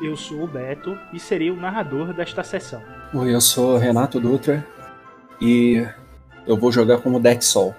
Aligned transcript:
eu 0.00 0.16
sou 0.16 0.44
o 0.44 0.46
Beto 0.46 0.98
e 1.12 1.20
serei 1.20 1.50
o 1.50 1.56
narrador 1.56 2.12
desta 2.12 2.42
sessão. 2.42 2.82
Oi, 3.12 3.34
eu 3.34 3.40
sou 3.40 3.76
Renato 3.76 4.20
Dutra 4.20 4.66
e 5.40 5.86
eu 6.46 6.56
vou 6.56 6.72
jogar 6.72 6.98
como 6.98 7.20
Deck 7.20 7.44
Sol. 7.44 7.74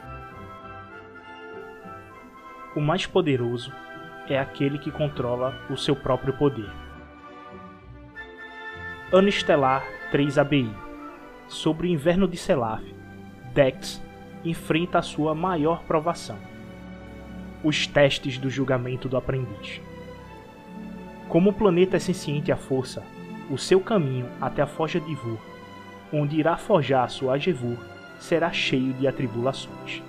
O 2.76 2.80
mais 2.80 3.06
poderoso 3.06 3.72
é 4.30 4.38
aquele 4.38 4.78
que 4.78 4.92
controla 4.92 5.54
o 5.70 5.76
seu 5.76 5.96
próprio 5.96 6.38
poder. 6.38 6.70
Ano 9.12 9.28
Estelar 9.28 9.84
3 10.12 10.38
ABI 10.38 10.74
Sobre 11.48 11.88
o 11.88 11.90
inverno 11.90 12.30
de 12.30 12.38
Selaf, 12.38 12.82
Dex 13.54 14.02
enfrenta 14.46 15.00
a 15.00 15.02
sua 15.02 15.36
maior 15.36 15.84
provação: 15.84 16.38
os 17.62 17.86
testes 17.86 18.38
do 18.38 18.50
julgamento 18.50 19.10
do 19.10 19.18
aprendiz. 19.18 19.82
Como 21.32 21.52
o 21.52 21.54
planeta 21.54 21.96
é 21.96 22.00
senciente 22.00 22.52
à 22.52 22.58
força, 22.58 23.02
o 23.50 23.58
seu 23.58 23.80
caminho 23.80 24.28
até 24.42 24.62
a 24.62 24.68
Forja 24.68 25.00
de 25.00 25.16
Vur, 25.16 25.40
onde 26.12 26.38
irá 26.38 26.58
forjar 26.58 27.10
sua 27.10 27.36
Agevur, 27.36 27.78
será 28.20 28.52
cheio 28.52 28.92
de 28.92 29.08
atribulações. 29.08 30.04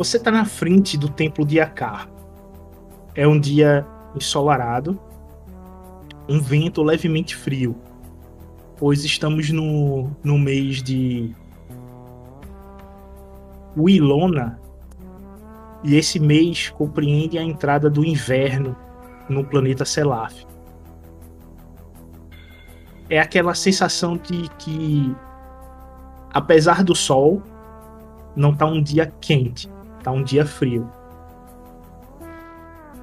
Você 0.00 0.16
está 0.16 0.30
na 0.30 0.46
frente 0.46 0.96
do 0.96 1.10
templo 1.10 1.44
de 1.44 1.60
Akar. 1.60 2.08
É 3.14 3.28
um 3.28 3.38
dia 3.38 3.86
ensolarado, 4.16 4.98
um 6.26 6.40
vento 6.40 6.82
levemente 6.82 7.36
frio, 7.36 7.76
pois 8.78 9.04
estamos 9.04 9.50
no, 9.50 10.10
no 10.24 10.38
mês 10.38 10.82
de 10.82 11.36
Wilona 13.76 14.58
e 15.84 15.96
esse 15.96 16.18
mês 16.18 16.70
compreende 16.70 17.36
a 17.36 17.42
entrada 17.42 17.90
do 17.90 18.02
inverno 18.02 18.74
no 19.28 19.44
planeta 19.44 19.84
Selaf. 19.84 20.46
É 23.10 23.20
aquela 23.20 23.54
sensação 23.54 24.16
de 24.16 24.48
que, 24.56 25.14
apesar 26.32 26.82
do 26.82 26.94
sol, 26.94 27.42
não 28.34 28.52
está 28.52 28.64
um 28.64 28.82
dia 28.82 29.12
quente, 29.20 29.68
tá 30.02 30.10
um 30.10 30.22
dia 30.22 30.44
frio. 30.46 30.90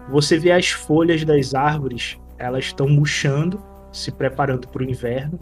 Você 0.09 0.37
vê 0.37 0.51
as 0.51 0.69
folhas 0.69 1.23
das 1.23 1.53
árvores, 1.53 2.17
elas 2.37 2.65
estão 2.65 2.87
murchando, 2.87 3.61
se 3.91 4.11
preparando 4.11 4.67
para 4.67 4.81
o 4.81 4.89
inverno. 4.89 5.39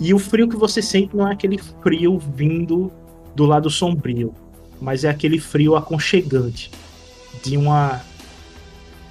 E 0.00 0.12
o 0.12 0.18
frio 0.18 0.48
que 0.48 0.56
você 0.56 0.80
sente 0.82 1.16
não 1.16 1.28
é 1.28 1.32
aquele 1.32 1.58
frio 1.58 2.18
vindo 2.18 2.92
do 3.34 3.44
lado 3.44 3.70
sombrio, 3.70 4.34
mas 4.80 5.04
é 5.04 5.08
aquele 5.08 5.38
frio 5.38 5.76
aconchegante 5.76 6.70
de 7.42 7.56
uma 7.56 8.00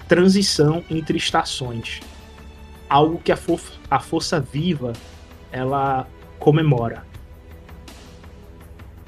transição 0.07 0.83
entre 0.89 1.17
estações. 1.17 1.99
Algo 2.89 3.19
que 3.19 3.31
a, 3.31 3.37
a 3.91 3.99
força 3.99 4.39
viva 4.39 4.93
ela 5.51 6.07
comemora. 6.39 7.05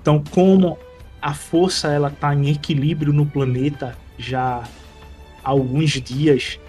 Então, 0.01 0.23
como 0.31 0.77
a 1.21 1.33
força 1.33 1.89
ela 1.89 2.09
tá 2.09 2.33
em 2.33 2.49
equilíbrio 2.49 3.11
no 3.11 3.25
planeta 3.25 3.97
já 4.17 4.63
há 5.43 5.49
alguns 5.49 5.91
dias, 6.01 6.59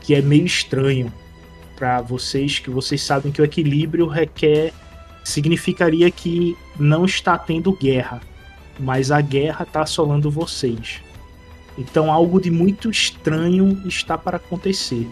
que 0.00 0.14
é 0.14 0.22
meio 0.22 0.46
estranho 0.46 1.12
para 1.74 2.00
vocês, 2.00 2.58
que 2.58 2.70
vocês 2.70 3.02
sabem 3.02 3.30
que 3.30 3.40
o 3.40 3.44
equilíbrio 3.44 4.06
requer 4.06 4.72
significaria 5.24 6.10
que 6.10 6.56
não 6.78 7.04
está 7.04 7.36
tendo 7.36 7.72
guerra, 7.72 8.20
mas 8.78 9.10
a 9.10 9.20
guerra 9.20 9.64
está 9.64 9.82
assolando 9.82 10.30
vocês. 10.30 11.02
Então 11.76 12.10
algo 12.10 12.40
de 12.40 12.50
muito 12.50 12.90
estranho 12.90 13.82
está 13.86 14.16
para 14.16 14.38
acontecer. 14.38 15.06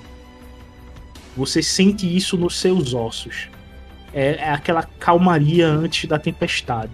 Você 1.37 1.63
sente 1.63 2.17
isso 2.17 2.39
nos 2.39 2.59
seus 2.59 2.95
ossos. 2.95 3.49
É, 4.13 4.37
é 4.37 4.51
aquela 4.51 4.85
calmaria 4.85 5.67
antes 5.67 6.09
da 6.09 6.19
tempestade 6.19 6.93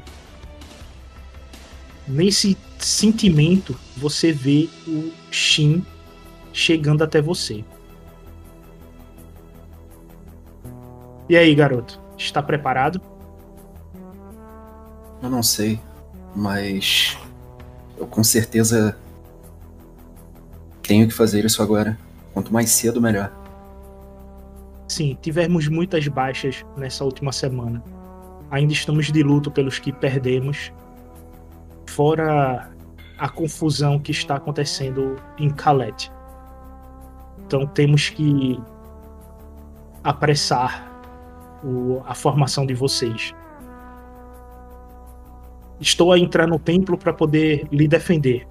nesse 2.11 2.57
sentimento 2.79 3.77
você 3.97 4.33
vê 4.33 4.69
o 4.87 5.13
Shin 5.31 5.85
chegando 6.53 7.05
até 7.05 7.23
você. 7.23 7.65
E 11.29 11.37
aí, 11.37 11.55
garoto? 11.55 12.01
Está 12.19 12.43
preparado? 12.43 13.01
Eu 15.23 15.31
não 15.31 15.43
sei, 15.43 15.81
mas 16.35 17.17
eu 17.97 18.07
com 18.07 18.25
certeza 18.25 18.99
tenho 20.83 21.07
que 21.07 21.15
fazer 21.15 21.45
isso 21.45 21.63
agora. 21.63 21.97
Quanto 22.33 22.53
mais 22.53 22.71
cedo, 22.71 23.01
melhor. 23.01 23.33
Sim, 24.89 25.17
tivemos 25.23 25.69
muitas 25.69 26.09
baixas 26.09 26.65
nessa 26.77 27.05
última 27.05 27.31
semana. 27.31 27.83
Ainda 28.51 28.73
estamos 28.73 29.13
de 29.13 29.23
luto 29.23 29.51
pelos 29.51 29.79
que 29.79 29.93
perdemos 29.93 30.73
fora 31.91 32.71
a 33.19 33.29
confusão 33.29 33.99
que 33.99 34.13
está 34.13 34.37
acontecendo 34.37 35.17
em 35.39 35.49
Khaled. 35.51 36.11
Então 37.45 37.67
temos 37.67 38.09
que 38.09 38.59
apressar 40.03 40.89
o, 41.63 42.01
a 42.07 42.15
formação 42.15 42.65
de 42.65 42.75
vocês. 42.75 43.35
Estou 45.81 46.13
a 46.13 46.19
entrar 46.19 46.47
no 46.47 46.59
templo 46.59 46.97
para 46.97 47.13
poder 47.13 47.67
lhe 47.73 47.89
defender, 47.89 48.47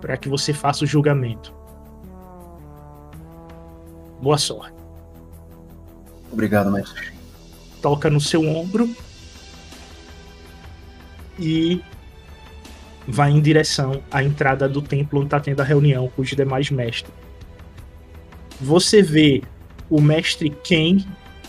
para 0.00 0.16
que 0.16 0.28
você 0.28 0.52
faça 0.52 0.84
o 0.84 0.86
julgamento. 0.86 1.54
Boa 4.22 4.38
sorte. 4.38 4.74
Obrigado, 6.32 6.70
mestre. 6.70 7.12
Toca 7.82 8.08
no 8.08 8.20
seu 8.20 8.48
ombro 8.48 8.88
e 11.38 11.82
vai 13.06 13.30
em 13.30 13.40
direção 13.40 14.02
à 14.10 14.22
entrada 14.22 14.68
do 14.68 14.80
templo 14.80 15.20
onde 15.20 15.26
está 15.26 15.40
tendo 15.40 15.60
a 15.60 15.64
reunião 15.64 16.08
com 16.08 16.22
os 16.22 16.30
demais 16.30 16.70
mestres. 16.70 17.12
Você 18.60 19.02
vê 19.02 19.42
o 19.90 20.00
mestre 20.00 20.50
Ken, 20.50 20.98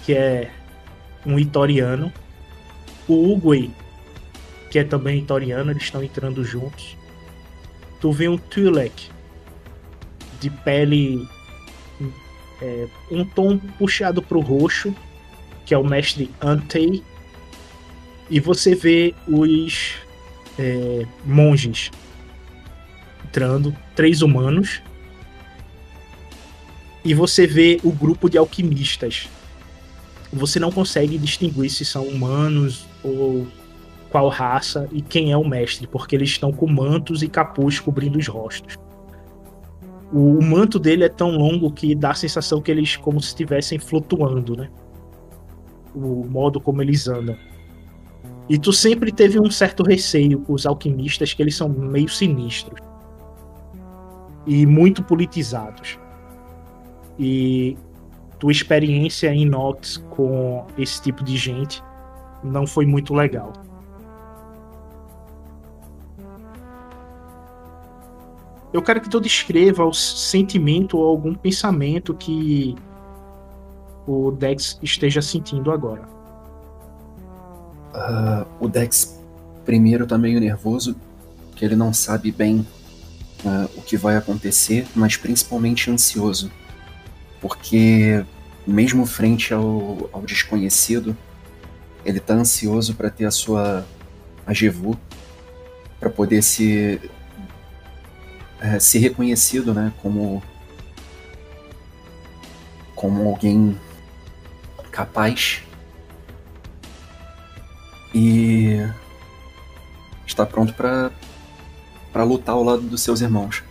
que 0.03 0.13
é 0.13 0.51
um 1.25 1.39
itoriano, 1.39 2.11
o 3.07 3.31
Uguay, 3.31 3.71
que 4.69 4.79
é 4.79 4.83
também 4.83 5.19
itoriano, 5.19 5.71
eles 5.71 5.83
estão 5.83 6.03
entrando 6.03 6.43
juntos. 6.43 6.97
Tu 8.01 8.11
vê 8.11 8.27
um 8.27 8.37
Tulek, 8.37 9.09
de 10.39 10.49
pele 10.49 11.27
é, 12.61 12.87
um 13.09 13.23
tom 13.23 13.57
puxado 13.57 14.21
para 14.21 14.37
o 14.37 14.41
roxo, 14.41 14.93
que 15.65 15.73
é 15.73 15.77
o 15.77 15.83
mestre 15.83 16.29
Antei. 16.41 17.03
E 18.29 18.39
você 18.39 18.75
vê 18.75 19.13
os 19.27 19.95
é, 20.57 21.05
monges 21.25 21.91
entrando, 23.25 23.75
três 23.95 24.21
humanos 24.21 24.81
e 27.05 27.13
você 27.13 27.45
vê 27.45 27.79
o 27.83 27.91
grupo 27.91 28.27
de 28.27 28.37
alquimistas. 28.37 29.29
Você 30.33 30.59
não 30.59 30.71
consegue 30.71 31.19
distinguir 31.19 31.69
se 31.69 31.85
são 31.85 32.03
humanos 32.03 32.87
ou 33.03 33.47
qual 34.09 34.27
raça 34.27 34.89
e 34.91 35.01
quem 35.01 35.31
é 35.31 35.37
o 35.37 35.47
mestre, 35.47 35.85
porque 35.85 36.15
eles 36.15 36.29
estão 36.29 36.51
com 36.51 36.67
mantos 36.67 37.21
e 37.21 37.27
capuz 37.27 37.79
cobrindo 37.79 38.17
os 38.17 38.27
rostos. 38.27 38.75
O, 40.11 40.39
o 40.39 40.43
manto 40.43 40.79
dele 40.79 41.03
é 41.03 41.09
tão 41.09 41.31
longo 41.31 41.71
que 41.71 41.93
dá 41.93 42.11
a 42.11 42.15
sensação 42.15 42.59
que 42.59 42.71
eles 42.71 42.95
como 42.95 43.21
se 43.21 43.27
estivessem 43.27 43.77
flutuando, 43.77 44.55
né? 44.55 44.69
O 45.93 46.25
modo 46.25 46.59
como 46.59 46.81
eles 46.81 47.07
andam. 47.07 47.37
E 48.47 48.59
tu 48.59 48.71
sempre 48.71 49.11
teve 49.11 49.39
um 49.39 49.49
certo 49.49 49.83
receio 49.83 50.39
com 50.41 50.53
os 50.53 50.65
alquimistas, 50.65 51.33
que 51.33 51.41
eles 51.41 51.55
são 51.55 51.67
meio 51.67 52.09
sinistros. 52.09 52.79
E 54.45 54.65
muito 54.65 55.03
politizados. 55.03 55.97
E 57.17 57.75
tua 58.37 58.51
experiência 58.51 59.33
em 59.33 59.45
Nox 59.45 59.97
com 60.11 60.65
esse 60.77 61.01
tipo 61.01 61.23
de 61.23 61.35
gente 61.37 61.83
não 62.43 62.67
foi 62.67 62.85
muito 62.85 63.13
legal. 63.13 63.51
Eu 68.71 68.81
quero 68.81 68.99
que 68.99 69.09
tu 69.09 69.21
descreva 69.21 69.85
o 69.85 69.93
sentimento 69.93 70.97
ou 70.97 71.07
algum 71.07 71.33
pensamento 71.33 72.13
que 72.13 72.75
o 74.05 74.31
Dex 74.31 74.77
esteja 74.83 75.21
sentindo 75.21 75.71
agora. 75.71 76.14
Uh, 77.95 78.45
o 78.59 78.67
Dex 78.67 79.17
primeiro 79.63 80.05
tá 80.05 80.17
meio 80.17 80.39
nervoso, 80.39 80.95
que 81.55 81.63
ele 81.63 81.75
não 81.75 81.93
sabe 81.93 82.29
bem 82.31 82.67
uh, 83.45 83.69
o 83.77 83.81
que 83.81 83.95
vai 83.95 84.17
acontecer, 84.17 84.85
mas 84.93 85.15
principalmente 85.15 85.89
ansioso, 85.89 86.51
porque 87.39 88.23
mesmo 88.67 89.05
frente 89.05 89.53
ao, 89.53 90.09
ao 90.11 90.21
desconhecido, 90.23 91.15
ele 92.03 92.19
tá 92.19 92.33
ansioso 92.33 92.95
para 92.95 93.09
ter 93.09 93.25
a 93.25 93.31
sua 93.31 93.85
Ajevu, 94.45 94.99
para 95.99 96.09
poder 96.09 96.43
se 96.43 97.01
é, 98.59 98.79
ser 98.79 98.99
reconhecido, 98.99 99.73
né, 99.73 99.91
como 100.01 100.43
como 102.95 103.27
alguém 103.27 103.77
capaz 104.91 105.61
e 108.15 108.79
está 110.25 110.45
pronto 110.45 110.73
para 110.73 111.11
para 112.13 112.23
lutar 112.23 112.55
ao 112.55 112.63
lado 112.63 112.81
dos 112.83 113.01
seus 113.01 113.19
irmãos. 113.19 113.61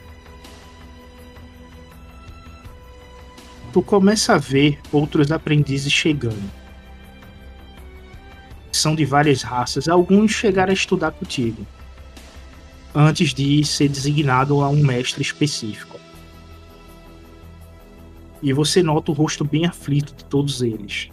Tu 3.73 3.81
começa 3.81 4.35
a 4.35 4.38
ver 4.38 4.79
outros 4.93 5.32
aprendizes 5.32 5.91
chegando. 5.91 6.52
São 8.70 8.94
de 8.94 9.06
várias 9.06 9.41
raças, 9.41 9.88
alguns 9.88 10.32
chegaram 10.32 10.73
a 10.73 10.75
estudar 10.75 11.12
contigo 11.12 11.67
antes 12.94 13.32
de 13.32 13.64
ser 13.64 13.88
designado 13.88 14.61
a 14.61 14.69
um 14.69 14.85
mestre 14.85 15.23
específico. 15.23 15.99
E 18.43 18.52
você 18.52 18.82
nota 18.82 19.11
o 19.11 19.14
rosto 19.14 19.43
bem 19.43 19.64
aflito 19.64 20.14
de 20.14 20.25
todos 20.26 20.61
eles. 20.61 21.08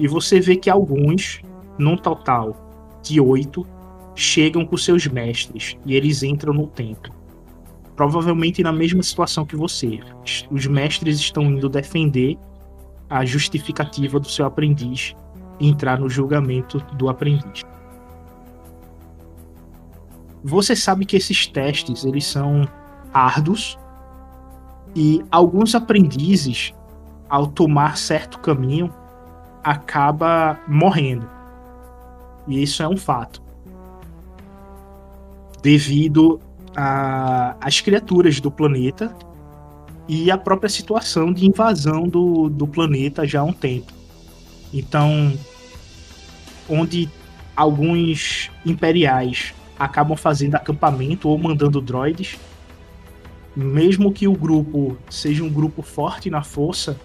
E 0.00 0.08
você 0.08 0.40
vê 0.40 0.56
que 0.56 0.70
alguns, 0.70 1.42
num 1.78 1.94
total 1.94 2.56
de 3.02 3.20
oito, 3.20 3.66
chegam 4.14 4.64
com 4.64 4.76
seus 4.76 5.06
mestres 5.06 5.76
e 5.84 5.94
eles 5.94 6.22
entram 6.22 6.54
no 6.54 6.66
templo. 6.66 7.12
Provavelmente 7.94 8.62
na 8.62 8.72
mesma 8.72 9.02
situação 9.02 9.44
que 9.44 9.54
você. 9.54 10.00
Os 10.50 10.66
mestres 10.66 11.18
estão 11.18 11.42
indo 11.44 11.68
defender 11.68 12.38
a 13.10 13.26
justificativa 13.26 14.18
do 14.18 14.26
seu 14.26 14.46
aprendiz 14.46 15.14
entrar 15.60 16.00
no 16.00 16.08
julgamento 16.08 16.78
do 16.94 17.10
aprendiz. 17.10 17.62
Você 20.42 20.74
sabe 20.74 21.04
que 21.04 21.16
esses 21.16 21.46
testes 21.46 22.06
eles 22.06 22.24
são 22.24 22.66
árduos 23.12 23.78
e 24.96 25.22
alguns 25.30 25.74
aprendizes, 25.74 26.72
ao 27.28 27.46
tomar 27.46 27.98
certo 27.98 28.38
caminho, 28.38 28.90
acaba 29.62 30.58
morrendo. 30.66 31.28
E 32.46 32.62
isso 32.62 32.82
é 32.82 32.88
um 32.88 32.96
fato. 32.96 33.42
Devido 35.62 36.40
às 36.74 37.80
criaturas 37.80 38.40
do 38.40 38.50
planeta 38.50 39.14
e 40.08 40.30
a 40.30 40.38
própria 40.38 40.68
situação 40.68 41.32
de 41.32 41.46
invasão 41.46 42.08
do, 42.08 42.48
do 42.48 42.66
planeta 42.66 43.26
já 43.26 43.40
há 43.40 43.44
um 43.44 43.52
tempo. 43.52 43.92
Então, 44.72 45.32
onde 46.68 47.10
alguns 47.54 48.50
imperiais 48.64 49.52
acabam 49.78 50.16
fazendo 50.16 50.54
acampamento 50.56 51.28
ou 51.28 51.38
mandando 51.38 51.80
droids. 51.80 52.38
Mesmo 53.56 54.12
que 54.12 54.28
o 54.28 54.32
grupo 54.32 54.96
seja 55.08 55.42
um 55.42 55.48
grupo 55.48 55.82
forte 55.82 56.30
na 56.30 56.42
força, 56.42 57.00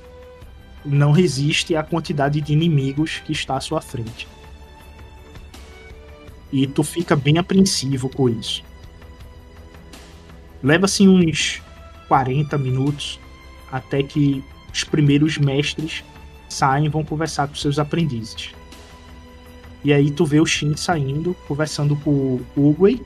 não 0.85 1.11
resiste 1.11 1.75
à 1.75 1.83
quantidade 1.83 2.39
de 2.39 2.53
inimigos 2.53 3.21
que 3.25 3.31
está 3.31 3.57
à 3.57 3.61
sua 3.61 3.81
frente. 3.81 4.27
E 6.51 6.67
tu 6.67 6.83
fica 6.83 7.15
bem 7.15 7.37
apreensivo 7.37 8.07
com 8.07 8.29
isso. 8.29 8.63
Leva-se 10.61 11.07
uns 11.07 11.61
40 12.07 12.57
minutos 12.57 13.19
até 13.71 14.03
que 14.03 14.43
os 14.71 14.83
primeiros 14.83 15.37
mestres 15.37 16.03
saem 16.47 16.85
e 16.85 16.89
vão 16.89 17.03
conversar 17.03 17.47
com 17.47 17.55
seus 17.55 17.79
aprendizes. 17.79 18.53
E 19.83 19.93
aí 19.93 20.09
tu 20.09 20.25
vê 20.25 20.39
o 20.39 20.45
Shin 20.45 20.75
saindo, 20.75 21.35
conversando 21.47 21.95
com 21.97 22.09
o 22.11 22.45
Uguay. 22.69 23.01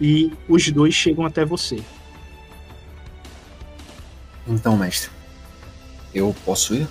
E 0.00 0.32
os 0.48 0.70
dois 0.70 0.94
chegam 0.94 1.24
até 1.24 1.44
você. 1.44 1.82
Então, 4.46 4.76
mestre, 4.76 5.10
eu 6.14 6.34
posso 6.44 6.74
ir? 6.74 6.88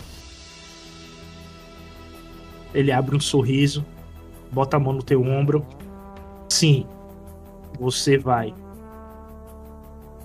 Ele 2.73 2.91
abre 2.91 3.15
um 3.15 3.19
sorriso, 3.19 3.85
bota 4.51 4.77
a 4.77 4.79
mão 4.79 4.93
no 4.93 5.03
teu 5.03 5.21
ombro. 5.21 5.65
Sim, 6.49 6.85
você 7.79 8.17
vai. 8.17 8.53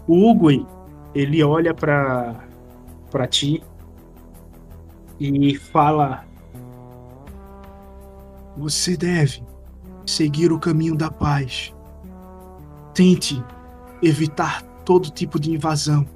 O 0.06 0.30
Uguay, 0.30 0.64
ele 1.14 1.42
olha 1.42 1.74
para 1.74 2.44
para 3.10 3.26
ti 3.26 3.62
e 5.18 5.56
fala 5.56 6.24
você 8.56 8.96
deve 8.96 9.42
seguir 10.04 10.52
o 10.52 10.58
caminho 10.58 10.96
da 10.96 11.10
paz. 11.10 11.74
Tente 12.94 13.42
evitar 14.02 14.62
todo 14.84 15.10
tipo 15.10 15.38
de 15.38 15.50
invasão 15.50 16.06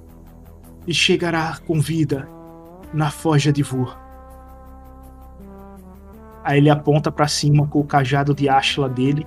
e 0.86 0.94
chegará 0.94 1.58
com 1.66 1.80
vida 1.80 2.28
na 2.92 3.10
Forja 3.10 3.52
de 3.52 3.62
Vur. 3.62 3.96
Aí 6.42 6.58
ele 6.58 6.70
aponta 6.70 7.12
para 7.12 7.28
cima 7.28 7.66
com 7.66 7.80
o 7.80 7.84
cajado 7.84 8.34
de 8.34 8.48
Ashla 8.48 8.88
dele 8.88 9.26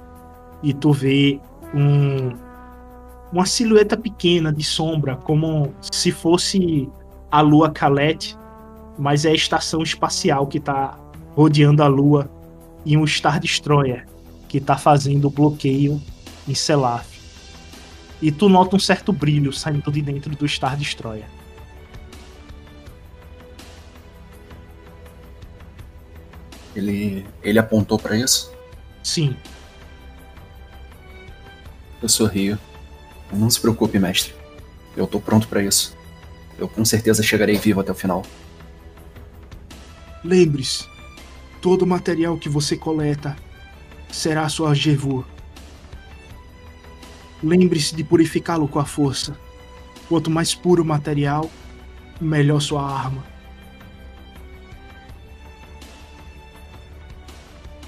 e 0.62 0.74
tu 0.74 0.92
vê 0.92 1.40
um, 1.74 2.36
uma 3.32 3.46
silhueta 3.46 3.96
pequena 3.96 4.52
de 4.52 4.64
sombra, 4.64 5.16
como 5.16 5.74
se 5.92 6.12
fosse 6.12 6.90
a 7.32 7.42
lua 7.42 7.70
Calete, 7.70 8.38
mas 8.98 9.26
é 9.26 9.30
a 9.30 9.36
estação 9.36 9.82
espacial 9.82 10.48
que 10.48 10.58
está 10.58 10.98
rodeando 11.36 11.84
a 11.84 11.88
lua 11.88 12.30
e 12.86 12.98
um 12.98 13.06
Star 13.08 13.40
Destroyer 13.40 14.08
que 14.48 14.60
tá 14.60 14.78
fazendo 14.78 15.26
o 15.26 15.32
bloqueio 15.32 16.00
em 16.48 16.54
Selaf. 16.54 17.08
E 18.22 18.32
tu 18.32 18.48
nota 18.48 18.76
um 18.76 18.80
certo 18.80 19.12
brilho 19.12 19.52
saindo 19.52 19.92
de 19.92 20.02
dentro 20.02 20.36
do 20.36 20.48
Star 20.48 20.78
Destroyer. 20.78 21.26
Ele, 26.76 27.26
ele 27.44 27.60
apontou 27.60 28.00
para 28.00 28.18
isso? 28.18 28.52
Sim. 29.04 29.36
Eu 32.02 32.10
sorrio. 32.10 32.58
Não 33.32 33.50
se 33.50 33.60
preocupe, 33.60 34.00
mestre. 34.00 34.34
Eu 34.96 35.08
tô 35.08 35.20
pronto 35.20 35.48
para 35.48 35.64
isso. 35.64 35.96
Eu 36.58 36.68
com 36.68 36.86
certeza 36.86 37.24
chegarei 37.24 37.58
vivo 37.58 37.82
até 37.82 37.92
o 37.92 37.96
final. 37.96 38.24
Lembre-se, 40.24 40.86
Todo 41.64 41.84
o 41.84 41.88
material 41.88 42.38
que 42.38 42.50
você 42.50 42.76
coleta 42.76 43.38
será 44.12 44.50
sua 44.50 44.74
Jevu. 44.74 45.26
Lembre-se 47.42 47.96
de 47.96 48.04
purificá-lo 48.04 48.68
com 48.68 48.80
a 48.80 48.86
força. 48.86 49.38
Quanto 50.10 50.30
mais 50.30 50.54
puro 50.54 50.84
o 50.84 50.86
material, 50.86 51.50
melhor 52.20 52.60
sua 52.60 52.86
arma. 52.86 53.24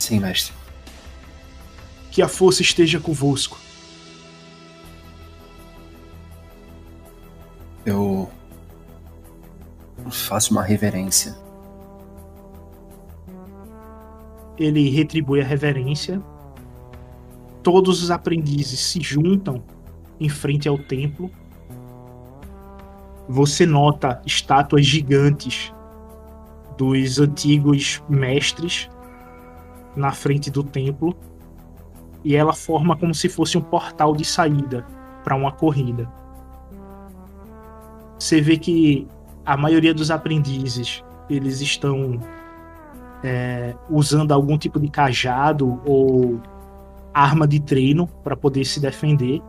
Sim, 0.05 0.19
mestre. 0.19 0.53
Que 2.11 2.21
a 2.21 2.27
força 2.27 2.61
esteja 2.61 2.99
convosco. 2.99 3.57
Eu 7.83 8.29
faço 10.11 10.51
uma 10.51 10.61
reverência. 10.61 11.35
Ele 14.59 14.91
retribui 14.91 15.41
a 15.41 15.43
reverência. 15.43 16.21
Todos 17.63 18.03
os 18.03 18.11
aprendizes 18.11 18.79
se 18.79 19.01
juntam 19.01 19.63
em 20.19 20.29
frente 20.29 20.69
ao 20.69 20.77
templo. 20.77 21.31
Você 23.27 23.65
nota 23.65 24.21
estátuas 24.23 24.85
gigantes 24.85 25.73
dos 26.77 27.19
antigos 27.19 28.03
mestres 28.07 28.87
na 29.95 30.11
frente 30.11 30.49
do 30.51 30.63
templo 30.63 31.15
e 32.23 32.35
ela 32.35 32.53
forma 32.53 32.97
como 32.97 33.13
se 33.13 33.29
fosse 33.29 33.57
um 33.57 33.61
portal 33.61 34.15
de 34.15 34.25
saída 34.25 34.85
para 35.23 35.35
uma 35.35 35.51
corrida. 35.51 36.09
Você 38.17 38.41
vê 38.41 38.57
que 38.57 39.07
a 39.45 39.55
maioria 39.55 39.93
dos 39.93 40.09
aprendizes 40.09 41.03
eles 41.29 41.61
estão 41.61 42.19
é, 43.23 43.75
usando 43.89 44.31
algum 44.31 44.57
tipo 44.57 44.79
de 44.79 44.89
cajado 44.89 45.79
ou 45.85 46.41
arma 47.13 47.47
de 47.47 47.59
treino 47.59 48.07
para 48.23 48.35
poder 48.35 48.65
se 48.65 48.79
defender. 48.79 49.41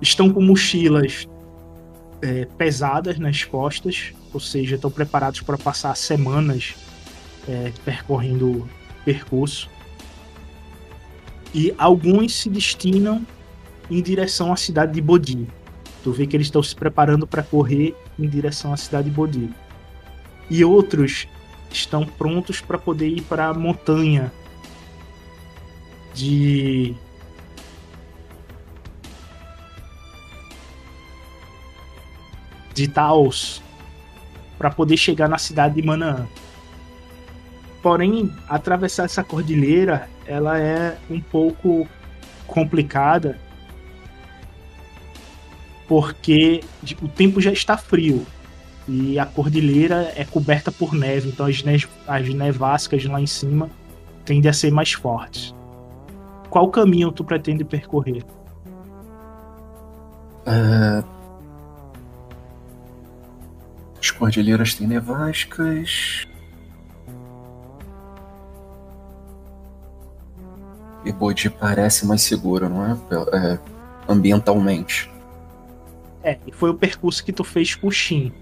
Estão 0.00 0.30
com 0.30 0.42
mochilas 0.42 1.26
é, 2.22 2.44
pesadas 2.44 3.18
nas 3.18 3.44
costas, 3.44 4.12
ou 4.32 4.40
seja, 4.40 4.76
estão 4.76 4.90
preparados 4.90 5.40
para 5.40 5.58
passar 5.58 5.96
semanas 5.96 6.76
é, 7.48 7.72
percorrendo 7.84 8.68
percurso. 9.04 9.68
E 11.54 11.74
alguns 11.78 12.34
se 12.34 12.48
destinam 12.48 13.26
em 13.90 14.00
direção 14.00 14.52
à 14.52 14.56
cidade 14.56 14.92
de 14.92 15.00
Bodhi. 15.00 15.48
Tu 16.02 16.12
vê 16.12 16.26
que 16.26 16.36
eles 16.36 16.46
estão 16.46 16.62
se 16.62 16.74
preparando 16.74 17.26
para 17.26 17.42
correr 17.42 17.94
em 18.18 18.28
direção 18.28 18.72
à 18.72 18.76
cidade 18.76 19.10
de 19.10 19.14
Bodhi. 19.14 19.50
E 20.48 20.64
outros 20.64 21.26
estão 21.70 22.04
prontos 22.04 22.60
para 22.60 22.78
poder 22.78 23.08
ir 23.08 23.22
para 23.22 23.48
a 23.48 23.54
montanha 23.54 24.32
de 26.14 26.94
de 32.74 32.88
Taos 32.88 33.62
para 34.58 34.70
poder 34.70 34.96
chegar 34.96 35.28
na 35.28 35.38
cidade 35.38 35.74
de 35.74 35.82
Manaã. 35.82 36.26
Porém, 37.82 38.30
atravessar 38.48 39.04
essa 39.04 39.24
cordilheira, 39.24 40.08
ela 40.26 40.58
é 40.58 40.98
um 41.08 41.20
pouco 41.20 41.88
complicada 42.46 43.38
porque 45.88 46.62
o 47.02 47.08
tempo 47.08 47.40
já 47.40 47.50
está 47.50 47.76
frio 47.76 48.24
e 48.86 49.18
a 49.18 49.26
cordilheira 49.26 50.12
é 50.16 50.24
coberta 50.24 50.70
por 50.70 50.94
neve, 50.94 51.28
então 51.30 51.46
as, 51.46 51.64
ne 51.64 51.84
as 52.06 52.28
nevascas 52.28 53.04
lá 53.06 53.20
em 53.20 53.26
cima 53.26 53.68
tendem 54.24 54.48
a 54.48 54.52
ser 54.52 54.70
mais 54.70 54.92
fortes. 54.92 55.54
Qual 56.48 56.68
caminho 56.70 57.10
tu 57.10 57.24
pretende 57.24 57.64
percorrer? 57.64 58.24
Uh, 60.46 61.04
as 64.00 64.10
cordilheiras 64.12 64.74
têm 64.74 64.86
nevascas. 64.86 66.24
Bodhi 71.20 71.50
parece 71.50 72.06
mais 72.06 72.22
seguro, 72.22 72.66
não 72.70 72.86
é? 72.86 72.96
é 73.34 73.58
ambientalmente. 74.08 75.12
É, 76.22 76.38
e 76.46 76.52
foi 76.52 76.70
o 76.70 76.74
percurso 76.74 77.22
que 77.22 77.32
tu 77.32 77.44
fez 77.44 77.74
com 77.74 77.88
o 77.88 77.92
Shin 77.92 78.32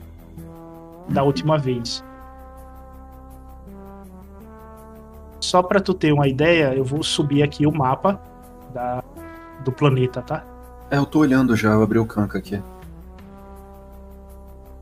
da 1.09 1.25
última 1.25 1.59
vez. 1.59 2.05
Só 5.41 5.61
para 5.61 5.81
tu 5.81 5.93
ter 5.93 6.13
uma 6.13 6.29
ideia, 6.29 6.73
eu 6.75 6.85
vou 6.85 7.03
subir 7.03 7.43
aqui 7.43 7.67
o 7.67 7.73
mapa 7.73 8.21
da, 8.73 9.03
do 9.65 9.73
planeta, 9.73 10.23
tá? 10.23 10.45
É, 10.89 10.99
eu 10.99 11.07
tô 11.07 11.19
olhando 11.19 11.57
já, 11.57 11.71
eu 11.71 11.83
abri 11.83 11.99
o 11.99 12.07
Kanka 12.07 12.39
aqui. 12.39 12.63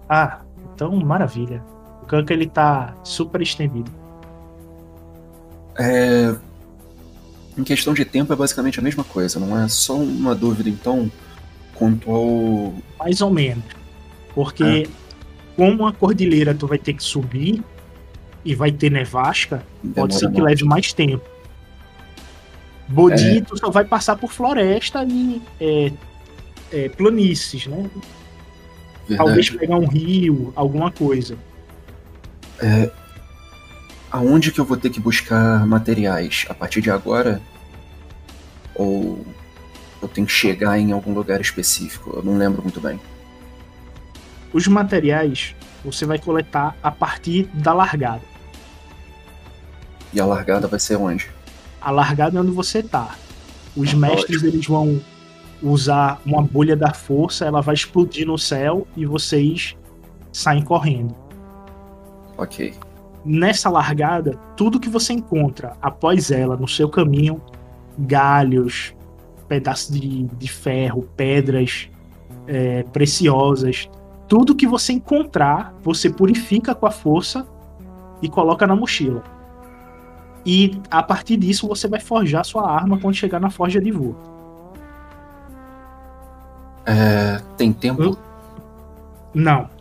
Ah, 0.09 0.41
então 0.75 0.95
maravilha. 0.97 1.63
O 2.03 2.07
Kanka 2.07 2.35
ele 2.35 2.47
tá 2.47 2.95
super 3.03 3.41
estendido. 3.41 3.91
É. 5.79 6.35
Em 7.57 7.65
questão 7.65 7.95
de 7.95 8.05
tempo 8.05 8.33
é 8.33 8.37
basicamente 8.37 8.79
a 8.79 8.83
mesma 8.83 9.03
coisa, 9.03 9.41
não 9.41 9.59
é 9.59 9.69
só 9.69 9.97
uma 9.97 10.35
dúvida 10.35 10.69
então 10.69 11.11
quanto 11.75 12.11
ao. 12.11 12.75
Mais 12.99 13.21
ou 13.21 13.31
menos. 13.31 13.65
Porque, 14.35 14.87
ah. 14.87 14.91
como 15.57 15.87
a 15.87 15.93
cordilheira 15.93 16.55
tu 16.55 16.67
vai 16.67 16.79
ter 16.79 16.93
que 16.93 17.03
subir 17.03 17.63
e 18.45 18.55
vai 18.55 18.71
ter 18.71 18.91
nevasca, 18.91 19.63
Demora 19.83 20.03
pode 20.03 20.19
ser 20.19 20.31
que 20.31 20.41
leve 20.41 20.65
mais 20.65 20.93
tempo. 20.93 21.25
Bodhi, 22.89 23.39
é. 23.39 23.41
tu 23.41 23.59
só 23.59 23.71
vai 23.71 23.85
passar 23.85 24.17
por 24.17 24.31
floresta 24.31 25.05
e 25.05 25.43
é, 25.61 25.93
é, 26.73 26.89
planícies, 26.91 27.67
né? 27.67 27.91
Verdade. 29.09 29.17
Talvez 29.17 29.51
pegar 29.51 29.77
um 29.77 29.87
rio, 29.87 30.53
alguma 30.55 30.91
coisa. 30.91 31.37
É, 32.61 32.91
aonde 34.17 34.51
que 34.51 34.59
eu 34.59 34.65
vou 34.65 34.79
ter 34.79 34.89
que 34.89 34.99
buscar 34.99 35.67
materiais? 35.67 36.47
A 36.49 36.55
partir 36.55 36.81
de 36.81 36.91
agora? 36.91 37.41
Ou 38.75 39.25
eu 40.01 40.09
tenho 40.09 40.27
que 40.27 40.33
chegar 40.33 40.79
em 40.79 40.93
algum 40.93 41.13
lugar 41.13 41.41
específico? 41.41 42.15
Eu 42.17 42.23
não 42.23 42.39
lembro 42.39 42.63
muito 42.63 42.81
bem. 42.81 42.99
Os 44.53 44.67
materiais 44.67 45.55
você 45.85 46.07
vai 46.07 46.19
coletar 46.19 46.75
a 46.83 46.91
partir 46.91 47.45
da 47.53 47.75
largada. 47.75 48.23
E 50.13 50.21
a 50.21 50.25
largada 50.25 50.67
vai 50.67 50.81
ser 50.81 50.97
onde? 50.97 51.29
A 51.81 51.91
largada 51.91 52.39
é 52.39 52.41
onde 52.41 52.53
você 52.53 52.83
tá. 52.83 53.15
Os 53.77 53.93
ah, 53.93 53.97
mestres 53.97 54.43
eles 54.43 54.67
vão 54.67 54.99
usar 55.63 56.21
uma 56.25 56.41
bolha 56.41 56.75
da 56.75 56.95
força, 56.95 57.45
ela 57.45 57.61
vai 57.61 57.75
explodir 57.75 58.27
no 58.27 58.39
céu 58.39 58.87
e 58.97 59.05
vocês 59.05 59.77
saem 60.33 60.63
correndo. 60.63 61.15
Ok. 62.39 62.75
Nessa 63.27 63.69
largada, 63.69 64.39
tudo 64.57 64.79
que 64.79 64.89
você 64.89 65.13
encontra 65.13 65.77
após 65.83 66.31
ela 66.31 66.57
no 66.57 66.69
seu 66.69 66.89
caminho, 66.89 67.43
galhos, 67.99 68.95
pedaços 69.49 69.91
de, 70.01 70.25
de 70.25 70.49
ferro, 70.49 71.09
pedras 71.17 71.91
é, 72.47 72.85
preciosas. 72.85 73.91
Tudo 74.29 74.55
que 74.55 74.67
você 74.67 74.93
encontrar, 74.93 75.75
você 75.83 76.09
purifica 76.09 76.73
com 76.73 76.87
a 76.87 76.91
força 76.91 77.47
e 78.23 78.29
coloca 78.29 78.65
na 78.67 78.77
mochila. 78.77 79.23
E 80.45 80.81
a 80.89 81.03
partir 81.03 81.37
disso 81.37 81.67
você 81.67 81.89
vai 81.89 81.99
forjar 81.99 82.45
sua 82.45 82.71
arma 82.71 82.99
quando 82.99 83.17
chegar 83.17 83.41
na 83.41 83.51
forja 83.51 83.81
de 83.81 83.91
voo. 83.91 84.15
É, 86.87 87.43
tem 87.57 87.73
tempo? 87.73 88.17
Não. 89.35 89.76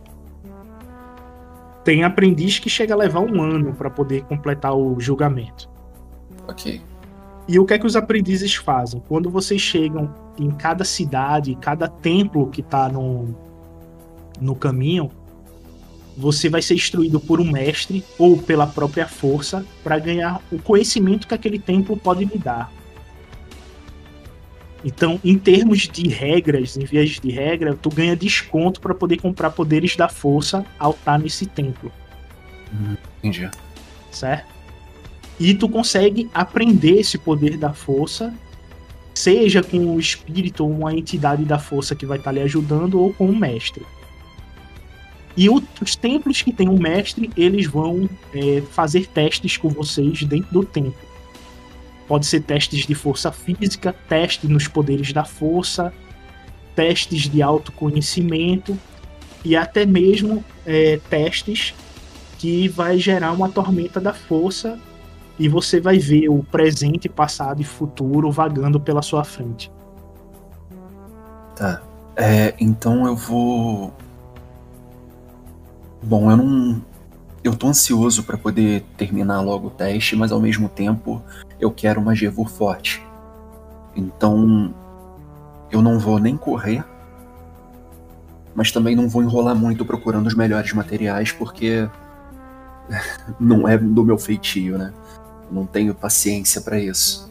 Tem 1.86 2.02
aprendiz 2.02 2.58
que 2.58 2.68
chega 2.68 2.94
a 2.94 2.96
levar 2.96 3.20
um 3.20 3.40
ano 3.40 3.72
para 3.72 3.88
poder 3.88 4.24
completar 4.24 4.76
o 4.76 4.98
julgamento. 4.98 5.70
Ok. 6.48 6.80
E 7.46 7.60
o 7.60 7.64
que 7.64 7.74
é 7.74 7.78
que 7.78 7.86
os 7.86 7.94
aprendizes 7.94 8.56
fazem? 8.56 9.00
Quando 9.06 9.30
vocês 9.30 9.60
chegam 9.60 10.12
em 10.36 10.50
cada 10.50 10.82
cidade, 10.82 11.56
cada 11.60 11.86
templo 11.86 12.48
que 12.50 12.60
está 12.60 12.88
no, 12.88 13.36
no 14.40 14.56
caminho, 14.56 15.12
você 16.16 16.48
vai 16.48 16.60
ser 16.60 16.74
instruído 16.74 17.20
por 17.20 17.40
um 17.40 17.48
mestre 17.48 18.02
ou 18.18 18.36
pela 18.36 18.66
própria 18.66 19.06
força 19.06 19.64
para 19.84 19.96
ganhar 19.96 20.42
o 20.50 20.58
conhecimento 20.58 21.28
que 21.28 21.34
aquele 21.34 21.60
templo 21.60 21.96
pode 21.96 22.24
lhe 22.24 22.36
dar. 22.36 22.72
Então, 24.84 25.20
em 25.24 25.38
termos 25.38 25.88
de 25.88 26.08
regras, 26.08 26.76
em 26.76 26.84
vias 26.84 27.10
de 27.10 27.30
regra, 27.30 27.74
tu 27.74 27.88
ganha 27.88 28.14
desconto 28.14 28.80
para 28.80 28.94
poder 28.94 29.20
comprar 29.20 29.50
poderes 29.50 29.96
da 29.96 30.08
força 30.08 30.64
ao 30.78 30.92
estar 30.92 31.18
nesse 31.18 31.46
templo. 31.46 31.90
Hum, 32.72 32.96
entendi. 33.18 33.50
Certo? 34.10 34.54
E 35.38 35.54
tu 35.54 35.68
consegue 35.68 36.30
aprender 36.32 37.00
esse 37.00 37.18
poder 37.18 37.56
da 37.56 37.72
força, 37.72 38.32
seja 39.14 39.62
com 39.62 39.94
o 39.94 40.00
espírito 40.00 40.64
ou 40.64 40.70
uma 40.70 40.94
entidade 40.94 41.44
da 41.44 41.58
força 41.58 41.94
que 41.94 42.06
vai 42.06 42.18
estar 42.18 42.32
lhe 42.32 42.40
ajudando, 42.40 43.00
ou 43.00 43.12
com 43.12 43.26
o 43.26 43.36
mestre. 43.36 43.84
E 45.36 45.50
os 45.50 45.94
templos 45.96 46.40
que 46.40 46.52
tem 46.52 46.68
um 46.68 46.78
mestre, 46.78 47.30
eles 47.36 47.66
vão 47.66 48.08
é, 48.32 48.62
fazer 48.70 49.06
testes 49.06 49.58
com 49.58 49.68
vocês 49.68 50.22
dentro 50.22 50.50
do 50.50 50.64
templo. 50.64 51.05
Pode 52.06 52.26
ser 52.26 52.40
testes 52.40 52.86
de 52.86 52.94
força 52.94 53.32
física, 53.32 53.94
teste 54.08 54.46
nos 54.46 54.68
poderes 54.68 55.12
da 55.12 55.24
força, 55.24 55.92
testes 56.74 57.22
de 57.22 57.42
autoconhecimento 57.42 58.78
e 59.44 59.56
até 59.56 59.84
mesmo 59.84 60.44
é, 60.64 61.00
testes 61.10 61.74
que 62.38 62.68
vai 62.68 62.98
gerar 62.98 63.32
uma 63.32 63.48
tormenta 63.48 64.00
da 64.00 64.12
força 64.12 64.78
e 65.38 65.48
você 65.48 65.80
vai 65.80 65.98
ver 65.98 66.28
o 66.28 66.42
presente, 66.42 67.08
passado 67.08 67.60
e 67.60 67.64
futuro 67.64 68.30
vagando 68.30 68.80
pela 68.80 69.02
sua 69.02 69.24
frente. 69.24 69.70
Tá. 71.54 71.82
É, 72.14 72.54
então 72.58 73.06
eu 73.06 73.14
vou. 73.14 73.92
Bom, 76.02 76.30
eu 76.30 76.36
não. 76.36 76.82
Eu 77.46 77.54
tô 77.54 77.68
ansioso 77.68 78.24
para 78.24 78.36
poder 78.36 78.82
terminar 78.96 79.40
logo 79.40 79.68
o 79.68 79.70
teste, 79.70 80.16
mas 80.16 80.32
ao 80.32 80.40
mesmo 80.40 80.68
tempo 80.68 81.22
eu 81.60 81.70
quero 81.70 82.00
uma 82.00 82.12
Gevur 82.12 82.48
forte. 82.48 83.00
Então 83.94 84.74
eu 85.70 85.80
não 85.80 85.96
vou 85.96 86.18
nem 86.18 86.36
correr, 86.36 86.84
mas 88.52 88.72
também 88.72 88.96
não 88.96 89.08
vou 89.08 89.22
enrolar 89.22 89.54
muito 89.54 89.84
procurando 89.84 90.26
os 90.26 90.34
melhores 90.34 90.72
materiais, 90.72 91.30
porque 91.30 91.88
não 93.38 93.68
é 93.68 93.78
do 93.78 94.04
meu 94.04 94.18
feitio, 94.18 94.76
né? 94.76 94.92
Não 95.48 95.66
tenho 95.66 95.94
paciência 95.94 96.60
para 96.60 96.80
isso. 96.80 97.30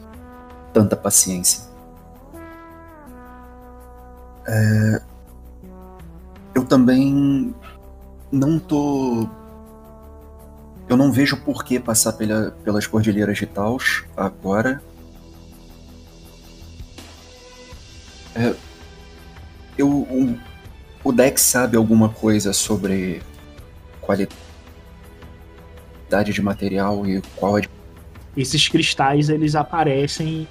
Tanta 0.72 0.96
paciência. 0.96 1.62
É... 4.48 5.02
Eu 6.54 6.64
também 6.64 7.54
não 8.32 8.58
tô. 8.58 9.28
Eu 10.88 10.96
não 10.96 11.10
vejo 11.10 11.36
por 11.38 11.64
que 11.64 11.80
passar 11.80 12.12
pela, 12.12 12.52
pelas 12.64 12.86
cordilheiras 12.86 13.38
de 13.38 13.46
Taos 13.46 14.04
agora. 14.16 14.80
É... 18.34 18.54
Eu, 19.76 19.88
o, 19.88 20.38
o 21.02 21.12
Dex 21.12 21.40
sabe 21.40 21.76
alguma 21.76 22.08
coisa 22.08 22.52
sobre 22.52 23.20
qualidade 24.00 24.32
de 26.32 26.40
material 26.40 27.06
e 27.06 27.20
qual 27.34 27.58
é. 27.58 27.62
Esses 28.36 28.68
cristais 28.68 29.28
eles 29.28 29.54
aparecem 29.54 30.46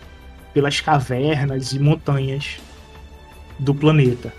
pelas 0.54 0.82
cavernas 0.82 1.72
e 1.72 1.80
montanhas 1.80 2.58
do 3.58 3.74
planeta. 3.74 4.34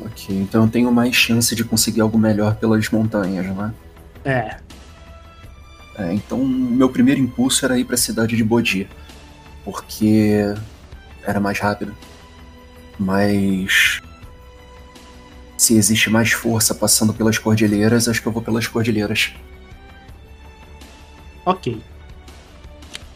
Ok, 0.00 0.36
então 0.36 0.64
eu 0.64 0.70
tenho 0.70 0.90
mais 0.90 1.14
chance 1.14 1.54
de 1.54 1.64
conseguir 1.64 2.00
algo 2.00 2.18
melhor 2.18 2.56
pelas 2.56 2.88
montanhas, 2.88 3.46
né? 3.46 3.74
É. 4.24 4.63
é 5.96 6.12
então, 6.12 6.44
meu 6.44 6.88
primeiro 6.88 7.20
impulso 7.20 7.64
era 7.64 7.78
ir 7.78 7.84
para 7.84 7.94
a 7.94 7.98
cidade 7.98 8.36
de 8.36 8.44
Bodhi, 8.44 8.88
porque 9.64 10.54
era 11.22 11.40
mais 11.40 11.58
rápido. 11.58 11.94
Mas 12.98 14.02
se 15.56 15.76
existe 15.76 16.10
mais 16.10 16.32
força 16.32 16.74
passando 16.74 17.14
pelas 17.14 17.38
cordilheiras, 17.38 18.08
acho 18.08 18.20
que 18.20 18.28
eu 18.28 18.32
vou 18.32 18.42
pelas 18.42 18.66
cordilheiras. 18.66 19.32
Ok. 21.46 21.80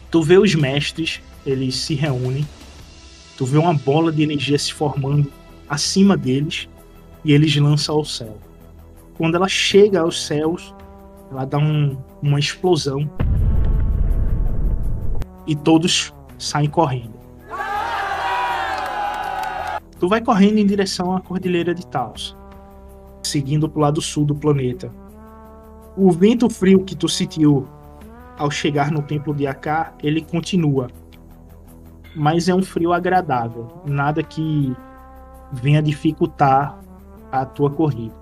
Tu 0.09 0.21
vê 0.23 0.37
os 0.37 0.55
mestres, 0.55 1.21
eles 1.45 1.75
se 1.75 1.95
reúnem. 1.95 2.47
Tu 3.37 3.45
vê 3.45 3.57
uma 3.57 3.73
bola 3.73 4.11
de 4.11 4.23
energia 4.23 4.57
se 4.57 4.73
formando 4.73 5.31
acima 5.67 6.17
deles 6.17 6.67
e 7.23 7.33
eles 7.33 7.55
lançam 7.55 7.95
ao 7.95 8.05
céu. 8.05 8.37
Quando 9.15 9.35
ela 9.35 9.47
chega 9.47 10.01
aos 10.01 10.25
céus, 10.25 10.73
ela 11.31 11.45
dá 11.45 11.57
um, 11.57 11.97
uma 12.21 12.39
explosão 12.39 13.09
e 15.45 15.55
todos 15.55 16.13
saem 16.37 16.69
correndo. 16.69 17.19
Tu 19.99 20.07
vai 20.07 20.21
correndo 20.21 20.57
em 20.57 20.65
direção 20.65 21.15
à 21.15 21.19
Cordilheira 21.19 21.75
de 21.75 21.85
Taos, 21.85 22.35
seguindo 23.21 23.67
para 23.67 23.79
o 23.79 23.81
lado 23.81 24.01
sul 24.01 24.25
do 24.25 24.33
planeta. 24.33 24.91
O 25.97 26.11
vento 26.11 26.49
frio 26.49 26.85
que 26.85 26.95
tu 26.95 27.09
sentiu 27.09 27.67
ao 28.37 28.49
chegar 28.49 28.89
no 28.89 29.01
templo 29.01 29.35
de 29.35 29.45
Akar, 29.45 29.93
ele 30.01 30.21
continua. 30.21 30.87
Mas 32.15 32.47
é 32.47 32.55
um 32.55 32.63
frio 32.63 32.93
agradável, 32.93 33.67
nada 33.85 34.23
que 34.23 34.73
venha 35.51 35.81
dificultar 35.81 36.79
a 37.31 37.45
tua 37.45 37.69
corrida. 37.69 38.18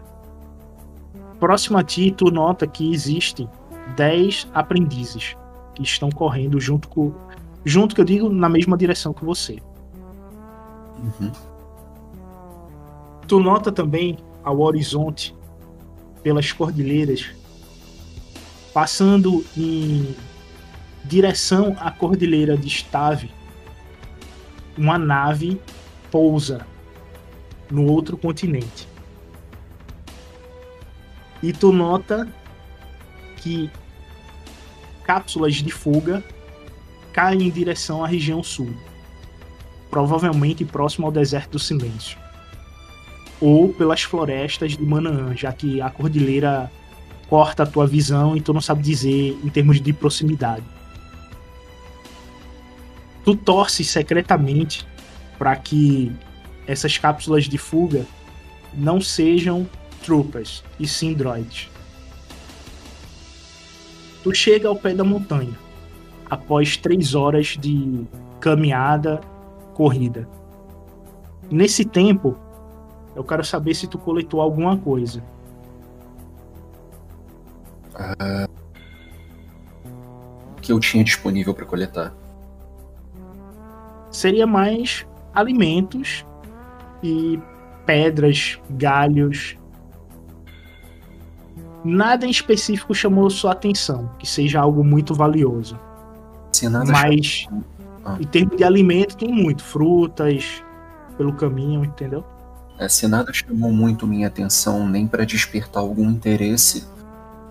Próximo 1.40 1.78
a 1.78 1.84
ti, 1.84 2.12
tu 2.12 2.32
nota 2.32 2.66
que 2.66 2.92
existem 2.92 3.48
10 3.96 4.48
aprendizes 4.54 5.36
que 5.76 5.84
estão 5.84 6.10
correndo 6.10 6.60
junto 6.60 6.88
com. 6.88 7.14
Junto 7.64 7.94
que 7.94 8.02
eu 8.02 8.06
digo 8.06 8.30
na 8.30 8.50
mesma 8.50 8.78
direção 8.78 9.14
que 9.14 9.24
você. 9.24 9.60
Uhum. 11.00 11.32
Tu 13.28 13.40
nota 13.40 13.72
também 13.72 14.18
ao 14.44 14.62
horizonte, 14.62 15.36
pelas 16.24 16.52
cordilheiras, 16.52 17.30
passando 18.74 19.46
em 19.56 20.16
direção 21.04 21.76
à 21.80 21.92
cordilheira 21.92 22.58
de 22.58 22.70
Stave, 22.70 23.32
uma 24.78 24.98
nave 24.98 25.60
pousa 26.10 26.66
no 27.70 27.86
outro 27.92 28.18
continente. 28.18 28.87
E 31.42 31.54
tu 31.54 31.72
nota 31.72 32.28
que 33.38 33.70
cápsulas 35.04 35.56
de 35.56 35.72
fuga 35.72 36.24
caem 37.14 37.44
em 37.44 37.50
direção 37.50 38.04
à 38.04 38.08
região 38.08 38.44
sul, 38.44 38.74
provavelmente 39.90 40.66
próximo 40.66 41.06
ao 41.06 41.12
deserto 41.12 41.52
do 41.52 41.60
silêncio, 41.60 42.18
ou 43.40 43.70
pelas 43.74 44.04
florestas 44.04 44.74
de 44.74 44.84
Manaã, 44.84 45.36
já 45.36 45.52
que 45.54 45.82
a 45.82 45.90
cordilheira 45.90 46.72
corta 47.30 47.64
a 47.64 47.66
tua 47.66 47.86
visão 47.86 48.36
e 48.36 48.42
tu 48.42 48.54
não 48.54 48.62
sabe 48.62 48.82
dizer 48.82 49.38
em 49.44 49.50
termos 49.50 49.80
de 49.82 49.94
proximidade. 49.94 50.64
Tu 53.24 53.36
torce 53.36 53.84
secretamente 53.84 54.88
para 55.38 55.56
que 55.56 56.12
essas 56.66 56.98
cápsulas 56.98 57.46
de 57.46 57.58
fuga 57.58 58.06
não 58.74 59.02
sejam 59.02 59.68
troopers, 60.08 60.64
e 60.80 60.88
sim 60.88 61.14
droids. 61.14 61.70
Tu 64.24 64.34
chega 64.34 64.70
ao 64.70 64.76
pé 64.78 64.94
da 64.94 65.04
montanha, 65.04 65.58
após 66.30 66.78
três 66.78 67.14
horas 67.14 67.58
de 67.60 68.06
caminhada, 68.40 69.20
corrida. 69.74 70.26
Nesse 71.52 71.84
tempo, 71.84 72.38
eu 73.16 73.24
quero 73.24 73.44
saber 73.44 73.74
se 73.74 73.86
tu 73.86 73.98
coletou 73.98 74.40
alguma 74.40 74.78
coisa. 74.78 75.22
O 80.58 80.62
que 80.62 80.72
eu 80.72 80.80
tinha 80.80 81.04
disponível 81.04 81.54
para 81.54 81.66
coletar? 81.66 82.14
Seria 84.10 84.48
mais 84.48 85.06
alimentos 85.34 86.26
e 87.04 87.38
pedras, 87.86 88.58
galhos. 88.70 89.58
Nada 91.88 92.26
em 92.26 92.30
específico 92.30 92.94
chamou 92.94 93.30
sua 93.30 93.54
atenção, 93.54 94.10
que 94.20 94.28
seja 94.28 94.60
algo 94.60 94.84
muito 94.84 95.16
valioso. 95.16 95.80
Mas 96.92 97.48
ah. 98.04 98.18
em 98.20 98.26
termos 98.26 98.58
de 98.58 98.64
alimento 98.64 99.16
tem 99.16 99.32
muito, 99.32 99.64
frutas 99.64 100.62
pelo 101.18 101.34
caminho, 101.34 101.86
entendeu? 101.86 102.26
É, 102.78 102.88
se 102.88 103.08
nada 103.08 103.32
chamou 103.34 103.72
muito 103.72 104.06
minha 104.06 104.28
atenção, 104.28 104.88
nem 104.88 105.08
para 105.08 105.26
despertar 105.26 105.80
algum 105.82 106.10
interesse, 106.10 106.86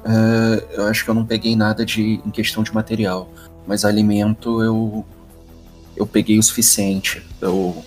é, 0.04 0.76
eu 0.78 0.86
acho 0.86 1.04
que 1.04 1.10
eu 1.10 1.14
não 1.14 1.24
peguei 1.24 1.56
nada 1.56 1.84
de 1.84 2.20
em 2.24 2.30
questão 2.30 2.62
de 2.62 2.72
material. 2.72 3.28
Mas 3.66 3.84
alimento 3.84 4.62
eu 4.62 5.04
eu 5.96 6.06
peguei 6.06 6.38
o 6.38 6.42
suficiente. 6.42 7.22
Eu 7.40 7.84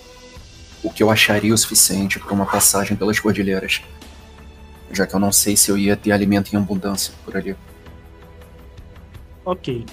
o 0.82 0.90
que 0.90 1.04
eu 1.04 1.10
acharia 1.10 1.54
o 1.54 1.58
suficiente 1.58 2.20
para 2.20 2.34
uma 2.34 2.46
passagem 2.46 2.96
pelas 2.96 3.20
cordilheiras. 3.20 3.82
Já 4.92 5.06
que 5.06 5.14
eu 5.14 5.20
não 5.20 5.32
sei 5.32 5.56
se 5.56 5.70
eu 5.72 5.78
ia 5.78 5.96
ter 5.96 6.12
alimento 6.12 6.54
em 6.54 6.58
abundância 6.58 7.14
por 7.24 7.38
ali. 7.38 7.56
Ok. 9.46 9.86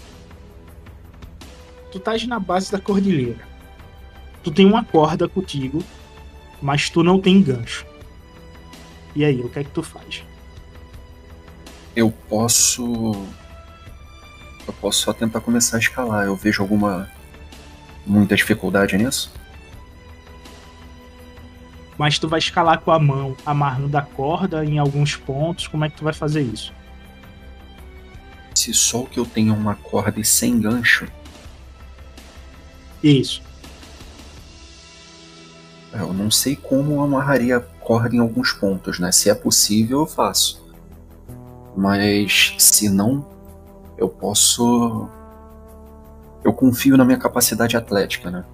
Tu 1.91 1.99
estás 1.99 2.27
na 2.27 2.39
base 2.39 2.71
da 2.71 2.79
cordilheira. 2.79 3.47
Tu 4.43 4.51
tem 4.51 4.67
uma 4.67 4.85
corda 4.85 5.29
contigo, 5.29 5.83
mas 6.61 6.89
tu 6.89 7.03
não 7.03 7.21
tem 7.21 7.43
gancho. 7.43 7.87
E 9.15 9.25
aí, 9.25 9.41
o 9.41 9.49
que 9.49 9.59
é 9.59 9.65
que 9.65 9.71
tu 9.71 9.83
faz? 9.83 10.23
Eu 11.95 12.11
posso. 12.11 13.27
Eu 14.67 14.73
posso 14.75 15.03
só 15.03 15.13
tentar 15.13 15.41
começar 15.41 15.77
a 15.77 15.81
escalar. 15.81 16.27
Eu 16.27 16.37
vejo 16.37 16.63
alguma. 16.63 17.11
muita 18.07 18.37
dificuldade 18.37 18.97
nisso? 18.97 19.33
Mas 21.99 22.19
tu 22.19 22.29
vai 22.29 22.39
escalar 22.39 22.81
com 22.81 22.91
a 22.91 22.99
mão 22.99 23.37
amarrando 23.45 23.97
a 23.97 24.03
corda 24.03 24.65
em 24.65 24.79
alguns 24.79 25.17
pontos. 25.17 25.67
Como 25.67 25.85
é 25.85 25.89
que 25.89 25.97
tu 25.97 26.05
vai 26.05 26.13
fazer 26.13 26.43
isso? 26.43 26.73
Se 28.55 28.73
só 28.75 29.03
que 29.05 29.19
eu 29.19 29.25
tenho 29.25 29.55
uma 29.55 29.75
corda 29.75 30.21
e 30.21 30.25
sem 30.25 30.61
gancho. 30.61 31.07
Isso. 33.03 33.43
É, 35.93 36.01
eu 36.01 36.13
não 36.13 36.31
sei 36.31 36.57
como 36.57 37.03
amarraria 37.03 37.57
a 37.57 37.61
corda 37.61 38.15
em 38.15 38.19
alguns 38.19 38.53
pontos, 38.53 38.99
né? 38.99 39.11
Se 39.13 39.31
é 39.31 39.35
possível, 39.35 40.01
eu 40.01 40.07
faço. 40.07 40.67
Mas 41.75 42.55
se 42.59 42.89
não, 42.89 43.27
eu 43.97 44.09
posso. 44.09 45.09
Eu 46.43 46.53
confio 46.53 46.97
na 46.97 47.05
minha 47.05 47.19
capacidade 47.19 47.77
atlética, 47.77 48.31
né? 48.31 48.45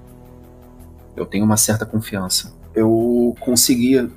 Eu 1.16 1.26
tenho 1.26 1.44
uma 1.44 1.56
certa 1.56 1.84
confiança 1.84 2.61
eu 2.74 3.34
conseguia 3.40 4.10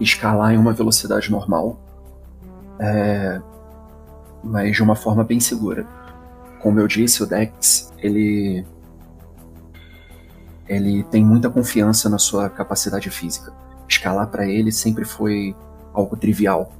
escalar 0.00 0.52
em 0.54 0.56
uma 0.56 0.72
velocidade 0.72 1.30
normal 1.30 1.78
É, 2.80 3.40
mas 4.42 4.76
de 4.76 4.82
uma 4.82 4.94
forma 4.94 5.24
bem 5.24 5.40
segura. 5.40 5.84
Como 6.60 6.78
eu 6.80 6.86
disse, 6.86 7.22
o 7.22 7.26
Dex, 7.26 7.92
ele 7.98 8.64
ele 10.68 11.02
tem 11.04 11.24
muita 11.24 11.48
confiança 11.48 12.08
na 12.08 12.18
sua 12.18 12.50
capacidade 12.50 13.10
física. 13.10 13.52
Escalar 13.88 14.28
para 14.28 14.46
ele 14.46 14.70
sempre 14.70 15.04
foi 15.04 15.56
algo 15.94 16.16
trivial. 16.16 16.72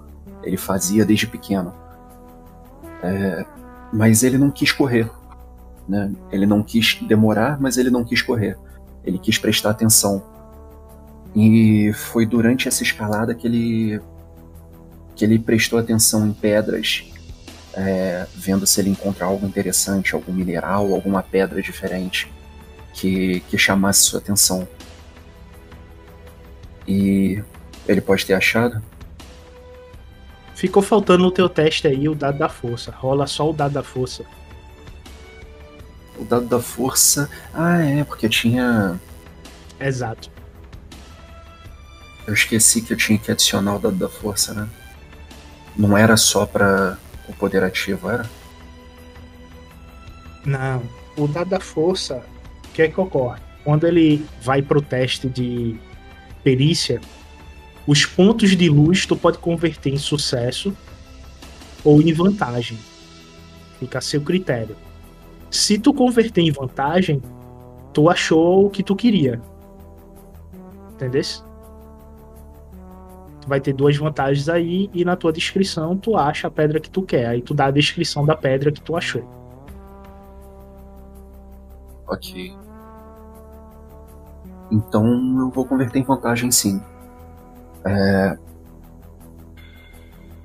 Ele 0.43 0.57
fazia 0.57 1.05
desde 1.05 1.27
pequeno. 1.27 1.73
É, 3.03 3.47
mas 3.93 4.23
ele 4.23 4.37
não 4.37 4.51
quis 4.51 4.73
correr. 4.73 5.11
Né? 5.89 6.13
Ele 6.31 6.45
não 6.47 6.63
quis 6.63 7.01
demorar, 7.03 7.59
mas 7.59 7.79
ele 7.79 7.91
não 7.91 8.05
quis 8.05 8.21
correr. 8.21 8.59
Ele 9.03 9.19
quis 9.19 9.39
prestar 9.39 9.71
atenção. 9.71 10.23
E 11.35 11.93
foi 11.93 12.27
durante 12.27 12.69
essa 12.69 12.83
escalada 12.83 13.35
que 13.35 13.47
ele 13.47 14.01
que 15.15 15.25
ele 15.25 15.37
prestou 15.37 15.81
atenção 15.81 16.25
em 16.29 16.33
pedras, 16.33 17.05
é, 17.75 18.25
vendo 18.37 18.65
se 18.65 18.81
ele 18.81 18.91
encontra 18.91 19.27
algo 19.27 19.45
interessante, 19.45 20.15
algum 20.15 20.33
mineral, 20.33 20.95
alguma 20.95 21.25
pedra 21.25 21.61
diferente 21.61 22.31
que, 22.95 23.41
que 23.49 23.59
chamasse 23.59 24.05
sua 24.05 24.21
atenção. 24.21 24.67
E 26.87 27.43
ele 27.89 28.01
pode 28.01 28.25
ter 28.25 28.35
achado? 28.35 28.81
Ficou 30.55 30.83
faltando 30.83 31.25
no 31.25 31.31
teu 31.31 31.49
teste 31.49 31.87
aí 31.87 32.09
o 32.09 32.15
dado 32.15 32.39
da 32.39 32.49
força. 32.49 32.91
Rola 32.91 33.27
só 33.27 33.51
o 33.51 33.53
dado 33.53 33.73
da 33.73 33.83
força. 33.83 34.25
O 36.17 36.25
dado 36.25 36.47
da 36.47 36.61
força. 36.61 37.29
Ah, 37.53 37.81
é, 37.83 38.05
porque 38.05 38.29
tinha. 38.29 38.99
Exato. 39.81 40.31
Eu 42.29 42.35
esqueci 42.35 42.83
que 42.83 42.93
eu 42.93 42.97
tinha 42.99 43.19
que 43.19 43.33
adicionar 43.33 43.77
o 43.77 43.79
dado 43.79 43.97
da 43.97 44.09
força, 44.09 44.53
né? 44.53 44.69
Não 45.75 45.97
era 45.97 46.15
só 46.15 46.45
para 46.45 46.99
o 47.27 47.33
poder 47.33 47.65
ativo, 47.65 48.11
era? 48.11 48.29
Não. 50.45 50.83
O 51.17 51.27
dado 51.27 51.49
da 51.49 51.59
força 51.59 52.23
que 52.75 52.83
é 52.83 52.89
que 52.89 53.01
ocorre? 53.01 53.41
Quando 53.65 53.87
ele 53.87 54.27
vai 54.43 54.61
para 54.61 54.77
o 54.77 54.83
teste 54.83 55.27
de 55.27 55.81
perícia, 56.45 57.01
os 57.87 58.05
pontos 58.05 58.55
de 58.55 58.69
luz 58.69 59.07
tu 59.07 59.17
pode 59.17 59.39
converter 59.39 59.95
em 59.95 59.97
sucesso 59.97 60.77
ou 61.83 62.03
em 62.03 62.13
vantagem. 62.13 62.79
Fica 63.81 63.97
a 63.97 64.03
seu 64.03 64.21
critério. 64.21 64.77
Se 65.51 65.79
tu 65.79 65.95
converter 65.95 66.43
em 66.43 66.53
vantagem, 66.53 67.23
tu 67.95 68.11
achou 68.11 68.67
o 68.67 68.71
que 68.71 68.83
tu 68.83 68.95
queria. 68.95 69.41
Entendeu? 70.93 71.48
Vai 73.49 73.61
ter 73.61 73.73
duas 73.73 73.97
vantagens 73.97 74.47
aí 74.47 74.91
e 74.93 75.07
na 75.07 75.17
tua 75.17 75.33
descrição 75.33 75.97
tu 75.97 76.17
acha 76.17 76.49
a 76.49 76.51
pedra 76.51 76.79
que 76.79 76.91
tu 76.91 77.01
quer. 77.03 77.27
Aí 77.27 77.41
tu 77.41 77.55
dá 77.55 77.67
a 77.67 77.71
descrição 77.71 78.27
da 78.27 78.37
pedra 78.37 78.71
que 78.71 78.81
tu 78.81 78.95
achou. 78.95 79.27
Ok. 82.07 82.55
Então 84.71 85.07
eu 85.39 85.51
vou 85.51 85.65
converter 85.65 85.99
em 85.99 86.05
vantagem 86.05 86.51
sim. 86.51 86.83
É... 87.85 88.39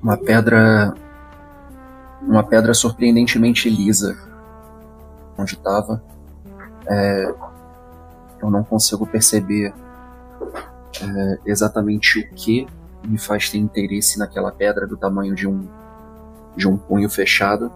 Uma 0.02 0.16
pedra. 0.16 0.94
Uma 2.22 2.42
pedra 2.42 2.72
surpreendentemente 2.72 3.68
lisa. 3.68 4.16
Onde 5.36 5.54
estava. 5.54 6.02
É... 6.88 7.34
Eu 8.40 8.50
não 8.50 8.64
consigo 8.64 9.06
perceber 9.06 9.74
é, 11.02 11.38
exatamente 11.46 12.20
o 12.20 12.34
que 12.34 12.66
me 13.04 13.18
faz 13.18 13.50
ter 13.50 13.58
interesse 13.58 14.18
naquela 14.18 14.50
pedra 14.50 14.86
do 14.86 14.96
tamanho 14.96 15.34
de 15.34 15.46
um 15.46 15.68
de 16.56 16.68
um 16.68 16.76
punho 16.76 17.08
fechado, 17.10 17.72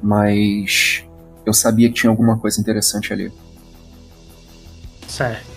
mas 0.00 1.04
eu 1.44 1.52
sabia 1.52 1.88
que 1.88 1.94
tinha 1.94 2.10
alguma 2.10 2.38
coisa 2.38 2.60
interessante 2.60 3.12
ali. 3.12 3.32
Certo. 5.08 5.50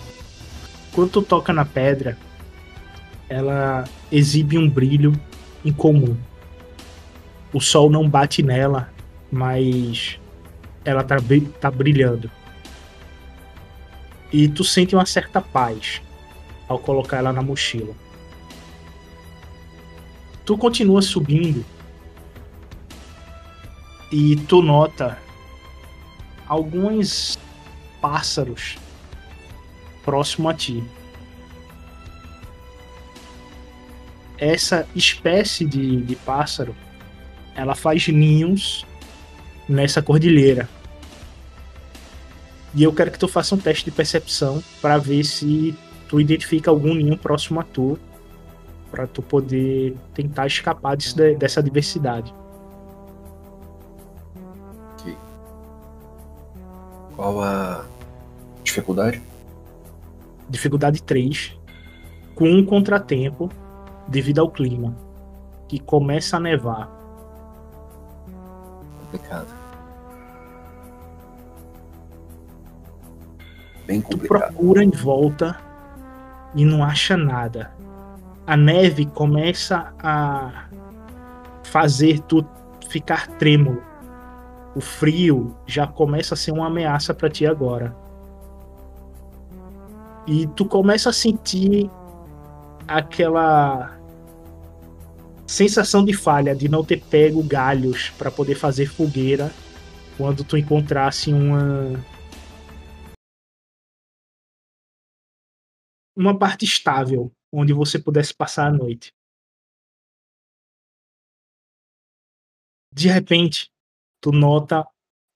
Quando 0.92 1.10
tu 1.10 1.22
toca 1.22 1.52
na 1.52 1.64
pedra, 1.64 2.18
ela 3.28 3.84
exibe 4.10 4.58
um 4.58 4.68
brilho 4.68 5.12
incomum. 5.64 6.16
O 7.52 7.60
sol 7.60 7.88
não 7.88 8.08
bate 8.08 8.42
nela, 8.42 8.92
mas 9.30 10.18
ela 10.84 11.04
tá, 11.04 11.16
tá 11.60 11.70
brilhando. 11.70 12.30
E 14.32 14.48
tu 14.48 14.64
sente 14.64 14.96
uma 14.96 15.06
certa 15.06 15.40
paz 15.40 16.02
ao 16.68 16.78
colocar 16.78 17.18
ela 17.18 17.32
na 17.32 17.42
mochila. 17.42 17.94
Tu 20.44 20.58
continua 20.58 21.00
subindo 21.00 21.64
e 24.12 24.36
tu 24.36 24.62
nota 24.62 25.18
alguns 26.46 27.38
pássaros 28.00 28.76
próximo 30.04 30.48
a 30.48 30.54
ti. 30.54 30.84
Essa 34.36 34.86
espécie 34.94 35.64
de, 35.64 36.02
de 36.02 36.16
pássaro, 36.16 36.76
ela 37.54 37.74
faz 37.74 38.06
ninhos 38.08 38.84
nessa 39.68 40.02
cordilheira. 40.02 40.68
E 42.74 42.82
eu 42.82 42.92
quero 42.92 43.10
que 43.10 43.18
tu 43.18 43.28
faça 43.28 43.54
um 43.54 43.58
teste 43.58 43.84
de 43.84 43.90
percepção 43.90 44.62
para 44.82 44.98
ver 44.98 45.24
se 45.24 45.74
tu 46.08 46.20
identifica 46.20 46.70
algum 46.70 46.94
ninho 46.94 47.16
próximo 47.16 47.60
a 47.60 47.62
tu, 47.62 47.98
para 48.94 49.08
tu 49.08 49.20
poder 49.20 49.96
tentar 50.14 50.46
escapar 50.46 50.96
disso, 50.96 51.16
dessa 51.36 51.60
diversidade. 51.60 52.32
Ok. 54.92 55.16
Qual 57.16 57.42
a 57.42 57.84
dificuldade? 58.62 59.20
dificuldade 60.48 61.02
3, 61.02 61.58
com 62.36 62.44
um 62.44 62.64
contratempo 62.64 63.50
devido 64.06 64.40
ao 64.40 64.50
clima, 64.50 64.94
que 65.66 65.80
começa 65.80 66.36
a 66.36 66.40
nevar. 66.40 66.88
Complicado. 69.00 69.48
Bem 73.86 74.00
complicado. 74.00 74.48
Tu 74.50 74.52
procura 74.52 74.84
em 74.84 74.90
volta 74.90 75.58
e 76.54 76.64
não 76.64 76.84
acha 76.84 77.16
nada. 77.16 77.72
A 78.46 78.56
neve 78.56 79.06
começa 79.06 79.94
a 79.98 80.66
fazer 81.62 82.20
tu 82.20 82.44
ficar 82.88 83.26
trêmulo. 83.38 83.82
O 84.74 84.80
frio 84.80 85.56
já 85.66 85.86
começa 85.86 86.34
a 86.34 86.36
ser 86.36 86.52
uma 86.52 86.66
ameaça 86.66 87.14
para 87.14 87.30
ti 87.30 87.46
agora. 87.46 87.94
E 90.26 90.46
tu 90.48 90.64
começa 90.64 91.10
a 91.10 91.12
sentir 91.12 91.90
aquela 92.86 93.96
sensação 95.46 96.04
de 96.04 96.12
falha 96.12 96.54
de 96.54 96.68
não 96.68 96.84
ter 96.84 97.00
pego 97.00 97.42
galhos 97.42 98.10
para 98.18 98.30
poder 98.30 98.54
fazer 98.54 98.86
fogueira 98.86 99.50
quando 100.16 100.44
tu 100.44 100.56
encontrasse 100.56 101.32
uma 101.32 101.92
uma 106.16 106.38
parte 106.38 106.64
estável 106.64 107.32
onde 107.52 107.72
você 107.72 107.98
pudesse 107.98 108.34
passar 108.34 108.66
a 108.66 108.72
noite. 108.72 109.12
De 112.92 113.08
repente, 113.08 113.70
tu 114.20 114.30
nota 114.30 114.86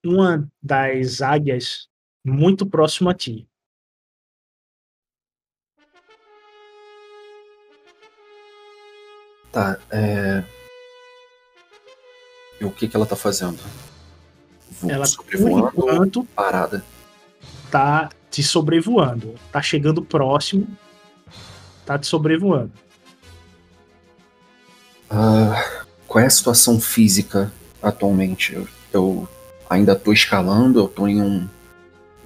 uma 0.04 0.48
das 0.62 1.20
águias 1.20 1.88
muito 2.24 2.66
próximo 2.66 3.10
a 3.10 3.14
ti. 3.14 3.48
Tá, 9.50 9.80
é. 9.90 10.44
E 12.60 12.64
o 12.64 12.72
que, 12.72 12.86
que 12.86 12.96
ela 12.96 13.06
tá 13.06 13.16
fazendo? 13.16 13.58
Vo 14.70 14.90
ela, 14.90 15.04
por 15.16 15.34
enquanto, 15.34 16.24
parada. 16.26 16.84
Tá 17.70 18.10
te 18.30 18.42
sobrevoando. 18.42 19.34
Tá 19.50 19.60
chegando 19.62 20.02
próximo. 20.02 20.66
Tá 21.84 21.98
te 21.98 22.06
sobrevoando. 22.06 22.72
Uh, 25.10 25.86
qual 26.06 26.22
é 26.22 26.26
a 26.26 26.30
situação 26.30 26.80
física 26.80 27.52
atualmente? 27.82 28.54
Eu, 28.54 28.68
eu 28.92 29.28
ainda 29.68 29.96
tô 29.96 30.12
escalando, 30.12 30.80
eu 30.80 30.88
tô 30.88 31.08
em, 31.08 31.22
um, 31.22 31.48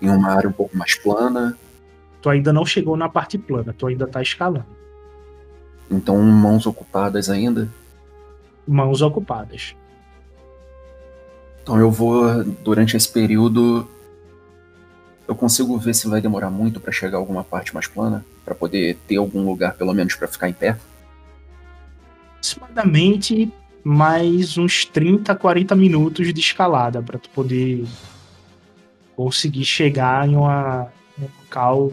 em 0.01 0.09
uma 0.09 0.31
área 0.33 0.49
um 0.49 0.53
pouco 0.53 0.77
mais 0.77 0.95
plana. 0.95 1.57
Tu 2.21 2.29
ainda 2.29 2.53
não 2.53 2.65
chegou 2.67 2.97
na 2.97 3.09
parte 3.09 3.39
plana, 3.39 3.75
tu 3.77 3.87
ainda 3.87 4.07
tá 4.07 4.23
escalando. 4.23 4.67
Então, 5.91 6.21
mãos 6.23 6.67
ocupadas 6.67 7.29
ainda? 7.29 7.69
Mãos 8.67 9.03
ocupadas. 9.03 9.77
Então, 11.63 11.79
eu 11.79 11.91
vou, 11.91 12.43
durante 12.45 12.97
esse 12.97 13.09
período, 13.09 13.89
eu 15.27 15.35
consigo 15.35 15.79
ver 15.79 15.95
se 15.95 16.09
vai 16.09 16.21
demorar 16.21 16.51
muito 16.51 16.81
para 16.81 16.93
chegar 16.93 17.17
a 17.17 17.21
alguma 17.21 17.45
parte 17.45 17.75
mais 17.75 17.87
plana, 17.87 18.25
para 18.45 18.55
poder 18.55 18.97
ter 19.07 19.17
algum 19.17 19.45
lugar, 19.45 19.75
pelo 19.75 19.93
menos, 19.95 20.15
para 20.15 20.29
ficar 20.29 20.49
em 20.49 20.53
pé? 20.53 20.77
Aproximadamente 22.35 23.53
mais 23.85 24.57
uns 24.57 24.85
30, 24.85 25.35
40 25.35 25.75
minutos 25.75 26.33
de 26.33 26.41
escalada 26.41 27.03
para 27.03 27.19
tu 27.19 27.29
poder 27.31 27.85
conseguir 29.17 29.65
chegar 29.65 30.29
em 30.29 30.37
uma, 30.37 30.89
um 31.19 31.27
local 31.43 31.93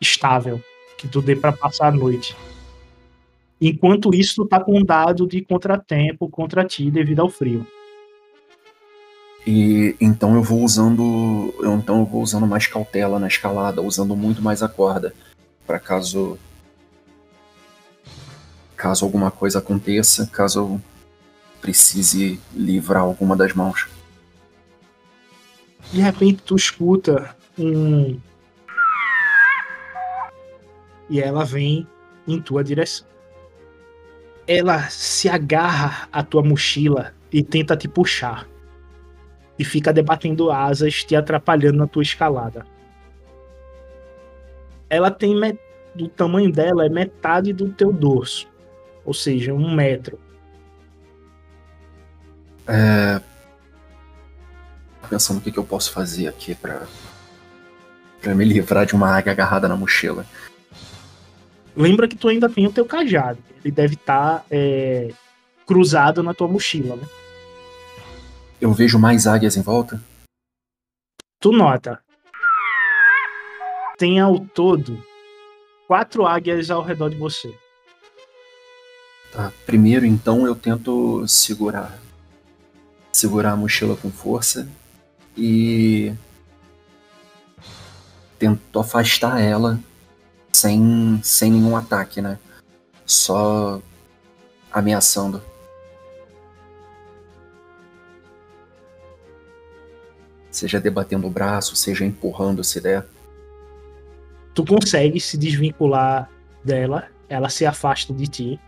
estável 0.00 0.60
que 0.96 1.08
tu 1.08 1.20
dê 1.20 1.36
para 1.36 1.52
passar 1.52 1.88
a 1.88 1.92
noite. 1.92 2.36
Enquanto 3.60 4.14
isso, 4.14 4.36
tu 4.36 4.46
tá 4.46 4.60
com 4.60 4.78
um 4.78 4.84
dado 4.84 5.26
de 5.26 5.42
contratempo 5.42 6.28
contra 6.28 6.64
ti 6.64 6.90
devido 6.90 7.20
ao 7.20 7.30
frio. 7.30 7.66
E 9.46 9.94
então 10.00 10.34
eu 10.34 10.42
vou 10.42 10.62
usando, 10.62 11.54
eu, 11.60 11.74
então 11.74 12.00
eu 12.00 12.06
vou 12.06 12.22
usando 12.22 12.46
mais 12.46 12.66
cautela 12.66 13.18
na 13.18 13.28
escalada, 13.28 13.82
usando 13.82 14.16
muito 14.16 14.40
mais 14.40 14.62
a 14.62 14.68
corda, 14.68 15.14
para 15.66 15.78
caso 15.78 16.38
caso 18.74 19.04
alguma 19.04 19.30
coisa 19.30 19.58
aconteça, 19.58 20.26
caso 20.26 20.58
eu 20.58 20.80
precise 21.60 22.40
livrar 22.54 23.02
alguma 23.02 23.36
das 23.36 23.52
mãos. 23.52 23.86
De 25.92 26.00
repente 26.00 26.42
tu 26.42 26.56
escuta 26.56 27.36
um 27.58 28.18
e 31.08 31.20
ela 31.20 31.44
vem 31.44 31.86
em 32.26 32.40
tua 32.40 32.64
direção. 32.64 33.06
Ela 34.46 34.88
se 34.88 35.28
agarra 35.28 36.08
à 36.10 36.22
tua 36.22 36.42
mochila 36.42 37.14
e 37.30 37.42
tenta 37.42 37.76
te 37.76 37.86
puxar 37.86 38.46
e 39.58 39.64
fica 39.64 39.92
debatendo 39.92 40.50
asas, 40.50 41.04
te 41.04 41.14
atrapalhando 41.14 41.78
na 41.78 41.86
tua 41.86 42.02
escalada. 42.02 42.66
Ela 44.88 45.10
tem 45.10 45.34
do 45.94 46.08
tamanho 46.08 46.50
dela 46.50 46.86
é 46.86 46.88
metade 46.88 47.52
do 47.52 47.70
teu 47.72 47.92
dorso, 47.92 48.48
ou 49.04 49.14
seja, 49.14 49.54
um 49.54 49.74
metro. 49.74 50.18
É... 52.66 53.20
Pensando 55.08 55.38
o 55.38 55.40
que, 55.40 55.52
que 55.52 55.58
eu 55.58 55.64
posso 55.64 55.92
fazer 55.92 56.26
aqui 56.26 56.54
para 56.54 56.82
para 58.20 58.34
me 58.34 58.44
livrar 58.44 58.86
de 58.86 58.94
uma 58.94 59.14
águia 59.14 59.32
agarrada 59.32 59.68
na 59.68 59.76
mochila. 59.76 60.24
Lembra 61.76 62.08
que 62.08 62.16
tu 62.16 62.26
ainda 62.28 62.48
tem 62.48 62.66
o 62.66 62.72
teu 62.72 62.86
cajado. 62.86 63.38
Ele 63.62 63.70
deve 63.70 63.94
estar 63.94 64.38
tá, 64.38 64.44
é, 64.50 65.12
cruzado 65.66 66.22
na 66.22 66.32
tua 66.32 66.48
mochila, 66.48 66.96
né? 66.96 67.02
Eu 68.64 68.72
vejo 68.72 68.98
mais 68.98 69.26
águias 69.26 69.58
em 69.58 69.60
volta? 69.60 70.02
Tu 71.38 71.52
nota. 71.52 72.02
Tem 73.98 74.18
ao 74.18 74.40
todo 74.40 75.04
quatro 75.86 76.24
águias 76.24 76.70
ao 76.70 76.82
redor 76.82 77.10
de 77.10 77.16
você. 77.16 77.54
Tá. 79.30 79.52
Primeiro, 79.66 80.06
então, 80.06 80.46
eu 80.46 80.56
tento 80.56 81.28
segurar. 81.28 81.98
Segurar 83.12 83.52
a 83.52 83.56
mochila 83.56 83.98
com 83.98 84.10
força 84.10 84.66
e. 85.36 86.14
Tento 88.38 88.80
afastar 88.80 89.42
ela 89.42 89.78
sem, 90.54 91.20
sem 91.22 91.52
nenhum 91.52 91.76
ataque, 91.76 92.22
né? 92.22 92.38
Só 93.04 93.82
ameaçando. 94.72 95.42
Seja 100.54 100.80
debatendo 100.80 101.26
o 101.26 101.30
braço, 101.30 101.74
seja 101.74 102.04
empurrando 102.04 102.62
se 102.62 102.80
der. 102.80 103.04
Tu 104.54 104.64
consegue 104.64 105.18
se 105.18 105.36
desvincular 105.36 106.30
dela, 106.62 107.08
ela 107.28 107.48
se 107.48 107.66
afasta 107.66 108.14
de 108.14 108.28
ti 108.28 108.60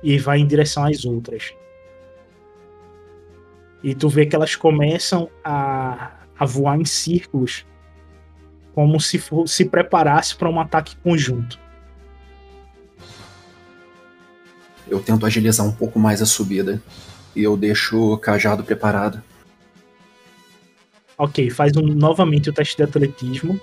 e 0.00 0.16
vai 0.16 0.38
em 0.38 0.46
direção 0.46 0.84
às 0.84 1.04
outras. 1.04 1.52
E 3.82 3.96
tu 3.96 4.08
vê 4.08 4.26
que 4.26 4.36
elas 4.36 4.54
começam 4.54 5.28
a, 5.42 6.12
a 6.38 6.46
voar 6.46 6.80
em 6.80 6.84
círculos, 6.84 7.66
como 8.72 9.00
se 9.00 9.18
for, 9.18 9.48
se 9.48 9.64
preparasse 9.64 10.36
para 10.36 10.48
um 10.48 10.60
ataque 10.60 10.94
conjunto. 11.02 11.58
Eu 14.86 15.00
tento 15.00 15.26
agilizar 15.26 15.66
um 15.66 15.72
pouco 15.72 15.98
mais 15.98 16.22
a 16.22 16.26
subida 16.26 16.80
e 17.34 17.42
eu 17.42 17.56
deixo 17.56 18.12
o 18.12 18.16
cajado 18.16 18.62
preparado. 18.62 19.20
Ok, 21.16 21.50
faz 21.50 21.76
um, 21.76 21.82
novamente 21.82 22.50
o 22.50 22.52
teste 22.52 22.76
de 22.76 22.82
atletismo 22.82 23.60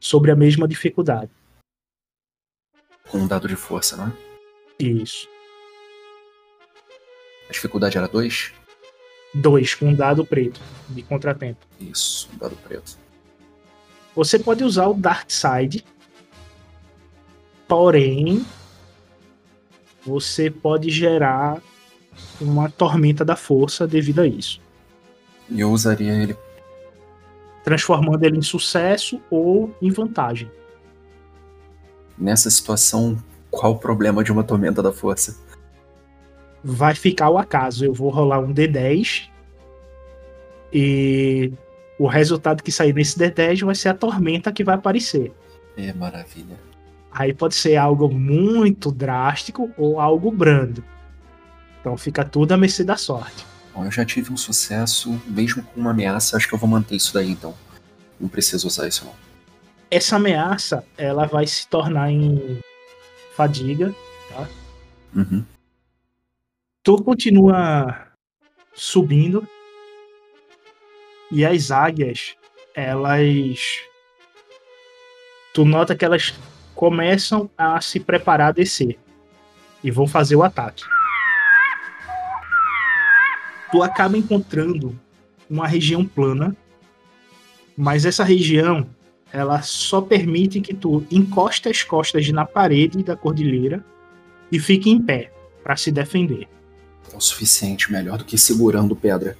sobre 0.00 0.30
a 0.30 0.36
mesma 0.36 0.66
dificuldade. 0.66 1.30
Com 3.08 3.18
um 3.18 3.26
dado 3.26 3.46
de 3.46 3.56
força, 3.56 3.96
não 3.96 4.08
é? 4.08 4.12
Isso. 4.78 5.28
A 7.48 7.52
dificuldade 7.52 7.96
era 7.96 8.08
2? 8.08 8.52
2, 9.34 9.74
com 9.74 9.86
um 9.88 9.94
dado 9.94 10.26
preto, 10.26 10.60
de 10.88 11.02
contratempo. 11.02 11.64
Isso, 11.80 12.28
um 12.34 12.38
dado 12.38 12.56
preto. 12.56 12.98
Você 14.14 14.38
pode 14.38 14.62
usar 14.62 14.88
o 14.88 14.94
Dark 14.94 15.30
Side, 15.30 15.84
porém, 17.66 18.44
você 20.04 20.50
pode 20.50 20.90
gerar 20.90 21.62
uma 22.40 22.68
tormenta 22.70 23.24
da 23.24 23.36
força 23.36 23.86
devido 23.86 24.20
a 24.20 24.26
isso. 24.26 24.60
E 25.52 25.60
eu 25.60 25.70
usaria 25.70 26.12
ele. 26.14 26.36
Transformando 27.62 28.24
ele 28.24 28.38
em 28.38 28.42
sucesso 28.42 29.20
ou 29.30 29.74
em 29.80 29.90
vantagem. 29.90 30.50
Nessa 32.18 32.50
situação, 32.50 33.18
qual 33.50 33.72
o 33.72 33.78
problema 33.78 34.24
de 34.24 34.32
uma 34.32 34.42
tormenta 34.42 34.82
da 34.82 34.92
força? 34.92 35.36
Vai 36.64 36.94
ficar 36.94 37.28
o 37.28 37.38
acaso. 37.38 37.84
Eu 37.84 37.92
vou 37.92 38.10
rolar 38.10 38.40
um 38.40 38.52
D10 38.52 39.28
e 40.72 41.52
o 41.98 42.06
resultado 42.06 42.62
que 42.62 42.72
sair 42.72 42.94
nesse 42.94 43.18
D10 43.18 43.64
vai 43.64 43.74
ser 43.74 43.90
a 43.90 43.94
tormenta 43.94 44.50
que 44.50 44.64
vai 44.64 44.76
aparecer. 44.76 45.32
É 45.76 45.92
maravilha. 45.92 46.56
Aí 47.10 47.34
pode 47.34 47.54
ser 47.54 47.76
algo 47.76 48.08
muito 48.08 48.90
drástico 48.90 49.70
ou 49.76 50.00
algo 50.00 50.30
brando. 50.30 50.82
Então 51.80 51.96
fica 51.96 52.24
tudo 52.24 52.52
a 52.52 52.56
mercê 52.56 52.82
da 52.82 52.96
sorte. 52.96 53.51
Eu 53.74 53.90
já 53.90 54.04
tive 54.04 54.32
um 54.32 54.36
sucesso, 54.36 55.20
mesmo 55.26 55.62
com 55.62 55.80
uma 55.80 55.90
ameaça, 55.90 56.36
acho 56.36 56.46
que 56.46 56.54
eu 56.54 56.58
vou 56.58 56.68
manter 56.68 56.96
isso 56.96 57.14
daí 57.14 57.30
então. 57.30 57.54
Não 58.20 58.28
preciso 58.28 58.66
usar 58.66 58.86
isso 58.86 59.04
não. 59.04 59.14
Essa 59.90 60.16
ameaça, 60.16 60.84
ela 60.96 61.26
vai 61.26 61.46
se 61.46 61.66
tornar 61.68 62.10
em 62.10 62.60
fadiga, 63.34 63.94
tá? 64.28 64.48
Uhum. 65.14 65.44
Tu 66.82 67.02
continua 67.02 68.08
subindo 68.74 69.46
e 71.30 71.44
as 71.44 71.70
águias, 71.70 72.36
elas. 72.74 73.58
Tu 75.54 75.64
nota 75.64 75.94
que 75.94 76.04
elas 76.04 76.34
começam 76.74 77.50
a 77.56 77.80
se 77.80 78.00
preparar 78.00 78.48
a 78.48 78.52
descer 78.52 78.98
e 79.84 79.90
vão 79.90 80.06
fazer 80.06 80.36
o 80.36 80.42
ataque 80.42 80.84
tu 83.72 83.82
acaba 83.82 84.18
encontrando 84.18 84.94
uma 85.48 85.66
região 85.66 86.06
plana, 86.06 86.54
mas 87.74 88.04
essa 88.04 88.22
região 88.22 88.86
ela 89.32 89.62
só 89.62 90.02
permite 90.02 90.60
que 90.60 90.74
tu 90.74 91.04
encoste 91.10 91.70
as 91.70 91.82
costas 91.82 92.28
na 92.28 92.44
parede 92.44 93.02
da 93.02 93.16
cordilheira 93.16 93.82
e 94.52 94.58
fique 94.58 94.90
em 94.90 95.00
pé 95.00 95.32
para 95.64 95.74
se 95.74 95.90
defender. 95.90 96.46
É 97.10 97.16
o 97.16 97.20
suficiente, 97.20 97.90
melhor 97.90 98.18
do 98.18 98.26
que 98.26 98.36
segurando 98.36 98.94
pedra. 98.94 99.36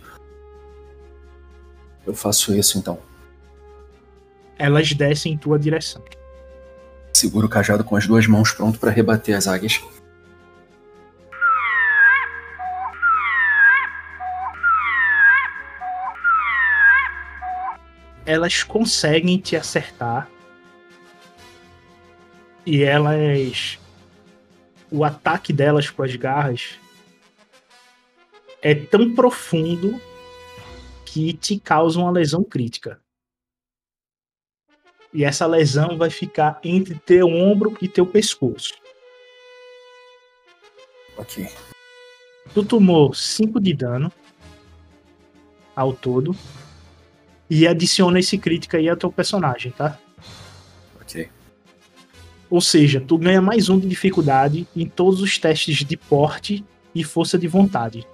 Eu 2.06 2.14
faço 2.14 2.54
isso 2.54 2.78
então. 2.78 2.98
Elas 4.58 4.92
descem 4.94 5.34
em 5.34 5.36
tua 5.36 5.58
direção. 5.58 6.02
Seguro 7.12 7.46
o 7.46 7.50
cajado 7.50 7.84
com 7.84 7.96
as 7.96 8.06
duas 8.06 8.26
mãos 8.26 8.50
pronto 8.52 8.78
para 8.78 8.90
rebater 8.90 9.36
as 9.36 9.46
águias. 9.46 9.82
Elas 18.32 18.62
conseguem 18.62 19.38
te 19.38 19.54
acertar 19.56 20.30
e 22.64 22.82
elas 22.82 23.78
o 24.90 25.04
ataque 25.04 25.52
delas 25.52 25.90
com 25.90 26.02
as 26.02 26.16
garras 26.16 26.78
é 28.62 28.74
tão 28.74 29.14
profundo 29.14 30.00
que 31.04 31.34
te 31.34 31.58
causa 31.58 31.98
uma 31.98 32.10
lesão 32.10 32.42
crítica. 32.42 33.00
E 35.12 35.24
essa 35.24 35.46
lesão 35.46 35.98
vai 35.98 36.08
ficar 36.08 36.58
entre 36.64 36.94
teu 36.94 37.26
ombro 37.26 37.76
e 37.82 37.88
teu 37.88 38.06
pescoço. 38.06 38.72
Ok. 41.18 41.46
Tu 42.54 42.64
tomou 42.64 43.12
5 43.12 43.60
de 43.60 43.74
dano 43.74 44.10
ao 45.76 45.92
todo 45.92 46.34
e 47.54 47.68
adiciona 47.68 48.18
esse 48.18 48.38
crítico 48.38 48.78
aí 48.78 48.88
ao 48.88 48.96
teu 48.96 49.12
personagem, 49.12 49.72
tá? 49.72 49.98
Ok. 51.02 51.28
Ou 52.48 52.62
seja, 52.62 52.98
tu 52.98 53.18
ganha 53.18 53.42
mais 53.42 53.68
um 53.68 53.78
de 53.78 53.86
dificuldade 53.86 54.66
em 54.74 54.88
todos 54.88 55.20
os 55.20 55.36
testes 55.36 55.84
de 55.84 55.94
porte 55.94 56.64
e 56.94 57.04
força 57.04 57.38
de 57.38 57.46
vontade. 57.46 58.08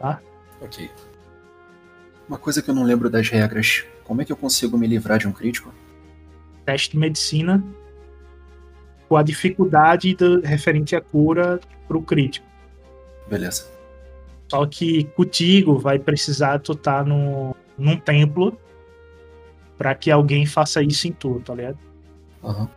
Tá? 0.00 0.20
Ok. 0.60 0.90
Uma 2.28 2.36
coisa 2.36 2.60
que 2.60 2.70
eu 2.70 2.74
não 2.74 2.82
lembro 2.82 3.08
das 3.08 3.28
regras. 3.28 3.84
Como 4.02 4.20
é 4.20 4.24
que 4.24 4.32
eu 4.32 4.36
consigo 4.36 4.76
me 4.76 4.88
livrar 4.88 5.20
de 5.20 5.28
um 5.28 5.32
crítico? 5.32 5.72
Teste 6.66 6.90
de 6.90 6.98
medicina 6.98 7.62
com 9.08 9.16
a 9.16 9.22
dificuldade 9.22 10.12
do, 10.16 10.40
referente 10.40 10.96
à 10.96 11.00
cura 11.00 11.60
pro 11.86 12.02
crítico. 12.02 12.44
Beleza. 13.30 13.64
Só 14.50 14.66
que 14.66 15.04
contigo 15.14 15.78
vai 15.78 16.00
precisar 16.00 16.58
tu 16.58 16.72
estar 16.72 17.04
tá 17.04 17.04
no, 17.04 17.54
num 17.78 17.96
templo 17.96 18.58
para 19.82 19.96
que 19.96 20.12
alguém 20.12 20.46
faça 20.46 20.80
isso 20.80 21.08
em 21.08 21.12
tu, 21.12 21.42
tá 21.44 21.52
ligado? 21.52 21.76
Aham. 22.44 22.60
Uhum. 22.60 22.68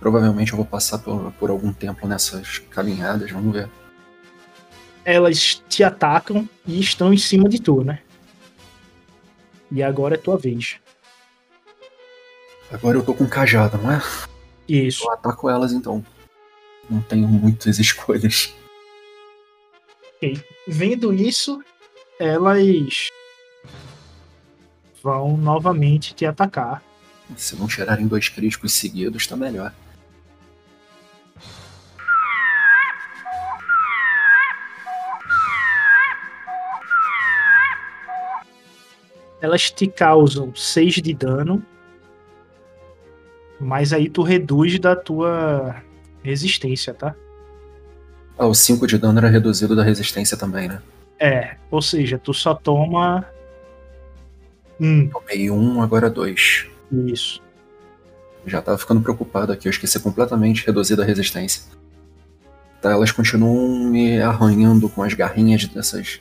Provavelmente 0.00 0.50
eu 0.50 0.56
vou 0.56 0.66
passar 0.66 0.98
por, 0.98 1.30
por 1.34 1.48
algum 1.48 1.72
tempo 1.72 2.08
nessas 2.08 2.58
caminhadas, 2.58 3.30
vamos 3.30 3.52
ver. 3.52 3.68
Elas 5.04 5.62
te 5.68 5.84
atacam 5.84 6.48
e 6.66 6.80
estão 6.80 7.14
em 7.14 7.16
cima 7.16 7.48
de 7.48 7.60
tu, 7.60 7.84
né? 7.84 8.00
E 9.70 9.80
agora 9.80 10.16
é 10.16 10.18
tua 10.18 10.36
vez. 10.36 10.80
Agora 12.72 12.98
eu 12.98 13.04
tô 13.04 13.14
com 13.14 13.28
cajada, 13.28 13.78
não 13.78 13.92
é? 13.92 14.02
Isso. 14.68 15.04
Eu 15.04 15.12
ataco 15.12 15.48
elas 15.48 15.72
então. 15.72 16.04
Não 16.90 17.00
tenho 17.00 17.28
muitas 17.28 17.78
escolhas. 17.78 18.52
Ok. 20.16 20.42
Vendo 20.66 21.14
isso, 21.14 21.62
elas 22.18 23.08
vão 25.02 25.36
novamente 25.36 26.14
te 26.14 26.26
atacar. 26.26 26.82
Se 27.36 27.56
não 27.56 27.66
tirarem 27.66 28.06
dois 28.06 28.28
críticos 28.28 28.72
seguidos, 28.72 29.26
tá 29.26 29.36
melhor. 29.36 29.72
elas 39.40 39.70
te 39.70 39.86
causam 39.86 40.54
6 40.54 40.94
de 40.94 41.14
dano, 41.14 41.64
mas 43.60 43.92
aí 43.92 44.08
tu 44.08 44.22
reduz 44.22 44.78
da 44.78 44.94
tua 44.94 45.76
resistência, 46.22 46.92
tá? 46.92 47.14
Ah, 48.36 48.46
o 48.46 48.54
5 48.54 48.86
de 48.86 48.98
dano 48.98 49.18
era 49.18 49.28
reduzido 49.28 49.74
da 49.74 49.82
resistência 49.82 50.36
também, 50.36 50.68
né? 50.68 50.80
É, 51.18 51.56
ou 51.70 51.82
seja, 51.82 52.18
tu 52.18 52.32
só 52.32 52.54
toma. 52.54 53.26
Um. 54.80 55.08
Tomei 55.08 55.50
um, 55.50 55.82
agora 55.82 56.08
dois. 56.08 56.66
Isso. 56.92 57.42
Já 58.46 58.62
tava 58.62 58.78
ficando 58.78 59.00
preocupado 59.00 59.52
aqui, 59.52 59.68
eu 59.68 59.70
esqueci 59.70 59.98
completamente 60.00 60.64
reduzir 60.64 61.00
a 61.00 61.04
resistência. 61.04 61.62
Tá, 62.80 62.92
elas 62.92 63.10
continuam 63.10 63.90
me 63.90 64.20
arranhando 64.22 64.88
com 64.88 65.02
as 65.02 65.12
garrinhas 65.12 65.66
dessas 65.66 66.20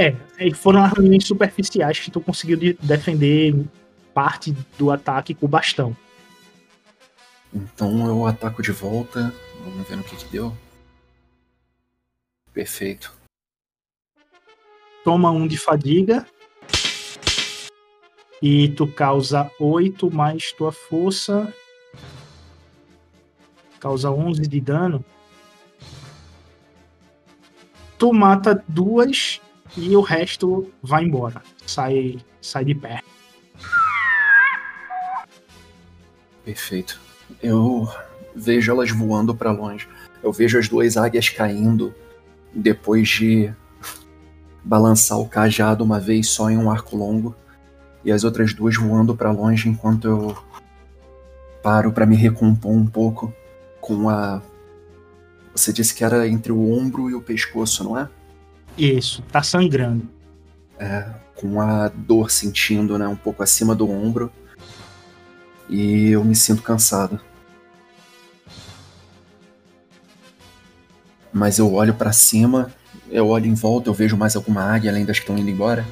é, 0.00 0.54
foram 0.54 0.82
arranhões 0.82 1.26
superficiais 1.26 2.00
que 2.00 2.10
tu 2.10 2.22
conseguiu 2.22 2.56
de 2.56 2.72
defender 2.80 3.54
parte 4.14 4.56
do 4.78 4.90
ataque 4.90 5.34
com 5.34 5.44
o 5.44 5.48
bastão. 5.48 5.94
Então 7.52 8.06
eu 8.06 8.24
ataco 8.26 8.62
de 8.62 8.72
volta. 8.72 9.30
Vamos 9.62 9.86
ver 9.86 9.96
no 9.96 10.04
que, 10.04 10.16
que 10.16 10.24
deu. 10.32 10.56
Perfeito. 12.54 13.12
Toma 15.04 15.30
um 15.30 15.46
de 15.46 15.58
fadiga. 15.58 16.26
E 18.42 18.68
tu 18.70 18.86
causa 18.86 19.50
8 19.58 20.10
mais 20.10 20.52
tua 20.52 20.72
força. 20.72 21.52
Causa 23.78 24.10
11 24.10 24.42
de 24.42 24.60
dano. 24.60 25.04
Tu 27.98 28.12
mata 28.14 28.64
duas 28.66 29.40
e 29.76 29.94
o 29.94 30.00
resto 30.00 30.72
vai 30.82 31.04
embora. 31.04 31.42
Sai, 31.66 32.18
sai 32.40 32.64
de 32.64 32.74
pé. 32.74 33.02
Perfeito. 36.44 36.98
Eu 37.42 37.86
vejo 38.34 38.72
elas 38.72 38.90
voando 38.90 39.34
para 39.34 39.52
longe. 39.52 39.86
Eu 40.22 40.32
vejo 40.32 40.58
as 40.58 40.68
duas 40.68 40.96
águias 40.96 41.28
caindo 41.28 41.94
depois 42.54 43.08
de 43.08 43.52
balançar 44.64 45.18
o 45.18 45.28
cajado 45.28 45.84
uma 45.84 46.00
vez 46.00 46.28
só 46.28 46.50
em 46.50 46.56
um 46.56 46.70
arco 46.70 46.96
longo 46.96 47.34
e 48.04 48.10
as 48.10 48.24
outras 48.24 48.54
duas 48.54 48.76
voando 48.76 49.14
para 49.14 49.30
longe 49.30 49.68
enquanto 49.68 50.06
eu 50.06 50.38
paro 51.62 51.92
para 51.92 52.06
me 52.06 52.16
recompor 52.16 52.72
um 52.72 52.86
pouco 52.86 53.32
com 53.80 54.08
a 54.08 54.42
você 55.54 55.72
disse 55.72 55.94
que 55.94 56.04
era 56.04 56.26
entre 56.28 56.52
o 56.52 56.72
ombro 56.72 57.10
e 57.10 57.14
o 57.14 57.20
pescoço, 57.20 57.84
não 57.84 57.98
é? 57.98 58.08
Isso, 58.78 59.22
tá 59.30 59.42
sangrando. 59.42 60.08
É, 60.78 61.06
com 61.34 61.60
a 61.60 61.88
dor 61.88 62.30
sentindo, 62.30 62.96
né, 62.96 63.06
um 63.06 63.16
pouco 63.16 63.42
acima 63.42 63.74
do 63.74 63.90
ombro. 63.90 64.32
E 65.68 66.10
eu 66.10 66.24
me 66.24 66.34
sinto 66.34 66.62
cansado. 66.62 67.20
Mas 71.32 71.58
eu 71.58 71.72
olho 71.72 71.94
para 71.94 72.12
cima, 72.12 72.72
eu 73.10 73.28
olho 73.28 73.46
em 73.46 73.54
volta, 73.54 73.88
eu 73.88 73.94
vejo 73.94 74.16
mais 74.16 74.34
alguma 74.34 74.62
águia 74.62 74.90
além 74.90 75.04
das 75.04 75.18
que 75.18 75.24
estão 75.24 75.38
indo 75.38 75.50
embora. 75.50 75.86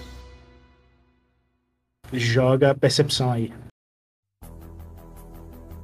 Joga 2.12 2.74
percepção 2.74 3.30
aí. 3.30 3.52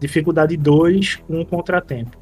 Dificuldade 0.01 0.57
2, 0.57 1.23
um 1.29 1.45
contratempo. 1.45 2.17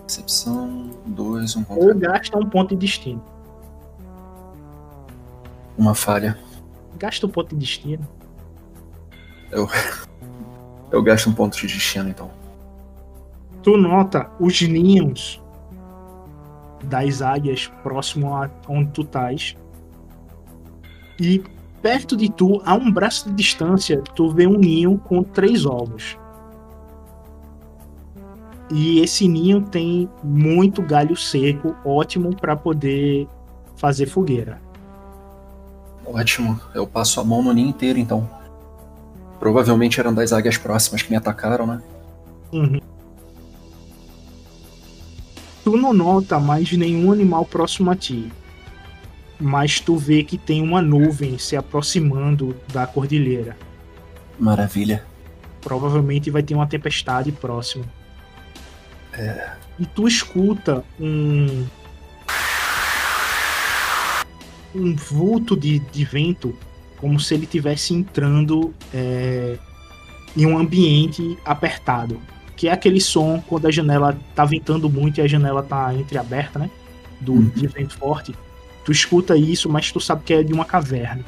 Percepção, 0.00 0.90
dois, 1.06 1.56
um 1.56 1.64
Ou 1.68 1.94
gasta 1.94 2.38
um 2.38 2.48
ponto 2.48 2.76
de 2.76 2.86
destino. 2.86 3.22
Uma 5.76 5.94
falha. 5.94 6.38
Gasta 6.98 7.26
um 7.26 7.30
ponto 7.30 7.54
de 7.54 7.60
destino. 7.60 8.06
Eu. 9.50 9.68
Eu 10.90 11.02
gasto 11.02 11.30
um 11.30 11.32
ponto 11.32 11.56
de 11.56 11.66
destino, 11.66 12.10
então. 12.10 12.30
Tu 13.62 13.76
nota 13.78 14.30
os 14.38 14.60
ninhos 14.60 15.40
das 16.84 17.22
águias 17.22 17.68
próximo 17.82 18.34
a 18.34 18.50
onde 18.68 18.90
tu 18.90 19.02
estás. 19.02 19.56
E 21.20 21.42
perto 21.80 22.16
de 22.16 22.30
tu, 22.30 22.62
a 22.64 22.74
um 22.74 22.90
braço 22.90 23.28
de 23.28 23.34
distância, 23.34 24.02
tu 24.14 24.30
vê 24.30 24.46
um 24.46 24.56
ninho 24.56 24.98
com 24.98 25.22
três 25.22 25.66
ovos. 25.66 26.16
E 28.70 29.00
esse 29.00 29.28
ninho 29.28 29.60
tem 29.60 30.08
muito 30.22 30.80
galho 30.80 31.16
seco, 31.16 31.76
ótimo 31.84 32.34
para 32.34 32.56
poder 32.56 33.28
fazer 33.76 34.06
fogueira. 34.06 34.60
Ótimo, 36.06 36.58
eu 36.74 36.86
passo 36.86 37.20
a 37.20 37.24
mão 37.24 37.42
no 37.42 37.52
ninho 37.52 37.68
inteiro 37.68 37.98
então. 37.98 38.28
Provavelmente 39.38 39.98
eram 39.98 40.14
das 40.14 40.32
águias 40.32 40.56
próximas 40.56 41.02
que 41.02 41.10
me 41.10 41.16
atacaram, 41.16 41.66
né? 41.66 41.82
Uhum. 42.52 42.80
Tu 45.64 45.76
não 45.76 45.92
nota 45.92 46.38
mais 46.40 46.72
nenhum 46.72 47.12
animal 47.12 47.44
próximo 47.44 47.90
a 47.90 47.96
ti. 47.96 48.32
Mas 49.42 49.80
tu 49.80 49.96
vê 49.96 50.22
que 50.22 50.38
tem 50.38 50.62
uma 50.62 50.80
nuvem 50.80 51.36
se 51.36 51.56
aproximando 51.56 52.54
da 52.72 52.86
cordilheira. 52.86 53.56
Maravilha. 54.38 55.04
Provavelmente 55.60 56.30
vai 56.30 56.44
ter 56.44 56.54
uma 56.54 56.66
tempestade 56.66 57.32
próxima. 57.32 57.84
É... 59.12 59.50
E 59.80 59.84
tu 59.84 60.06
escuta 60.06 60.84
um. 61.00 61.66
Um 64.74 64.94
vulto 64.94 65.56
de, 65.56 65.80
de 65.80 66.04
vento, 66.04 66.56
como 66.98 67.18
se 67.18 67.34
ele 67.34 67.44
estivesse 67.44 67.92
entrando 67.92 68.72
é, 68.94 69.58
em 70.36 70.46
um 70.46 70.56
ambiente 70.56 71.36
apertado. 71.44 72.18
Que 72.56 72.68
é 72.68 72.72
aquele 72.72 73.00
som 73.00 73.42
quando 73.46 73.66
a 73.66 73.70
janela 73.72 74.16
tá 74.36 74.44
ventando 74.44 74.88
muito 74.88 75.18
e 75.18 75.20
a 75.20 75.26
janela 75.26 75.62
tá 75.62 75.92
entreaberta, 75.92 76.60
né? 76.60 76.70
Do 77.20 77.32
uhum. 77.32 77.48
de 77.50 77.66
vento 77.66 77.98
forte. 77.98 78.32
Tu 78.84 78.92
escuta 78.92 79.36
isso, 79.36 79.68
mas 79.68 79.92
tu 79.92 80.00
sabe 80.00 80.22
que 80.24 80.34
é 80.34 80.42
de 80.42 80.52
uma 80.52 80.64
caverna. 80.64 81.24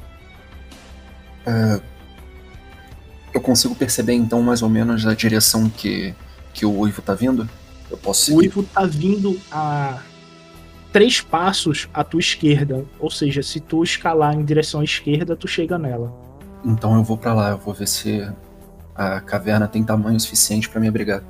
É... 1.46 1.80
Eu 3.32 3.40
consigo 3.40 3.74
perceber 3.74 4.14
então 4.14 4.42
mais 4.42 4.62
ou 4.62 4.68
menos 4.68 5.06
a 5.06 5.14
direção 5.14 5.68
que, 5.68 6.14
que 6.52 6.64
o 6.64 6.78
uivo 6.78 7.02
tá 7.02 7.14
vindo? 7.14 7.48
Eu 7.90 7.98
posso 7.98 8.26
seguir. 8.26 8.38
O 8.38 8.44
Ivo 8.44 8.62
tá 8.62 8.84
vindo 8.84 9.40
a 9.50 10.00
três 10.92 11.20
passos 11.20 11.88
à 11.92 12.02
tua 12.04 12.20
esquerda. 12.20 12.84
Ou 12.98 13.10
seja, 13.10 13.42
se 13.42 13.60
tu 13.60 13.82
escalar 13.82 14.34
em 14.34 14.44
direção 14.44 14.80
à 14.80 14.84
esquerda, 14.84 15.36
tu 15.36 15.46
chega 15.46 15.78
nela. 15.78 16.12
Então 16.64 16.94
eu 16.96 17.02
vou 17.02 17.18
para 17.18 17.34
lá, 17.34 17.50
eu 17.50 17.58
vou 17.58 17.74
ver 17.74 17.88
se 17.88 18.26
a 18.94 19.20
caverna 19.20 19.68
tem 19.68 19.82
tamanho 19.82 20.18
suficiente 20.18 20.68
para 20.68 20.80
me 20.80 20.88
abrigar. 20.88 21.22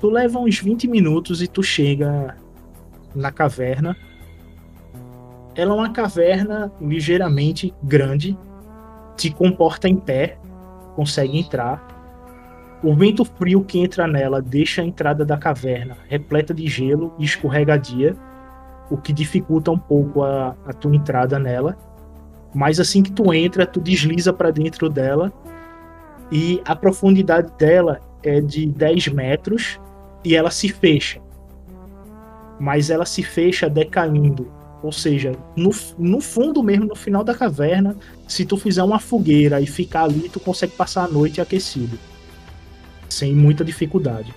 Tu 0.00 0.08
leva 0.08 0.38
uns 0.38 0.58
20 0.58 0.88
minutos 0.88 1.42
e 1.42 1.46
tu 1.46 1.62
chega 1.62 2.36
na 3.14 3.30
caverna. 3.30 3.96
Ela 5.58 5.72
é 5.72 5.74
uma 5.74 5.90
caverna 5.90 6.70
ligeiramente 6.80 7.74
grande, 7.82 8.38
te 9.16 9.28
comporta 9.28 9.88
em 9.88 9.96
pé, 9.96 10.38
consegue 10.94 11.36
entrar 11.36 11.84
O 12.80 12.94
vento 12.94 13.24
frio 13.24 13.64
que 13.64 13.80
entra 13.80 14.06
nela 14.06 14.40
deixa 14.40 14.82
a 14.82 14.84
entrada 14.84 15.24
da 15.24 15.36
caverna 15.36 15.96
repleta 16.08 16.54
de 16.54 16.68
gelo 16.68 17.12
e 17.18 17.24
escorregadia, 17.24 18.14
o 18.88 18.96
que 18.96 19.12
dificulta 19.12 19.72
um 19.72 19.78
pouco 19.78 20.22
a, 20.22 20.54
a 20.64 20.72
tua 20.72 20.94
entrada 20.94 21.40
nela. 21.40 21.76
Mas 22.54 22.78
assim 22.78 23.02
que 23.02 23.10
tu 23.10 23.34
entra, 23.34 23.66
tu 23.66 23.80
desliza 23.80 24.32
para 24.32 24.52
dentro 24.52 24.88
dela 24.88 25.32
e 26.30 26.62
a 26.64 26.76
profundidade 26.76 27.50
dela 27.58 28.00
é 28.22 28.40
de 28.40 28.64
10 28.64 29.08
metros 29.08 29.80
e 30.24 30.36
ela 30.36 30.52
se 30.52 30.68
fecha. 30.68 31.20
Mas 32.60 32.90
ela 32.90 33.04
se 33.04 33.24
fecha 33.24 33.68
decaindo. 33.68 34.57
Ou 34.82 34.92
seja, 34.92 35.32
no, 35.56 35.70
no 35.98 36.20
fundo 36.20 36.62
mesmo, 36.62 36.86
no 36.86 36.94
final 36.94 37.24
da 37.24 37.34
caverna, 37.34 37.96
se 38.28 38.44
tu 38.44 38.56
fizer 38.56 38.82
uma 38.82 39.00
fogueira 39.00 39.60
e 39.60 39.66
ficar 39.66 40.04
ali, 40.04 40.28
tu 40.28 40.38
consegue 40.38 40.72
passar 40.72 41.04
a 41.04 41.08
noite 41.08 41.40
aquecido. 41.40 41.98
Sem 43.08 43.34
muita 43.34 43.64
dificuldade. 43.64 44.32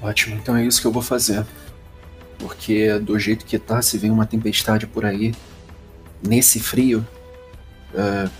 Ótimo, 0.00 0.36
então 0.36 0.56
é 0.56 0.64
isso 0.64 0.80
que 0.80 0.86
eu 0.86 0.92
vou 0.92 1.02
fazer. 1.02 1.44
Porque 2.38 2.98
do 2.98 3.18
jeito 3.18 3.44
que 3.44 3.58
tá, 3.58 3.82
se 3.82 3.98
vem 3.98 4.10
uma 4.10 4.26
tempestade 4.26 4.86
por 4.86 5.04
aí, 5.04 5.34
nesse 6.26 6.60
frio, 6.60 7.06
uh, 7.92 8.30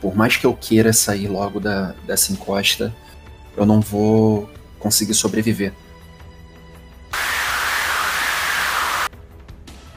por 0.00 0.14
mais 0.14 0.36
que 0.36 0.44
eu 0.44 0.54
queira 0.54 0.92
sair 0.92 1.28
logo 1.28 1.60
da, 1.60 1.94
dessa 2.06 2.32
encosta, 2.32 2.94
eu 3.56 3.64
não 3.64 3.80
vou 3.80 4.50
conseguir 4.78 5.14
sobreviver. 5.14 5.72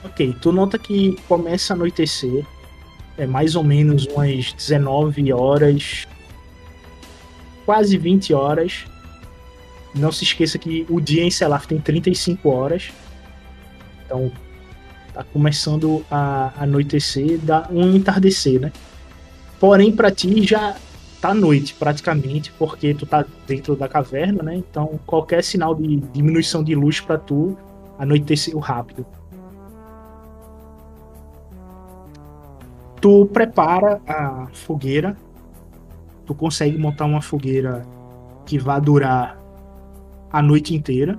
Ok, 0.05 0.35
tu 0.39 0.51
nota 0.51 0.77
que 0.77 1.17
começa 1.27 1.73
a 1.73 1.75
anoitecer, 1.75 2.45
é 3.17 3.25
mais 3.25 3.55
ou 3.55 3.63
menos 3.63 4.05
umas 4.05 4.53
19 4.53 5.33
horas, 5.33 6.05
quase 7.65 7.97
20 7.97 8.33
horas. 8.33 8.85
Não 9.95 10.11
se 10.11 10.23
esqueça 10.23 10.59
que 10.59 10.85
o 10.89 11.01
dia 11.01 11.23
em 11.23 11.31
Selaf 11.31 11.67
tem 11.67 11.79
35 11.79 12.49
horas. 12.49 12.91
Então, 14.05 14.31
tá 15.13 15.23
começando 15.23 16.05
a 16.11 16.53
anoitecer, 16.57 17.39
dá 17.39 17.67
um 17.71 17.95
entardecer, 17.95 18.59
né? 18.59 18.71
Porém, 19.59 19.91
para 19.91 20.11
ti 20.11 20.45
já 20.45 20.75
tá 21.19 21.33
noite 21.33 21.73
praticamente, 21.73 22.51
porque 22.59 22.93
tu 22.93 23.05
tá 23.05 23.25
dentro 23.47 23.75
da 23.75 23.87
caverna, 23.87 24.43
né? 24.43 24.55
Então, 24.55 24.99
qualquer 25.05 25.43
sinal 25.43 25.73
de 25.73 25.95
diminuição 26.13 26.63
de 26.63 26.75
luz 26.75 26.99
para 26.99 27.17
tu 27.17 27.57
anoiteceu 27.97 28.59
rápido. 28.59 29.05
Tu 33.05 33.23
prepara 33.27 34.01
a 34.07 34.47
fogueira. 34.51 35.15
Tu 36.25 36.33
consegue 36.33 36.75
montar 36.75 37.05
uma 37.05 37.21
fogueira 37.21 37.85
que 38.47 38.57
vai 38.57 38.81
durar 38.81 39.37
a 40.31 40.41
noite 40.41 40.73
inteira. 40.73 41.15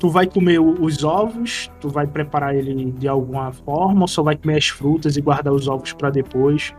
Tu 0.00 0.08
vai 0.08 0.26
comer 0.26 0.60
os 0.60 1.04
ovos, 1.04 1.70
tu 1.78 1.90
vai 1.90 2.06
preparar 2.06 2.54
ele 2.56 2.90
de 2.92 3.06
alguma 3.06 3.52
forma, 3.52 4.00
ou 4.00 4.08
só 4.08 4.22
vai 4.22 4.34
comer 4.34 4.56
as 4.56 4.68
frutas 4.68 5.14
e 5.14 5.20
guardar 5.20 5.52
os 5.52 5.68
ovos 5.68 5.92
para 5.92 6.08
depois? 6.08 6.72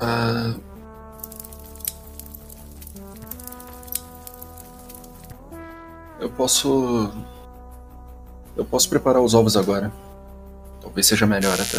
Uh... 0.00 0.58
Eu 6.18 6.30
posso. 6.30 7.10
Eu 8.56 8.64
posso 8.64 8.88
preparar 8.88 9.20
os 9.20 9.34
ovos 9.34 9.58
agora. 9.58 9.92
Talvez 10.82 11.06
seja 11.06 11.26
melhor 11.26 11.54
até. 11.54 11.78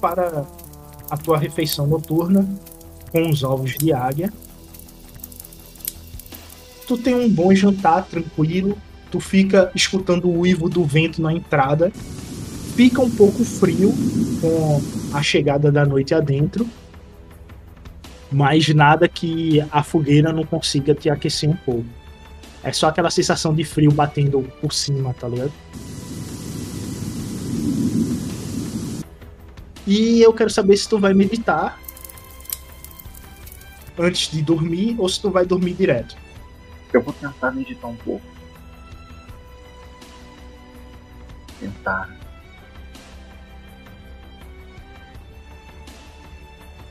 Para 0.00 0.44
a 1.08 1.16
tua 1.16 1.38
refeição 1.38 1.86
noturna, 1.86 2.46
com 3.10 3.30
os 3.30 3.42
ovos 3.42 3.76
de 3.76 3.92
águia. 3.92 4.32
Tu 6.86 6.96
tem 6.98 7.14
um 7.14 7.28
bom 7.28 7.54
jantar 7.54 8.04
tranquilo, 8.06 8.76
tu 9.10 9.20
fica 9.20 9.70
escutando 9.74 10.26
o 10.26 10.38
uivo 10.40 10.68
do 10.68 10.84
vento 10.84 11.20
na 11.20 11.32
entrada. 11.32 11.92
Fica 12.74 13.00
um 13.00 13.10
pouco 13.10 13.44
frio 13.44 13.92
com 14.40 14.82
a 15.12 15.22
chegada 15.22 15.70
da 15.70 15.84
noite 15.84 16.14
adentro, 16.14 16.68
mas 18.30 18.68
nada 18.68 19.08
que 19.08 19.60
a 19.70 19.82
fogueira 19.82 20.32
não 20.32 20.44
consiga 20.44 20.94
te 20.94 21.10
aquecer 21.10 21.50
um 21.50 21.56
pouco. 21.56 21.86
É 22.62 22.72
só 22.72 22.88
aquela 22.88 23.10
sensação 23.10 23.54
de 23.54 23.64
frio 23.64 23.90
batendo 23.90 24.42
por 24.60 24.72
cima, 24.72 25.14
tá 25.14 25.28
ligado? 25.28 25.52
E 29.88 30.20
eu 30.20 30.34
quero 30.34 30.50
saber 30.50 30.76
se 30.76 30.86
tu 30.86 30.98
vai 30.98 31.14
meditar 31.14 31.80
antes 33.98 34.30
de 34.30 34.42
dormir 34.42 34.94
ou 34.98 35.08
se 35.08 35.18
tu 35.18 35.30
vai 35.30 35.46
dormir 35.46 35.72
direto. 35.72 36.14
Eu 36.92 37.00
vou 37.00 37.14
tentar 37.14 37.52
meditar 37.52 37.88
um 37.88 37.96
pouco. 37.96 38.22
Tentar. 41.58 42.14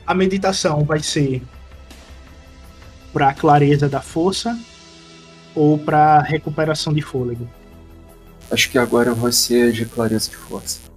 A 0.04 0.12
meditação 0.12 0.82
vai 0.82 0.98
ser 0.98 1.40
para 3.12 3.32
clareza 3.32 3.88
da 3.88 4.00
força 4.00 4.58
ou 5.54 5.78
para 5.78 6.18
recuperação 6.18 6.92
de 6.92 7.00
fôlego? 7.00 7.48
Acho 8.50 8.68
que 8.68 8.76
agora 8.76 9.14
vai 9.14 9.30
ser 9.30 9.70
de 9.70 9.84
clareza 9.84 10.30
de 10.30 10.36
força 10.36 10.87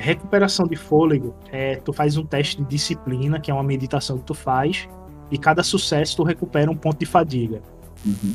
recuperação 0.00 0.66
de 0.66 0.76
fôlego, 0.76 1.34
é, 1.52 1.76
tu 1.76 1.92
faz 1.92 2.16
um 2.16 2.24
teste 2.24 2.56
de 2.56 2.64
disciplina, 2.68 3.38
que 3.38 3.50
é 3.50 3.54
uma 3.54 3.62
meditação 3.62 4.18
que 4.18 4.24
tu 4.24 4.34
faz, 4.34 4.88
e 5.30 5.38
cada 5.38 5.62
sucesso 5.62 6.16
tu 6.16 6.22
recupera 6.22 6.70
um 6.70 6.76
ponto 6.76 6.98
de 6.98 7.06
fadiga. 7.06 7.60
Uhum. 8.04 8.34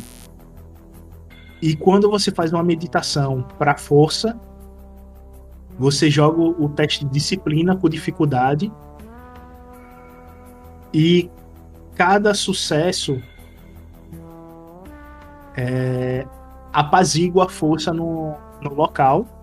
E 1.62 1.76
quando 1.76 2.10
você 2.10 2.32
faz 2.32 2.54
uma 2.54 2.64
meditação 2.64 3.42
para 3.58 3.76
força, 3.76 4.40
você 5.78 6.10
joga 6.10 6.40
o 6.40 6.70
teste 6.70 7.04
de 7.04 7.12
disciplina 7.12 7.76
com 7.76 7.90
dificuldade 7.90 8.72
e 10.94 11.30
cada 11.96 12.34
sucesso 12.34 13.22
é, 15.58 16.26
apazigua 16.72 17.46
a 17.46 17.50
força 17.50 17.92
no, 17.92 18.36
no 18.62 18.74
local 18.74 19.35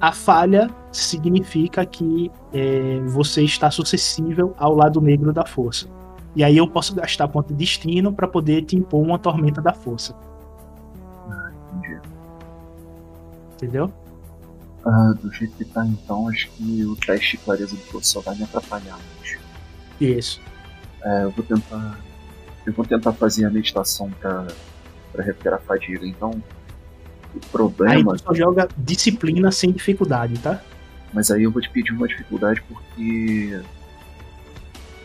a 0.00 0.12
falha 0.12 0.70
significa 0.92 1.84
que 1.84 2.30
é, 2.52 3.00
você 3.06 3.42
está 3.42 3.70
suscetível 3.70 4.54
ao 4.58 4.74
lado 4.74 5.00
negro 5.00 5.32
da 5.32 5.44
força. 5.44 5.88
E 6.34 6.44
aí 6.44 6.56
eu 6.56 6.68
posso 6.68 6.94
gastar 6.94 7.28
ponto 7.28 7.48
de 7.48 7.54
destino 7.54 8.12
para 8.12 8.28
poder 8.28 8.62
te 8.62 8.76
impor 8.76 9.02
uma 9.02 9.18
tormenta 9.18 9.62
da 9.62 9.72
força. 9.72 10.14
Ah, 11.28 11.50
entendi. 11.78 12.00
Entendeu? 13.54 13.92
Ah, 14.84 15.14
do 15.20 15.32
jeito 15.32 15.56
que 15.56 15.64
tá 15.64 15.84
então, 15.86 16.28
acho 16.28 16.50
que 16.50 16.84
o 16.84 16.94
teste 16.94 17.38
de 17.38 17.42
clareza 17.42 17.74
do 17.74 17.82
força 17.82 18.10
só 18.10 18.20
vai 18.20 18.36
me 18.36 18.44
atrapalhar 18.44 18.98
mais. 18.98 19.38
Isso. 19.98 20.40
É, 21.02 21.24
eu 21.24 21.30
vou 21.30 21.44
tentar. 21.44 21.98
Eu 22.66 22.72
vou 22.72 22.84
tentar 22.84 23.12
fazer 23.12 23.46
a 23.46 23.50
meditação 23.50 24.10
para 24.20 24.46
recuperar 25.18 25.58
a 25.58 25.62
fadiga. 25.62 26.06
Então, 26.06 26.42
o 27.36 27.46
problema. 27.50 28.12
Aí 28.12 28.18
tu 28.18 28.24
só 28.24 28.34
joga 28.34 28.68
disciplina 28.76 29.50
sem 29.50 29.70
dificuldade, 29.72 30.38
tá? 30.38 30.62
Mas 31.12 31.30
aí 31.30 31.44
eu 31.44 31.50
vou 31.50 31.62
te 31.62 31.70
pedir 31.70 31.92
uma 31.92 32.08
dificuldade 32.08 32.62
porque. 32.68 33.60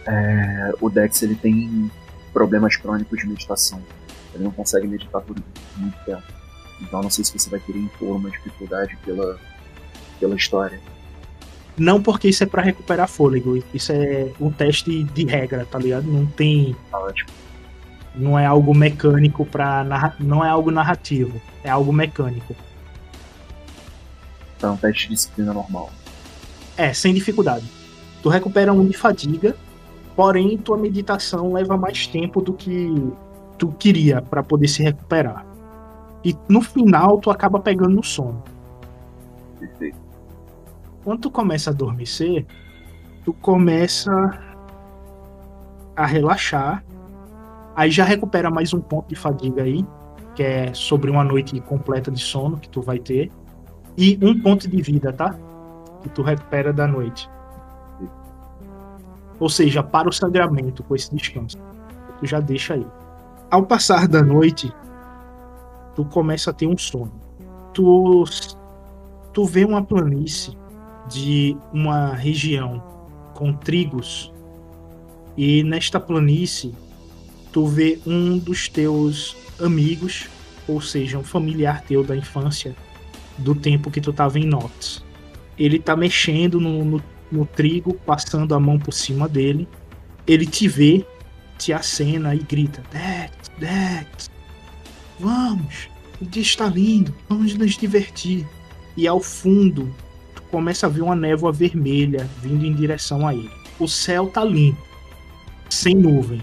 É, 0.07 0.73
o 0.81 0.89
Dex 0.89 1.21
ele 1.21 1.35
tem 1.35 1.91
problemas 2.33 2.75
crônicos 2.75 3.19
de 3.19 3.27
meditação. 3.27 3.81
Ele 4.33 4.43
não 4.43 4.51
consegue 4.51 4.87
meditar 4.87 5.21
por 5.21 5.35
muito 5.77 5.97
tempo. 6.05 6.23
Então 6.81 7.03
não 7.03 7.09
sei 7.09 7.23
se 7.23 7.37
você 7.37 7.49
vai 7.49 7.59
querer 7.59 7.79
impor 7.79 8.15
uma 8.15 8.29
dificuldade 8.31 8.97
pela, 9.05 9.39
pela 10.19 10.35
história. 10.35 10.79
Não 11.77 12.01
porque 12.01 12.27
isso 12.27 12.43
é 12.43 12.47
para 12.47 12.61
recuperar 12.61 13.07
fôlego. 13.07 13.63
Isso 13.73 13.91
é 13.91 14.31
um 14.39 14.51
teste 14.51 15.03
de 15.03 15.25
regra, 15.25 15.65
tá 15.65 15.77
ligado? 15.77 16.05
Não 16.05 16.25
tem. 16.25 16.75
Ótimo 16.91 17.29
não 18.15 18.37
é 18.37 18.45
algo 18.45 18.75
mecânico 18.75 19.45
para 19.45 20.15
não 20.19 20.43
é 20.43 20.49
algo 20.49 20.71
narrativo, 20.71 21.41
é 21.63 21.69
algo 21.69 21.93
mecânico. 21.93 22.55
Então, 24.57 24.77
teste 24.77 25.07
de 25.07 25.15
disciplina 25.15 25.53
normal. 25.53 25.89
É, 26.77 26.93
sem 26.93 27.13
dificuldade. 27.13 27.65
Tu 28.21 28.29
recupera 28.29 28.71
um 28.71 28.85
de 28.85 28.95
fadiga, 28.95 29.55
porém 30.15 30.57
tua 30.57 30.77
meditação 30.77 31.53
leva 31.53 31.75
mais 31.75 32.05
tempo 32.05 32.41
do 32.41 32.53
que 32.53 33.11
tu 33.57 33.69
queria 33.69 34.21
para 34.21 34.43
poder 34.43 34.67
se 34.67 34.83
recuperar. 34.83 35.45
E 36.23 36.35
no 36.47 36.61
final 36.61 37.17
tu 37.17 37.31
acaba 37.31 37.59
pegando 37.59 37.95
no 37.95 38.03
sono. 38.03 38.43
Perfeito. 39.59 39.97
Quando 41.03 41.21
tu 41.21 41.31
começa 41.31 41.71
a 41.71 41.73
adormecer, 41.73 42.45
tu 43.25 43.33
começa 43.33 44.11
a 45.95 46.05
relaxar 46.05 46.83
Aí 47.75 47.89
já 47.89 48.03
recupera 48.03 48.49
mais 48.49 48.73
um 48.73 48.81
ponto 48.81 49.07
de 49.07 49.15
fadiga 49.15 49.63
aí, 49.63 49.85
que 50.35 50.43
é 50.43 50.73
sobre 50.73 51.09
uma 51.09 51.23
noite 51.23 51.59
completa 51.61 52.11
de 52.11 52.19
sono 52.19 52.57
que 52.57 52.67
tu 52.67 52.81
vai 52.81 52.99
ter. 52.99 53.31
E 53.97 54.17
um 54.21 54.39
ponto 54.41 54.67
de 54.67 54.81
vida, 54.81 55.11
tá? 55.13 55.35
Que 56.01 56.09
tu 56.09 56.21
recupera 56.21 56.73
da 56.73 56.87
noite. 56.87 57.29
Ou 59.39 59.49
seja, 59.49 59.81
para 59.81 60.07
o 60.07 60.13
sangramento 60.13 60.83
com 60.83 60.95
esse 60.95 61.13
descanso. 61.15 61.57
Tu 62.19 62.27
já 62.27 62.39
deixa 62.39 62.75
aí. 62.75 62.85
Ao 63.49 63.63
passar 63.63 64.07
da 64.07 64.21
noite, 64.21 64.71
tu 65.95 66.05
começa 66.05 66.51
a 66.51 66.53
ter 66.53 66.67
um 66.67 66.77
sono. 66.77 67.11
Tu, 67.73 68.23
tu 69.33 69.45
vê 69.45 69.65
uma 69.65 69.83
planície 69.83 70.57
de 71.09 71.57
uma 71.73 72.13
região 72.13 72.83
com 73.33 73.53
trigos 73.53 74.31
e 75.35 75.63
nesta 75.63 75.99
planície 75.99 76.73
tu 77.51 77.65
vê 77.67 77.99
um 78.05 78.37
dos 78.37 78.67
teus 78.67 79.35
amigos, 79.59 80.27
ou 80.67 80.81
seja, 80.81 81.17
um 81.17 81.23
familiar 81.23 81.81
teu 81.81 82.03
da 82.03 82.15
infância, 82.15 82.75
do 83.37 83.53
tempo 83.53 83.91
que 83.91 84.01
tu 84.01 84.13
tava 84.13 84.39
em 84.39 84.45
Nox. 84.45 85.03
Ele 85.57 85.79
tá 85.79 85.95
mexendo 85.95 86.59
no, 86.59 86.83
no, 86.83 87.03
no 87.31 87.45
trigo, 87.45 87.93
passando 88.05 88.55
a 88.55 88.59
mão 88.59 88.79
por 88.79 88.93
cima 88.93 89.27
dele. 89.27 89.67
Ele 90.25 90.45
te 90.45 90.67
vê, 90.67 91.05
te 91.57 91.73
acena 91.73 92.33
e 92.33 92.39
grita: 92.39 92.83
Dex, 92.91 93.31
Dex, 93.57 94.29
vamos, 95.19 95.89
o 96.21 96.25
dia 96.25 96.41
está 96.41 96.67
lindo, 96.67 97.13
vamos 97.27 97.53
nos 97.55 97.77
divertir. 97.77 98.47
E 98.95 99.07
ao 99.07 99.19
fundo, 99.19 99.93
tu 100.35 100.41
começa 100.43 100.85
a 100.85 100.89
ver 100.89 101.01
uma 101.01 101.15
névoa 101.15 101.51
vermelha 101.51 102.29
vindo 102.41 102.65
em 102.65 102.73
direção 102.73 103.27
a 103.27 103.33
ele. 103.33 103.51
O 103.79 103.87
céu 103.87 104.27
tá 104.27 104.43
limpo, 104.43 104.85
sem 105.69 105.95
nuvem. 105.95 106.41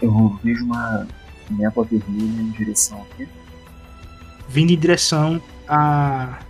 Eu 0.00 0.38
vejo 0.42 0.64
uma 0.64 1.06
névoa 1.50 1.84
vermelha 1.84 2.42
em 2.42 2.50
direção 2.50 3.02
aqui. 3.02 3.28
Vindo 4.48 4.72
em 4.72 4.78
direção 4.78 5.40
a, 5.68 6.40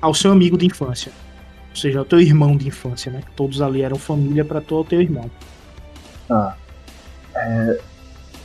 ao 0.00 0.14
seu 0.14 0.32
amigo 0.32 0.56
de 0.56 0.66
infância. 0.66 1.12
Ou 1.70 1.76
seja, 1.76 1.98
ao 1.98 2.04
teu 2.04 2.20
irmão 2.20 2.56
de 2.56 2.68
infância, 2.68 3.12
né? 3.12 3.22
Todos 3.34 3.60
ali 3.60 3.82
eram 3.82 3.98
família 3.98 4.44
para 4.44 4.60
tu, 4.60 4.76
o 4.76 4.84
teu 4.84 5.00
irmão. 5.00 5.30
Tá. 6.26 6.56
É, 7.34 7.80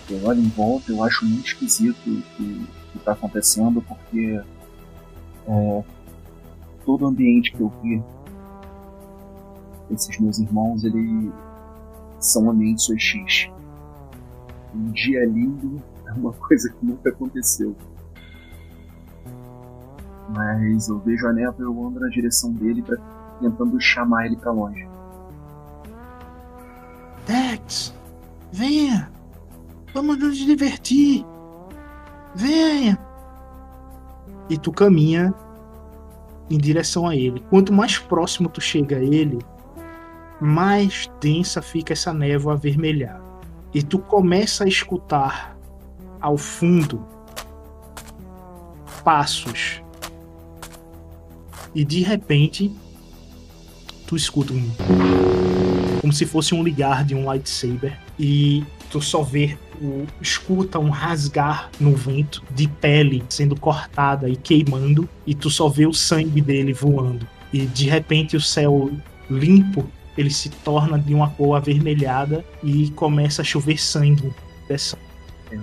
eu 0.10 0.26
olho 0.26 0.42
em 0.42 0.50
volta, 0.50 0.92
eu 0.92 1.04
acho 1.04 1.26
muito 1.26 1.48
esquisito 1.48 1.98
o 1.98 2.22
que, 2.36 2.68
que 2.92 3.00
tá 3.00 3.14
acontecendo, 3.14 3.82
porque 3.82 4.42
é, 5.48 5.84
todo 6.86 7.06
o 7.06 7.08
ambiente 7.08 7.52
que 7.54 7.62
eu 7.62 7.72
vi 7.82 8.04
esses 9.90 10.20
meus 10.20 10.40
irmãos, 10.40 10.84
eles 10.84 11.32
são 12.20 12.50
ambientes 12.50 12.90
OX. 12.90 13.50
Um 14.74 14.92
dia 14.92 15.26
lindo 15.26 15.82
é 16.06 16.12
uma 16.14 16.34
coisa 16.48 16.70
que 16.70 16.86
nunca 16.86 17.10
aconteceu. 17.10 17.76
Mas 20.30 20.88
eu 20.88 21.00
vejo 21.00 21.28
a 21.28 21.34
névoa 21.34 21.56
e 21.60 21.64
eu 21.64 21.88
ando 21.88 22.00
na 22.00 22.08
direção 22.08 22.54
dele 22.54 22.82
pra, 22.82 22.98
tentando 23.40 23.80
chamar 23.80 24.28
ele 24.28 24.38
para 24.38 24.52
longe. 24.52 24.88
Dex, 27.28 27.94
venha! 28.52 29.12
Vamos 29.94 30.18
nos 30.18 30.38
divertir! 30.38 31.26
Venha! 32.34 32.98
E 34.50 34.58
tu 34.58 34.72
caminha 34.72 35.34
em 36.50 36.58
direção 36.58 37.08
a 37.08 37.16
ele. 37.16 37.42
Quanto 37.50 37.74
mais 37.74 37.98
próximo 37.98 38.50
tu 38.50 38.62
chega 38.62 38.98
a 38.98 39.04
ele, 39.04 39.40
mais 40.40 41.10
densa 41.22 41.62
fica 41.62 41.94
essa 41.94 42.14
névoa 42.14 42.54
avermelhada. 42.54 43.21
E 43.74 43.82
tu 43.82 44.00
começa 44.00 44.64
a 44.64 44.68
escutar 44.68 45.58
ao 46.20 46.38
fundo 46.38 47.06
passos. 49.04 49.82
E 51.74 51.84
de 51.84 52.02
repente, 52.02 52.72
tu 54.06 54.16
escuta 54.16 54.54
um. 54.54 54.70
Como 56.02 56.12
se 56.12 56.26
fosse 56.26 56.54
um 56.54 56.64
ligar 56.64 57.04
de 57.04 57.16
um 57.16 57.26
lightsaber. 57.26 57.98
E 58.20 58.64
tu 58.90 59.02
só 59.02 59.22
vê, 59.22 59.58
o, 59.82 60.06
escuta 60.22 60.80
um 60.80 60.90
rasgar 60.90 61.70
no 61.80 61.96
vento 61.96 62.44
de 62.52 62.68
pele 62.68 63.24
sendo 63.30 63.56
cortada 63.56 64.30
e 64.30 64.36
queimando. 64.36 65.08
E 65.26 65.34
tu 65.34 65.50
só 65.50 65.70
vê 65.70 65.86
o 65.86 65.94
sangue 65.94 66.42
dele 66.42 66.74
voando. 66.74 67.28
E 67.54 67.66
de 67.66 67.90
repente 67.90 68.36
o 68.36 68.42
céu 68.42 68.92
limpo 69.30 69.88
ele 70.22 70.32
se 70.32 70.50
torna 70.50 70.98
de 70.98 71.14
uma 71.14 71.30
cor 71.30 71.56
avermelhada 71.56 72.46
e 72.64 72.90
começa 72.92 73.42
a 73.42 73.46
chover 73.46 73.82
sangue. 73.82 74.34
Eu 75.52 75.62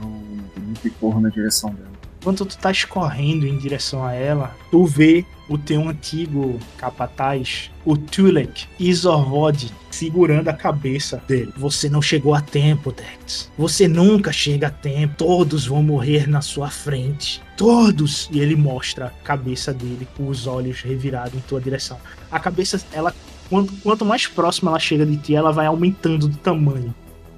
me 0.84 0.90
corro 1.00 1.20
na 1.20 1.30
direção 1.30 1.72
dela. 1.72 1.88
Enquanto 2.20 2.44
tu 2.44 2.58
tá 2.58 2.70
escorrendo 2.70 3.46
em 3.46 3.56
direção 3.56 4.04
a 4.04 4.12
ela, 4.12 4.54
tu 4.70 4.84
vê 4.84 5.24
o 5.48 5.56
teu 5.56 5.88
antigo 5.88 6.58
capataz, 6.76 7.70
o 7.84 7.96
Tulek 7.96 8.66
Izorvod, 8.78 9.72
segurando 9.90 10.48
a 10.48 10.52
cabeça 10.52 11.22
dele. 11.26 11.52
Você 11.56 11.88
não 11.88 12.02
chegou 12.02 12.34
a 12.34 12.40
tempo, 12.40 12.92
Dex. 12.92 13.50
Você 13.56 13.88
nunca 13.88 14.30
chega 14.30 14.66
a 14.66 14.70
tempo. 14.70 15.14
Todos 15.16 15.66
vão 15.66 15.82
morrer 15.82 16.28
na 16.28 16.42
sua 16.42 16.68
frente. 16.68 17.40
Todos! 17.56 18.28
E 18.30 18.40
ele 18.40 18.56
mostra 18.56 19.06
a 19.06 19.10
cabeça 19.24 19.72
dele 19.72 20.06
com 20.16 20.28
os 20.28 20.46
olhos 20.46 20.82
revirados 20.82 21.34
em 21.34 21.40
tua 21.40 21.60
direção. 21.60 21.98
A 22.30 22.38
cabeça, 22.38 22.84
ela 22.92 23.14
quanto, 23.48 23.72
quanto 23.82 24.04
mais 24.04 24.26
próxima 24.26 24.70
ela 24.70 24.78
chega 24.78 25.04
de 25.04 25.16
ti, 25.16 25.34
ela 25.34 25.52
vai 25.52 25.66
aumentando 25.66 26.28
de 26.28 26.36
tamanho. 26.38 26.94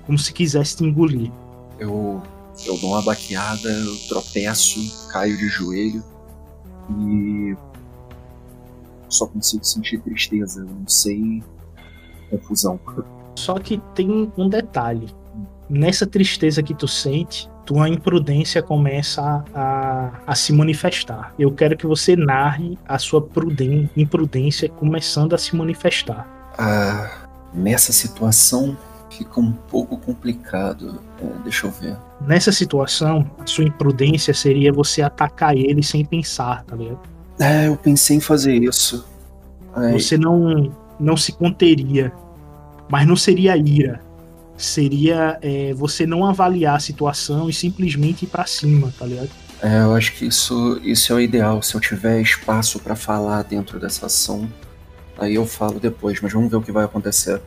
Como 0.07 0.19
se 0.19 0.33
quisesse 0.33 0.77
te 0.77 0.85
engolir. 0.85 1.31
Eu, 1.79 2.23
eu 2.67 2.79
dou 2.79 2.91
uma 2.91 3.03
baqueada, 3.03 3.69
eu 3.69 3.97
tropeço, 4.09 5.09
caio 5.09 5.37
de 5.37 5.49
joelho 5.49 6.03
e 6.99 7.57
só 9.09 9.27
consigo 9.27 9.65
sentir 9.65 10.01
tristeza, 10.01 10.65
não 10.65 10.87
sei 10.87 11.43
confusão. 12.31 12.79
Só 13.35 13.59
que 13.59 13.79
tem 13.95 14.33
um 14.37 14.49
detalhe. 14.49 15.09
Nessa 15.69 16.07
tristeza 16.07 16.63
que 16.63 16.75
tu 16.75 16.87
sente, 16.87 17.50
tua 17.65 17.89
imprudência 17.89 18.63
começa 18.63 19.45
a, 19.55 20.11
a, 20.27 20.35
se 20.35 20.53
manifestar. 20.53 21.33
Eu 21.39 21.53
quero 21.53 21.77
que 21.77 21.87
você 21.87 22.17
narre 22.17 22.79
a 22.87 22.99
sua 22.99 23.27
imprudência 23.97 24.69
começando 24.69 25.35
a 25.35 25.39
se 25.39 25.55
manifestar. 25.55 26.27
Ah, 26.59 27.11
nessa 27.55 27.93
situação 27.93 28.77
fica 29.11 29.41
um 29.41 29.53
pouco 29.53 29.97
complicado. 29.97 31.01
É, 31.23 31.43
deixa 31.45 31.67
eu 31.67 31.71
ver. 31.71 31.97
Nessa 32.21 32.53
situação, 32.53 33.31
a 33.39 33.47
sua 33.47 33.65
imprudência 33.65 34.33
seria 34.35 34.73
você 34.73 35.03
atacar 35.03 35.57
ele 35.57 35.83
sem 35.83 36.05
pensar, 36.05 36.65
tá 36.65 36.77
ligado? 36.77 37.01
É, 37.39 37.69
eu 37.69 37.77
pensei 37.77 38.17
em 38.17 38.21
fazer 38.21 38.57
isso. 38.57 39.07
Ai. 39.75 39.93
Você 39.93 40.19
não, 40.19 40.73
não 40.99 41.17
se 41.17 41.33
conteria. 41.33 42.13
Mas 42.89 43.07
não 43.07 43.15
seria 43.15 43.57
ira 43.57 44.01
seria 44.63 45.39
é, 45.41 45.73
você 45.75 46.07
não 46.07 46.25
avaliar 46.27 46.77
a 46.77 46.81
situação 46.81 47.49
e 47.49 47.53
simplesmente 47.53 48.25
ir 48.25 48.29
para 48.29 48.47
cima, 48.47 48.93
tá 48.99 49.07
ligado? 49.07 49.31
É, 49.63 49.83
eu 49.83 49.95
acho 49.95 50.13
que 50.15 50.27
isso, 50.27 50.81
isso 50.83 51.13
é 51.13 51.17
o 51.17 51.21
ideal. 51.21 51.63
Se 51.63 51.75
eu 51.75 51.81
tiver 51.81 52.21
espaço 52.21 52.79
para 52.79 52.97
falar 52.97 53.43
dentro 53.43 53.79
dessa 53.79 54.07
ação, 54.07 54.51
aí 55.19 55.35
eu 55.35 55.47
falo 55.47 55.79
depois, 55.79 56.21
mas 56.21 56.33
vamos 56.33 56.51
ver 56.51 56.57
o 56.57 56.63
que 56.63 56.73
vai 56.73 56.85
acontecer. 56.85 57.41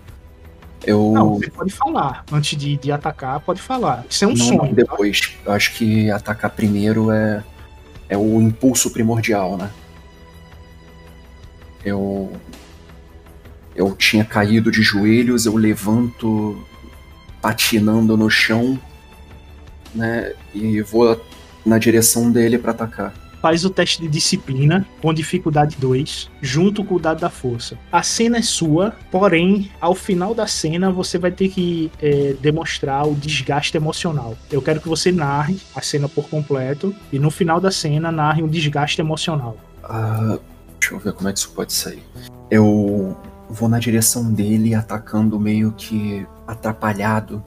Eu... 0.85 1.11
Não, 1.13 1.35
você 1.35 1.49
pode 1.49 1.73
falar. 1.73 2.25
Antes 2.31 2.57
de, 2.57 2.77
de 2.77 2.91
atacar, 2.91 3.39
pode 3.39 3.61
falar. 3.61 4.05
Isso 4.09 4.25
é 4.25 4.27
um 4.27 4.33
não, 4.33 4.45
sonho. 4.45 4.61
Tá? 4.61 4.73
depois. 4.73 5.19
Tá? 5.21 5.27
Eu 5.45 5.51
acho 5.53 5.73
que 5.73 6.11
atacar 6.11 6.51
primeiro 6.51 7.09
é, 7.11 7.43
é 8.09 8.17
o 8.17 8.41
impulso 8.41 8.91
primordial, 8.91 9.57
né? 9.57 9.69
Eu. 11.83 12.31
Eu 13.75 13.95
tinha 13.95 14.23
caído 14.23 14.69
de 14.69 14.83
joelhos, 14.83 15.47
eu 15.47 15.55
levanto 15.55 16.63
patinando 17.43 18.15
no 18.15 18.29
chão, 18.29 18.79
né? 19.93 20.31
E 20.55 20.81
vou 20.81 21.21
na 21.65 21.77
direção 21.77 22.31
dele 22.31 22.57
para 22.57 22.71
atacar. 22.71 23.13
Faz 23.41 23.65
o 23.65 23.69
teste 23.69 24.01
de 24.01 24.07
disciplina 24.07 24.87
com 25.01 25.13
dificuldade 25.13 25.75
2, 25.77 26.31
junto 26.41 26.85
com 26.85 26.95
o 26.95 26.99
dado 26.99 27.19
da 27.19 27.29
força. 27.29 27.77
A 27.91 28.01
cena 28.01 28.37
é 28.37 28.41
sua, 28.41 28.95
porém, 29.11 29.69
ao 29.81 29.93
final 29.93 30.33
da 30.33 30.47
cena 30.47 30.89
você 30.89 31.17
vai 31.17 31.31
ter 31.31 31.49
que 31.49 31.91
é, 32.01 32.33
demonstrar 32.39 33.05
o 33.05 33.13
desgaste 33.13 33.75
emocional. 33.75 34.37
Eu 34.49 34.61
quero 34.61 34.79
que 34.79 34.87
você 34.87 35.11
narre 35.11 35.59
a 35.75 35.81
cena 35.81 36.07
por 36.07 36.29
completo 36.29 36.95
e 37.11 37.19
no 37.19 37.29
final 37.29 37.59
da 37.59 37.71
cena 37.71 38.09
narre 38.09 38.41
um 38.41 38.47
desgaste 38.47 39.01
emocional. 39.01 39.57
Uh, 39.83 40.39
deixa 40.79 40.95
eu 40.95 40.99
ver 40.99 41.11
como 41.11 41.27
é 41.27 41.33
que 41.33 41.39
isso 41.39 41.51
pode 41.51 41.73
sair. 41.73 42.01
Eu 42.49 43.17
vou 43.49 43.67
na 43.67 43.79
direção 43.79 44.31
dele 44.31 44.73
atacando 44.73 45.37
meio 45.37 45.73
que 45.73 46.25
atrapalhado, 46.47 47.43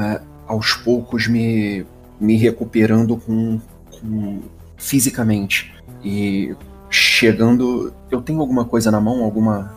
é? 0.00 0.20
aos 0.46 0.74
poucos 0.74 1.26
me, 1.26 1.86
me 2.20 2.36
recuperando 2.36 3.16
com, 3.16 3.60
com 3.90 4.40
fisicamente 4.76 5.72
e 6.02 6.54
chegando. 6.90 7.92
Eu 8.10 8.20
tenho 8.22 8.40
alguma 8.40 8.64
coisa 8.64 8.90
na 8.90 9.00
mão? 9.00 9.24
Alguma. 9.24 9.72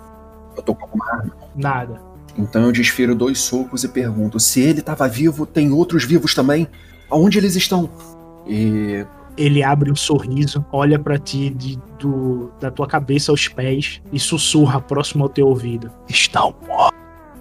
Eu 0.55 0.63
tô 0.63 0.75
com 0.75 0.83
alguma 0.83 1.05
arma? 1.11 1.33
Nada. 1.55 2.01
Então 2.37 2.63
eu 2.63 2.71
desfiro 2.71 3.15
dois 3.15 3.39
socos 3.39 3.83
e 3.83 3.87
pergunto: 3.87 4.39
se 4.39 4.61
ele 4.61 4.79
estava 4.79 5.07
vivo, 5.07 5.45
tem 5.45 5.71
outros 5.71 6.03
vivos 6.03 6.33
também? 6.35 6.67
Aonde 7.09 7.37
eles 7.37 7.55
estão? 7.55 7.89
E. 8.45 9.05
Ele 9.35 9.61
abre 9.61 9.91
um 9.91 9.95
sorriso, 9.95 10.65
olha 10.71 10.97
para 10.97 11.19
ti 11.19 11.51
de, 11.51 11.79
do, 11.99 12.51
da 12.59 12.71
tua 12.71 12.87
cabeça 12.87 13.31
aos 13.31 13.47
pés 13.47 14.01
e 14.11 14.19
sussurra 14.19 14.81
próximo 14.81 15.23
ao 15.23 15.29
teu 15.29 15.47
ouvido: 15.47 15.91
Estão 16.09 16.55
mortos. 16.67 16.96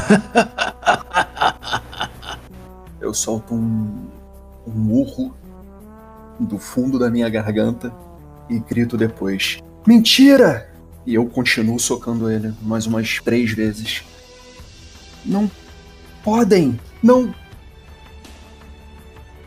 Eu 3.01 3.15
solto 3.15 3.55
um, 3.55 4.09
um 4.67 4.93
urro 4.93 5.33
do 6.41 6.59
fundo 6.59 6.99
da 6.99 7.09
minha 7.11 7.29
garganta 7.29 7.93
e 8.49 8.59
grito 8.59 8.97
depois: 8.97 9.59
Mentira! 9.87 10.73
E 11.07 11.15
eu 11.15 11.27
continuo 11.27 11.79
socando 11.79 12.29
ele 12.29 12.53
mais 12.63 12.87
umas 12.87 13.21
três 13.21 13.53
vezes. 13.53 14.03
Não 15.25 15.49
podem! 16.25 16.81
Não! 17.01 17.33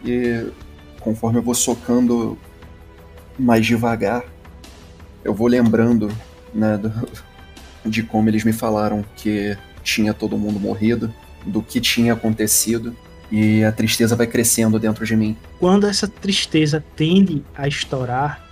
E 0.06 0.50
conforme 1.02 1.40
eu 1.40 1.44
vou 1.44 1.54
socando 1.54 2.38
mais 3.38 3.66
devagar, 3.66 4.24
eu 5.24 5.34
vou 5.34 5.48
lembrando 5.48 6.10
né, 6.54 6.78
do, 6.78 6.94
de 7.86 8.04
como 8.04 8.30
eles 8.30 8.46
me 8.46 8.54
falaram 8.54 9.04
que 9.18 9.58
tinha 9.90 10.14
todo 10.14 10.38
mundo 10.38 10.60
morrido, 10.60 11.14
do 11.46 11.62
que 11.62 11.80
tinha 11.80 12.14
acontecido, 12.14 12.96
e 13.32 13.64
a 13.64 13.72
tristeza 13.72 14.16
vai 14.16 14.28
crescendo 14.28 14.80
dentro 14.80 15.06
de 15.06 15.16
mim. 15.16 15.36
Quando 15.60 15.88
essa 15.88 16.08
tristeza 16.08 16.84
tende 16.96 17.44
a 17.56 17.68
estourar, 17.68 18.44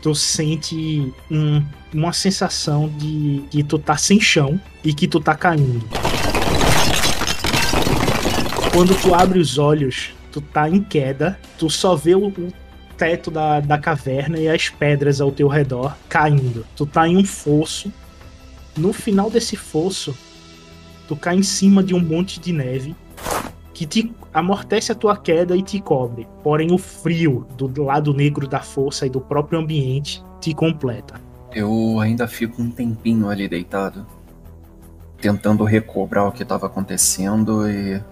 tu 0.00 0.14
sente 0.14 1.12
um, 1.30 1.64
uma 1.94 2.12
sensação 2.12 2.88
de 2.88 3.44
que 3.50 3.62
tu 3.62 3.78
tá 3.78 3.96
sem 3.96 4.20
chão 4.20 4.60
e 4.84 4.92
que 4.92 5.06
tu 5.06 5.20
tá 5.20 5.34
caindo. 5.34 5.82
Quando 8.72 8.94
tu 9.00 9.14
abre 9.14 9.38
os 9.38 9.58
olhos, 9.58 10.12
tu 10.30 10.40
tá 10.40 10.68
em 10.68 10.82
queda, 10.82 11.38
tu 11.58 11.68
só 11.68 11.94
vê 11.94 12.14
o, 12.14 12.28
o 12.28 12.52
teto 12.96 13.30
da, 13.30 13.60
da 13.60 13.78
caverna 13.78 14.38
e 14.38 14.48
as 14.48 14.68
pedras 14.68 15.20
ao 15.20 15.30
teu 15.30 15.46
redor 15.46 15.96
caindo. 16.08 16.66
Tu 16.76 16.86
tá 16.86 17.06
em 17.06 17.16
um 17.16 17.24
fosso. 17.24 17.92
No 18.76 18.92
final 18.92 19.30
desse 19.30 19.56
fosso, 19.56 20.16
tu 21.06 21.16
cai 21.16 21.36
em 21.36 21.42
cima 21.42 21.82
de 21.82 21.94
um 21.94 22.00
monte 22.00 22.40
de 22.40 22.52
neve 22.52 22.96
que 23.74 23.86
te 23.86 24.14
amortece 24.32 24.92
a 24.92 24.94
tua 24.94 25.16
queda 25.16 25.56
e 25.56 25.62
te 25.62 25.80
cobre. 25.80 26.26
Porém, 26.42 26.72
o 26.72 26.78
frio 26.78 27.46
do 27.56 27.84
lado 27.84 28.14
negro 28.14 28.46
da 28.46 28.60
força 28.60 29.06
e 29.06 29.10
do 29.10 29.20
próprio 29.20 29.58
ambiente 29.58 30.22
te 30.40 30.54
completa. 30.54 31.20
Eu 31.54 32.00
ainda 32.00 32.26
fico 32.26 32.62
um 32.62 32.70
tempinho 32.70 33.28
ali 33.28 33.48
deitado, 33.48 34.06
tentando 35.20 35.64
recobrar 35.64 36.26
o 36.26 36.32
que 36.32 36.42
estava 36.42 36.66
acontecendo 36.66 37.68
e 37.68 38.02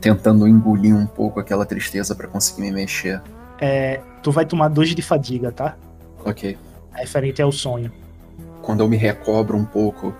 tentando 0.00 0.46
engolir 0.46 0.94
um 0.94 1.06
pouco 1.06 1.40
aquela 1.40 1.66
tristeza 1.66 2.14
para 2.14 2.28
conseguir 2.28 2.62
me 2.62 2.70
mexer. 2.70 3.20
É, 3.60 4.00
tu 4.22 4.30
vai 4.30 4.46
tomar 4.46 4.68
dois 4.68 4.94
de 4.94 5.02
fadiga, 5.02 5.52
tá? 5.52 5.76
Ok. 6.24 6.56
Referente 6.92 7.42
ao 7.42 7.52
sonho. 7.52 7.92
Quando 8.62 8.80
eu 8.80 8.88
me 8.88 8.96
recobro 8.96 9.56
um 9.56 9.64
pouco, 9.64 10.14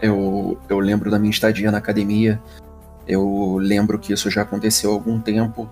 eu, 0.00 0.58
eu 0.68 0.78
lembro 0.78 1.10
da 1.10 1.18
minha 1.18 1.30
estadia 1.30 1.70
na 1.70 1.78
academia 1.78 2.40
eu 3.10 3.58
lembro 3.60 3.98
que 3.98 4.12
isso 4.12 4.30
já 4.30 4.42
aconteceu 4.42 4.90
há 4.90 4.94
algum 4.94 5.18
tempo 5.18 5.68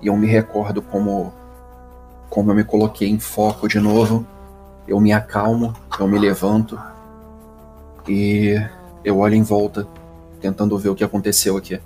e 0.00 0.06
eu 0.06 0.16
me 0.16 0.28
recordo 0.28 0.80
como 0.80 1.32
como 2.28 2.52
eu 2.52 2.54
me 2.54 2.62
coloquei 2.62 3.08
em 3.08 3.18
foco 3.18 3.66
de 3.66 3.80
novo. 3.80 4.24
Eu 4.86 5.00
me 5.00 5.12
acalmo, 5.12 5.74
eu 5.98 6.06
me 6.06 6.16
levanto 6.16 6.78
e 8.08 8.54
eu 9.04 9.18
olho 9.18 9.34
em 9.34 9.42
volta, 9.42 9.86
tentando 10.40 10.78
ver 10.78 10.90
o 10.90 10.94
que 10.94 11.02
aconteceu 11.02 11.56
aqui. 11.56 11.80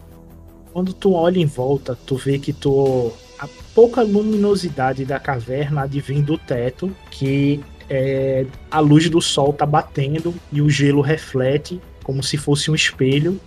Quando 0.71 0.93
tu 0.93 1.15
olha 1.15 1.39
em 1.39 1.47
volta, 1.47 1.97
tu 2.05 2.17
vê 2.17 2.39
que 2.39 2.53
tu 2.53 3.11
a 3.39 3.49
pouca 3.75 4.03
luminosidade 4.03 5.07
da 5.07 5.19
caverna 5.19 5.85
advém 5.85 6.21
do 6.21 6.37
teto, 6.37 6.95
que 7.11 7.65
é, 7.89 8.47
a 8.71 8.81
luz 8.81 9.09
do 9.09 9.21
sol 9.21 9.53
tá 9.53 9.67
batendo 9.67 10.35
e 10.53 10.61
o 10.61 10.71
gelo 10.71 11.01
reflete 11.01 11.81
como 12.03 12.23
se 12.23 12.37
fosse 12.37 12.71
um 12.71 12.75
espelho 12.75 13.41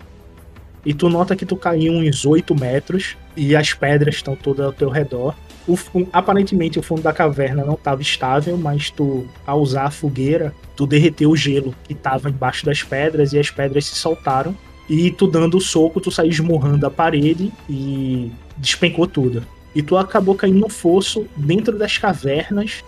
e 0.87 0.93
tu 0.93 1.09
nota 1.09 1.35
que 1.35 1.45
tu 1.45 1.57
caiu 1.57 1.91
uns 1.91 2.25
8 2.25 2.55
metros 2.55 3.17
e 3.35 3.57
as 3.57 3.73
pedras 3.73 4.15
estão 4.15 4.37
todas 4.37 4.65
ao 4.65 4.71
teu 4.71 4.89
redor. 4.89 5.35
O, 5.67 5.77
aparentemente 6.13 6.79
o 6.79 6.81
fundo 6.81 7.01
da 7.01 7.11
caverna 7.11 7.65
não 7.65 7.73
estava 7.73 8.01
estável, 8.01 8.57
mas 8.57 8.89
tu, 8.89 9.27
ao 9.45 9.59
usar 9.59 9.83
a 9.83 9.91
fogueira, 9.91 10.53
tu 10.77 10.87
derreteu 10.87 11.29
o 11.29 11.35
gelo 11.35 11.75
que 11.83 11.91
estava 11.91 12.29
embaixo 12.29 12.65
das 12.65 12.83
pedras 12.83 13.33
e 13.33 13.39
as 13.39 13.51
pedras 13.51 13.85
se 13.85 13.95
soltaram. 13.95 14.55
E 14.89 15.11
tu 15.11 15.27
dando 15.27 15.57
o 15.57 15.61
soco, 15.61 15.99
tu 15.99 16.09
saiu 16.09 16.29
esmurrando 16.29 16.87
a 16.87 16.89
parede 16.89 17.51
e 17.69 18.31
despencou 18.55 19.05
tudo. 19.05 19.43
E 19.75 19.81
tu 19.81 19.97
acabou 19.97 20.35
caindo 20.35 20.59
no 20.59 20.69
fosso 20.69 21.27
dentro 21.35 21.77
das 21.77 21.97
cavernas 21.97 22.81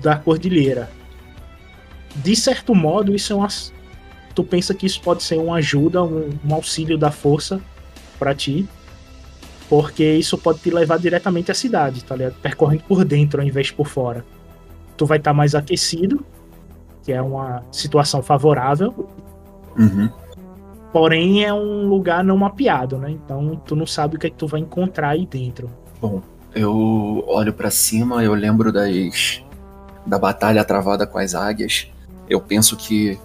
da 0.00 0.16
cordilheira. 0.16 0.90
De 2.16 2.34
certo 2.34 2.74
modo, 2.74 3.14
isso 3.14 3.32
é 3.32 3.36
uma, 3.36 3.48
tu 4.34 4.42
pensa 4.44 4.74
que 4.74 4.86
isso 4.86 5.00
pode 5.00 5.22
ser 5.22 5.38
uma 5.38 5.56
ajuda, 5.56 6.02
um, 6.02 6.30
um 6.44 6.54
auxílio 6.54 6.96
da 6.96 7.10
força 7.10 7.60
para 8.18 8.34
ti, 8.34 8.66
porque 9.68 10.04
isso 10.14 10.38
pode 10.38 10.60
te 10.60 10.70
levar 10.70 10.98
diretamente 10.98 11.50
à 11.50 11.54
cidade, 11.54 12.04
tá 12.04 12.14
ligado? 12.14 12.34
Percorrendo 12.40 12.84
por 12.84 13.04
dentro 13.04 13.40
ao 13.40 13.46
invés 13.46 13.66
de 13.66 13.72
por 13.72 13.86
fora. 13.86 14.24
Tu 14.96 15.04
vai 15.04 15.18
estar 15.18 15.30
tá 15.30 15.34
mais 15.34 15.54
aquecido, 15.54 16.24
que 17.02 17.12
é 17.12 17.20
uma 17.20 17.62
situação 17.70 18.22
favorável. 18.22 19.08
Uhum. 19.76 20.08
Porém, 20.92 21.44
é 21.44 21.52
um 21.52 21.86
lugar 21.88 22.24
não 22.24 22.38
mapeado, 22.38 22.96
né? 22.96 23.10
Então, 23.10 23.60
tu 23.66 23.76
não 23.76 23.86
sabe 23.86 24.16
o 24.16 24.18
que, 24.18 24.28
é 24.28 24.30
que 24.30 24.36
tu 24.36 24.46
vai 24.46 24.60
encontrar 24.60 25.10
aí 25.10 25.26
dentro. 25.26 25.70
Bom, 26.00 26.22
eu 26.54 27.24
olho 27.26 27.52
para 27.52 27.70
cima, 27.70 28.24
eu 28.24 28.32
lembro 28.32 28.72
das 28.72 29.44
da 30.06 30.18
batalha 30.18 30.64
travada 30.64 31.06
com 31.06 31.18
as 31.18 31.34
águias. 31.34 31.90
Eu 32.28 32.40
penso 32.40 32.76
que 32.76 33.18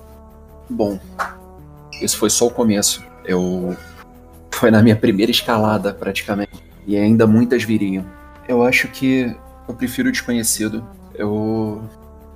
Bom, 0.71 0.97
isso 2.01 2.17
foi 2.17 2.29
só 2.29 2.47
o 2.47 2.51
começo. 2.51 3.03
Eu. 3.25 3.75
Foi 4.51 4.71
na 4.71 4.81
minha 4.81 4.95
primeira 4.95 5.29
escalada, 5.29 5.93
praticamente. 5.93 6.63
E 6.87 6.95
ainda 6.95 7.27
muitas 7.27 7.63
viriam. 7.63 8.05
Eu 8.47 8.63
acho 8.63 8.87
que 8.87 9.35
eu 9.67 9.73
prefiro 9.73 10.07
o 10.07 10.11
desconhecido. 10.11 10.87
Eu. 11.13 11.83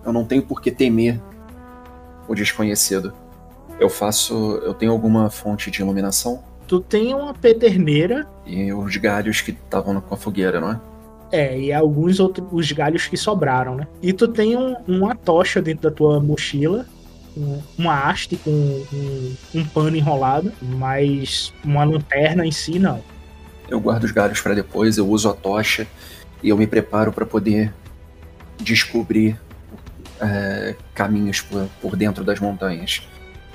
Eu 0.03 0.11
não 0.11 0.25
tenho 0.25 0.43
por 0.43 0.61
que 0.61 0.69
temer 0.69 1.19
o 2.27 2.35
desconhecido. 2.35 3.13
Eu 3.79 3.89
faço. 3.89 4.59
Eu 4.63 4.73
tenho 4.73 4.91
alguma 4.91 5.29
fonte 5.29 5.71
de 5.71 5.81
iluminação? 5.81 6.43
Tu 6.67 6.81
tem 6.81 7.13
uma 7.13 7.33
pederneira. 7.33 8.27
E 8.45 8.73
os 8.73 8.97
galhos 8.97 9.39
que 9.39 9.51
estavam 9.51 10.01
com 10.01 10.13
a 10.13 10.17
fogueira, 10.17 10.59
não 10.59 10.71
é? 10.71 10.79
É, 11.31 11.59
e 11.59 11.73
alguns 11.73 12.19
outros 12.19 12.47
os 12.51 12.71
galhos 12.71 13.07
que 13.07 13.17
sobraram, 13.17 13.75
né? 13.75 13.87
E 14.01 14.13
tu 14.13 14.27
tem 14.27 14.55
um, 14.55 14.75
uma 14.87 15.15
tocha 15.15 15.61
dentro 15.61 15.89
da 15.89 15.95
tua 15.95 16.19
mochila 16.19 16.85
uma 17.77 18.09
haste 18.09 18.37
com 18.37 18.49
um, 18.49 19.35
um 19.53 19.65
pano 19.65 19.95
enrolado, 19.95 20.51
mas 20.61 21.53
uma 21.63 21.83
lanterna 21.83 22.45
em 22.45 22.51
si 22.51 22.79
não. 22.79 23.03
Eu 23.67 23.79
guardo 23.79 24.03
os 24.03 24.11
galhos 24.11 24.39
para 24.41 24.53
depois, 24.53 24.97
eu 24.97 25.07
uso 25.07 25.29
a 25.29 25.33
tocha 25.33 25.87
e 26.41 26.49
eu 26.49 26.57
me 26.57 26.67
preparo 26.67 27.11
para 27.11 27.25
poder 27.25 27.73
descobrir 28.57 29.39
é, 30.21 30.75
caminhos 30.93 31.41
por, 31.41 31.67
por 31.81 31.95
dentro 31.95 32.23
das 32.23 32.39
montanhas. 32.39 33.01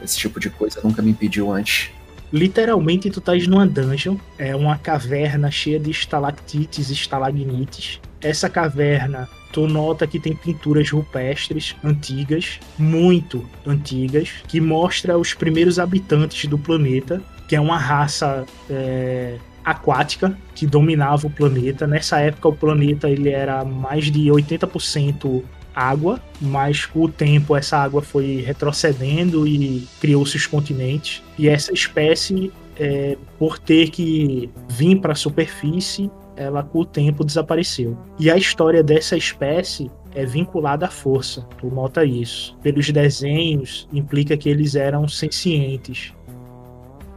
Esse 0.03 0.18
tipo 0.18 0.39
de 0.39 0.51
coisa 0.51 0.81
nunca 0.83 1.01
me 1.01 1.11
impediu 1.11 1.51
antes. 1.51 1.91
Literalmente, 2.33 3.11
tu 3.11 3.18
estás 3.18 3.47
numa 3.47 3.66
dungeon, 3.66 4.16
é 4.39 4.55
uma 4.55 4.78
caverna 4.78 5.51
cheia 5.51 5.81
de 5.81 5.91
estalactites 5.91 6.91
e 6.91 6.93
estalagmites. 6.93 8.01
Essa 8.20 8.49
caverna 8.49 9.28
tu 9.53 9.66
nota 9.66 10.07
que 10.07 10.20
tem 10.20 10.35
pinturas 10.35 10.91
rupestres 10.91 11.76
antigas, 11.83 12.61
muito 12.78 13.45
antigas, 13.66 14.31
que 14.47 14.61
mostra 14.61 15.18
os 15.18 15.35
primeiros 15.35 15.78
habitantes 15.78 16.49
do 16.49 16.59
planeta, 16.59 17.20
que 17.49 17.57
é 17.57 17.61
uma 17.61 17.76
raça 17.76 18.45
é, 18.68 19.37
aquática 19.64 20.37
que 20.55 20.66
dominava 20.66 21.26
o 21.26 21.31
planeta. 21.31 21.87
Nessa 21.87 22.20
época 22.20 22.49
o 22.49 22.53
planeta 22.53 23.09
ele 23.09 23.31
era 23.31 23.64
mais 23.64 24.11
de 24.11 24.26
80% 24.26 25.43
água, 25.75 26.21
mas 26.41 26.87
com 26.87 27.05
o 27.05 27.09
tempo 27.09 27.57
essa 27.57 27.79
água 27.79 28.03
foi 28.03 28.43
retrocedendo 28.47 29.47
e 29.47 29.87
criou-se 30.01 30.37
os 30.37 30.47
continentes. 30.47 31.23
E 31.39 31.49
essa 31.49 31.73
espécie, 31.73 32.53
é, 32.79 33.16
por 33.39 33.59
ter 33.59 33.91
que 33.91 34.51
vir 34.68 35.01
para 35.01 35.12
a 35.12 35.16
superfície, 35.16 36.11
ela 36.37 36.62
com 36.62 36.81
o 36.81 36.85
tempo 36.85 37.25
desapareceu. 37.25 37.97
E 38.18 38.31
a 38.31 38.37
história 38.37 38.83
dessa 38.83 39.16
espécie 39.16 39.91
é 40.14 40.25
vinculada 40.25 40.87
à 40.87 40.91
força, 40.91 41.47
tu 41.59 41.68
nota 41.68 42.05
isso. 42.05 42.57
Pelos 42.62 42.91
desenhos, 42.91 43.89
implica 43.93 44.37
que 44.37 44.49
eles 44.49 44.75
eram 44.75 45.07
sencientes. 45.07 46.14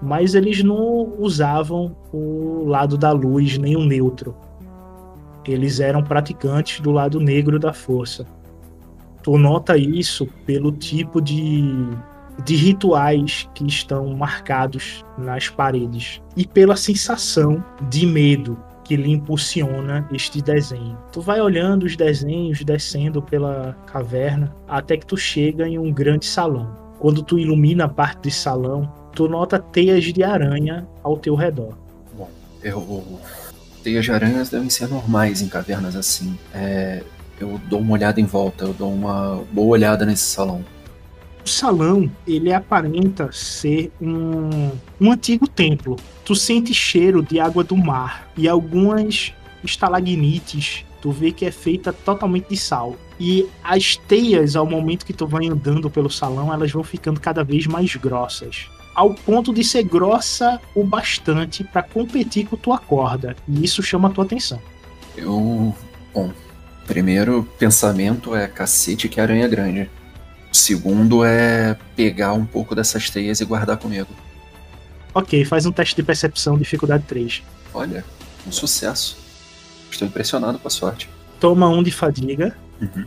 Mas 0.02 0.36
eles 0.36 0.62
não 0.62 1.14
usavam 1.18 1.96
o 2.12 2.66
lado 2.66 2.98
da 2.98 3.12
luz 3.12 3.58
nem 3.58 3.76
o 3.78 3.86
neutro. 3.86 4.36
Eles 5.46 5.80
eram 5.80 6.04
praticantes 6.04 6.82
do 6.82 6.92
lado 6.92 7.20
negro 7.20 7.58
da 7.58 7.74
força. 7.74 8.26
Tu 9.24 9.38
nota 9.38 9.78
isso 9.78 10.28
pelo 10.46 10.72
tipo 10.72 11.22
de, 11.22 11.64
de 12.44 12.56
rituais 12.56 13.50
que 13.56 13.66
estão 13.66 14.14
marcados 14.16 15.04
nas 15.18 15.50
paredes 15.50 16.22
e 16.36 16.46
pela 16.46 16.76
sensação 16.76 17.64
de 17.90 18.06
medo 18.06 18.58
que 18.84 18.98
lhe 18.98 19.12
impulsiona 19.12 20.08
este 20.12 20.42
desenho. 20.42 20.98
Tu 21.12 21.22
vai 21.22 21.40
olhando 21.40 21.84
os 21.84 21.96
desenhos 21.96 22.64
descendo 22.64 23.22
pela 23.22 23.78
caverna 23.86 24.54
até 24.68 24.98
que 24.98 25.06
tu 25.06 25.16
chega 25.16 25.68
em 25.68 25.80
um 25.80 25.92
grande 25.92 26.26
salão, 26.26 26.76
quando 27.00 27.24
tu 27.24 27.40
ilumina 27.40 27.86
a 27.86 27.90
parte 27.90 28.24
de 28.24 28.32
salão, 28.32 28.92
tu 29.16 29.28
nota 29.28 29.58
teias 29.58 30.04
de 30.04 30.24
aranha 30.24 30.88
ao 31.02 31.18
teu 31.18 31.36
redor. 31.36 31.78
Bom, 32.16 32.30
eu. 32.62 33.20
Teias 33.84 34.06
de 34.06 34.12
aranhas 34.12 34.50
devem 34.50 34.70
ser 34.70 34.88
normais 34.88 35.42
em 35.42 35.50
cavernas 35.50 35.96
assim. 35.96 36.38
É, 36.54 37.04
eu 37.44 37.60
dou 37.70 37.80
uma 37.80 37.94
olhada 37.94 38.20
em 38.20 38.26
volta, 38.26 38.66
eu 38.66 38.74
dou 38.74 38.92
uma 38.92 39.44
boa 39.52 39.70
olhada 39.70 40.06
nesse 40.06 40.24
salão. 40.24 40.64
O 41.46 41.50
salão, 41.50 42.10
ele 42.26 42.54
aparenta 42.54 43.30
ser 43.34 43.92
um, 44.02 44.72
um 45.00 45.12
antigo 45.12 45.46
templo. 45.46 45.98
Tu 46.24 46.36
sente 46.36 46.74
cheiro 46.74 47.22
de 47.22 47.40
água 47.40 47.64
do 47.64 47.76
mar 47.76 48.32
e 48.38 48.48
algumas 48.48 49.34
estalagnites. 49.62 50.86
Tu 51.02 51.12
vê 51.12 51.34
que 51.34 51.46
é 51.46 51.52
feita 51.52 51.92
totalmente 51.92 52.48
de 52.48 52.56
sal. 52.56 52.96
E 53.20 53.46
as 53.62 53.98
teias, 53.98 54.56
ao 54.56 54.66
momento 54.66 55.06
que 55.06 55.12
tu 55.12 55.28
vai 55.28 55.48
andando 55.48 55.90
pelo 55.90 56.10
salão, 56.10 56.52
elas 56.54 56.72
vão 56.72 56.84
ficando 56.84 57.20
cada 57.20 57.44
vez 57.44 57.68
mais 57.68 57.94
grossas. 57.98 58.70
Ao 58.96 59.14
ponto 59.14 59.54
de 59.54 59.66
ser 59.66 59.84
grossa 59.84 60.62
o 60.74 60.84
bastante 60.84 61.62
para 61.64 61.84
competir 61.84 62.48
com 62.48 62.56
tua 62.56 62.78
corda. 62.78 63.36
E 63.50 63.66
isso 63.66 63.84
chama 63.84 64.08
a 64.08 64.12
tua 64.12 64.24
atenção. 64.24 64.62
Eu. 65.18 65.76
Bom, 66.14 66.32
primeiro 66.86 67.48
pensamento 67.58 68.36
é 68.36 68.48
cacete 68.48 69.10
que 69.10 69.20
aranha 69.20 69.48
grande. 69.48 69.90
O 70.52 70.56
segundo 70.56 71.24
é 71.24 71.78
pegar 71.96 72.34
um 72.34 72.46
pouco 72.46 72.76
dessas 72.76 73.10
teias 73.10 73.40
e 73.40 73.46
guardar 73.46 73.78
comigo. 73.78 74.10
Ok, 75.14 75.46
faz 75.46 75.66
um 75.66 75.72
teste 75.72 75.96
de 75.96 76.04
percepção, 76.04 76.58
dificuldade 76.58 77.04
3. 77.08 77.44
Olha, 77.74 78.04
um 78.48 78.52
sucesso. 78.52 79.18
Estou 79.90 80.08
impressionado 80.08 80.58
com 80.60 80.68
a 80.68 80.72
sorte. 80.72 81.10
Toma 81.40 81.68
um 81.68 81.84
de 81.84 81.92
fadiga. 81.92 82.56
Uhum. 82.82 83.06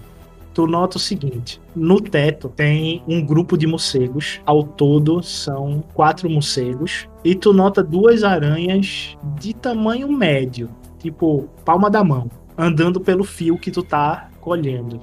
Tu 0.55 0.67
nota 0.67 0.97
o 0.97 1.01
seguinte: 1.01 1.61
no 1.75 2.01
teto 2.01 2.49
tem 2.49 3.03
um 3.07 3.25
grupo 3.25 3.59
de 3.59 3.67
morcegos. 3.67 4.41
Ao 4.47 4.63
todo 4.63 5.23
são 5.23 5.85
quatro 5.93 6.31
morcegos. 6.31 7.09
E 7.25 7.35
tu 7.35 7.53
nota 7.53 7.83
duas 7.83 8.25
aranhas 8.25 9.17
de 9.39 9.53
tamanho 9.53 10.11
médio, 10.11 10.71
tipo 10.99 11.49
palma 11.65 11.91
da 11.91 12.03
mão, 12.03 12.31
andando 12.57 13.01
pelo 13.01 13.25
fio 13.25 13.59
que 13.59 13.71
tu 13.71 13.83
tá 13.83 14.29
colhendo. 14.41 15.03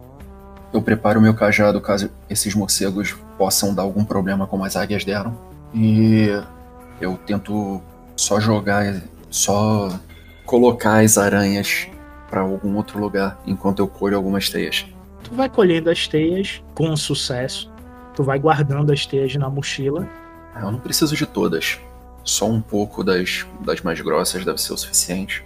Eu 0.73 0.81
preparo 0.81 1.21
meu 1.21 1.33
cajado 1.33 1.79
caso 1.79 2.09
esses 2.29 2.55
morcegos 2.55 3.15
possam 3.37 3.73
dar 3.75 3.83
algum 3.83 4.03
problema 4.03 4.47
como 4.47 4.63
as 4.63 4.75
águias 4.75 5.05
deram. 5.05 5.37
E 5.73 6.29
eu 6.99 7.17
tento 7.25 7.81
só 8.15 8.39
jogar, 8.39 9.01
só 9.29 9.99
colocar 10.45 11.03
as 11.03 11.17
aranhas 11.17 11.87
para 12.29 12.41
algum 12.41 12.75
outro 12.75 12.99
lugar 12.99 13.39
enquanto 13.45 13.79
eu 13.79 13.87
colho 13.87 14.17
algumas 14.17 14.49
teias. 14.49 14.85
Tu 15.23 15.33
vai 15.35 15.47
colhendo 15.47 15.89
as 15.89 16.07
teias 16.07 16.63
com 16.73 16.95
sucesso. 16.97 17.71
Tu 18.15 18.23
vai 18.23 18.39
guardando 18.39 18.91
as 18.91 19.05
teias 19.05 19.35
na 19.35 19.49
mochila. 19.49 20.07
Eu 20.55 20.71
não 20.71 20.79
preciso 20.79 21.15
de 21.15 21.25
todas. 21.25 21.79
Só 22.23 22.49
um 22.49 22.61
pouco 22.61 23.03
das, 23.03 23.45
das 23.61 23.81
mais 23.81 23.99
grossas 24.01 24.45
deve 24.45 24.61
ser 24.61 24.73
o 24.73 24.77
suficiente. 24.77 25.43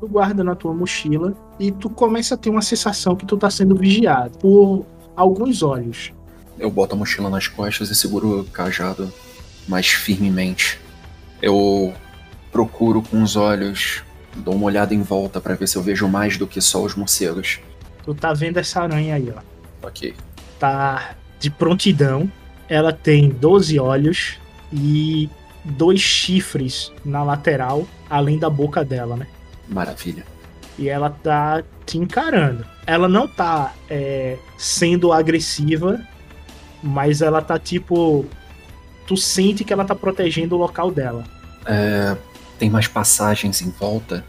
Tu 0.00 0.06
guarda 0.08 0.44
na 0.44 0.54
tua 0.54 0.74
mochila 0.74 1.34
e 1.58 1.72
tu 1.72 1.88
começa 1.88 2.34
a 2.34 2.38
ter 2.38 2.50
uma 2.50 2.62
sensação 2.62 3.16
que 3.16 3.24
tu 3.24 3.36
tá 3.36 3.50
sendo 3.50 3.74
vigiado 3.74 4.38
por 4.38 4.84
alguns 5.16 5.62
olhos. 5.62 6.12
Eu 6.58 6.70
boto 6.70 6.94
a 6.94 6.98
mochila 6.98 7.30
nas 7.30 7.48
costas 7.48 7.90
e 7.90 7.94
seguro 7.94 8.40
o 8.40 8.44
cajado 8.44 9.12
mais 9.66 9.88
firmemente. 9.88 10.78
Eu 11.40 11.92
procuro 12.52 13.02
com 13.02 13.22
os 13.22 13.36
olhos, 13.36 14.02
dou 14.36 14.54
uma 14.54 14.66
olhada 14.66 14.94
em 14.94 15.02
volta 15.02 15.40
para 15.40 15.54
ver 15.54 15.66
se 15.66 15.76
eu 15.76 15.82
vejo 15.82 16.08
mais 16.08 16.36
do 16.36 16.46
que 16.46 16.60
só 16.60 16.82
os 16.82 16.94
morcegos. 16.94 17.60
Tu 18.04 18.14
tá 18.14 18.32
vendo 18.32 18.58
essa 18.58 18.82
aranha 18.82 19.14
aí, 19.14 19.32
ó. 19.34 19.86
Ok. 19.86 20.14
Tá 20.58 21.14
de 21.38 21.50
prontidão. 21.50 22.30
Ela 22.68 22.92
tem 22.92 23.28
12 23.28 23.78
olhos 23.78 24.38
e 24.72 25.28
dois 25.64 26.00
chifres 26.00 26.92
na 27.04 27.22
lateral, 27.22 27.86
além 28.08 28.38
da 28.38 28.48
boca 28.48 28.84
dela, 28.84 29.16
né? 29.16 29.26
Maravilha. 29.68 30.24
E 30.78 30.88
ela 30.88 31.10
tá 31.10 31.62
te 31.84 31.98
encarando. 31.98 32.64
Ela 32.86 33.08
não 33.08 33.26
tá 33.26 33.72
é, 33.88 34.36
sendo 34.58 35.12
agressiva, 35.12 36.00
mas 36.82 37.22
ela 37.22 37.40
tá 37.40 37.58
tipo. 37.58 38.26
Tu 39.06 39.16
sente 39.16 39.64
que 39.64 39.72
ela 39.72 39.84
tá 39.84 39.94
protegendo 39.94 40.56
o 40.56 40.58
local 40.58 40.90
dela. 40.90 41.24
É, 41.64 42.16
tem 42.58 42.68
mais 42.68 42.88
passagens 42.88 43.62
em 43.62 43.70
volta, 43.70 44.24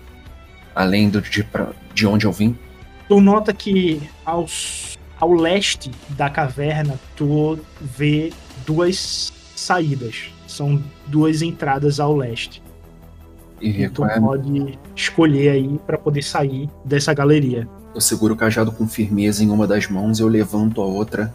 além 0.76 1.10
do 1.10 1.22
de, 1.22 1.44
pra, 1.44 1.70
de 1.94 2.06
onde 2.06 2.26
eu 2.26 2.32
vim. 2.32 2.58
Tu 3.08 3.20
nota 3.20 3.54
que 3.54 4.02
aos, 4.26 4.98
ao 5.20 5.34
leste 5.34 5.92
da 6.10 6.30
caverna 6.30 7.00
tu 7.16 7.60
vê 7.82 8.32
duas 8.66 9.34
saídas. 9.56 10.30
São 10.48 10.82
duas 11.08 11.42
entradas 11.42 12.00
ao 12.00 12.16
leste. 12.16 12.62
E 13.62 13.70
E 13.84 13.90
tu 13.90 14.06
é- 14.06 14.20
pode 14.20 14.78
escolher 14.96 15.50
aí 15.50 15.80
pra 15.86 15.98
poder 15.98 16.22
sair 16.24 16.70
dessa 16.86 17.14
galeria. 17.14 17.68
eu 17.96 18.02
seguro 18.02 18.36
o 18.36 18.38
cajado 18.38 18.72
com 18.72 18.88
firmeza 18.88 19.44
em 19.44 19.50
uma 19.50 19.66
das 19.66 19.88
mãos 19.88 20.20
e 20.20 20.22
eu 20.22 20.28
levanto 20.28 20.82
a 20.82 20.86
outra, 20.86 21.34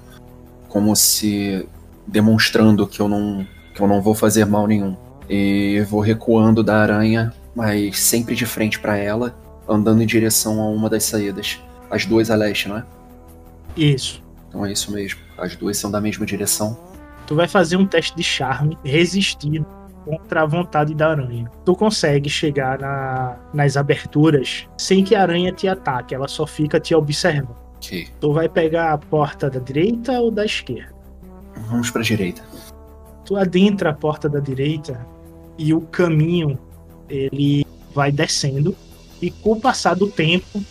como 0.69 0.95
se 0.95 1.69
demonstrando 2.07 2.87
que 2.87 3.01
eu 3.01 3.09
não 3.09 3.47
que 3.75 3.81
eu 3.81 3.89
não 3.89 4.01
vou 4.03 4.15
fazer 4.15 4.45
mal 4.45 4.67
nenhum. 4.67 4.95
E 5.29 5.85
vou 5.89 6.01
recuando 6.01 6.63
da 6.63 6.77
aranha, 6.83 7.33
mas 7.57 7.99
sempre 8.01 8.35
de 8.35 8.45
frente 8.45 8.79
para 8.79 8.97
ela, 8.99 9.35
andando 9.67 10.03
em 10.03 10.07
direção 10.07 10.61
a 10.61 10.69
uma 10.69 10.91
das 10.91 11.05
saídas. 11.05 11.59
As 11.91 12.05
duas 12.05 12.31
a 12.31 12.35
leste, 12.37 12.69
não 12.69 12.77
é? 12.77 12.85
Isso. 13.77 14.23
Então 14.49 14.65
é 14.67 14.71
isso 14.73 14.93
mesmo. 14.93 15.19
As 15.39 15.57
duas 15.57 15.79
são 15.79 15.91
da 15.91 16.01
mesma 16.03 16.27
direção. 16.27 16.77
Tu 17.27 17.35
vai 17.35 17.49
fazer 17.49 17.77
um 17.79 17.87
teste 17.87 18.15
de 18.15 18.23
charme 18.23 18.77
resistido 18.85 19.65
contra 20.05 20.43
a 20.43 20.47
vontade 20.47 20.95
da 20.95 21.11
aranha. 21.11 21.51
Tu 21.65 21.75
consegue 21.75 22.29
chegar 22.29 22.79
na- 22.79 23.37
nas 23.55 23.77
aberturas 23.77 24.67
sem 24.77 25.05
que 25.05 25.15
a 25.15 25.23
aranha 25.23 25.53
te 25.53 25.69
ataque, 25.69 26.15
ela 26.15 26.29
só 26.29 26.47
fica 26.47 26.79
te 26.81 26.95
observando. 26.95 27.57
Tu 28.21 28.33
vai 28.33 28.49
pegar 28.49 28.93
a 28.93 28.99
porta 28.99 29.51
da 29.51 29.59
direita 29.61 30.13
ou 30.21 30.31
da 30.31 30.45
esquerda? 30.45 30.93
Vamos 31.69 31.91
pra 31.91 32.03
direita. 32.03 32.43
Tu 33.25 33.37
adentra 33.37 33.91
a 33.91 33.95
porta 33.95 34.29
da 34.29 34.41
direita 34.41 35.05
e 35.59 35.73
o 35.75 35.81
caminho 35.81 36.59
ele 37.09 37.65
vai 37.95 38.11
descendo 38.13 38.75
e 39.21 39.31
com 39.31 39.53
o 39.53 39.61
passar 39.61 39.95
do 39.95 40.07
tempo 40.09 40.63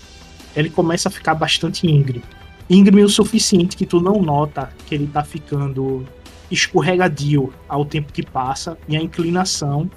ele 0.56 0.70
começa 0.70 1.08
a 1.08 1.12
ficar 1.12 1.36
bastante 1.36 1.88
íngreme. 1.88 2.24
Íngreme 2.70 3.04
o 3.04 3.10
suficiente 3.10 3.76
que 3.78 3.86
tu 3.86 4.00
não 4.02 4.22
nota 4.22 4.70
que 4.88 4.96
ele 4.96 5.08
tá 5.08 5.24
ficando 5.24 6.06
escorregadio 6.52 7.54
ao 7.68 7.86
tempo 7.86 8.12
que 8.12 8.24
passa 8.24 8.78
e 8.88 8.98
a 8.98 9.02
inclinação 9.02 9.90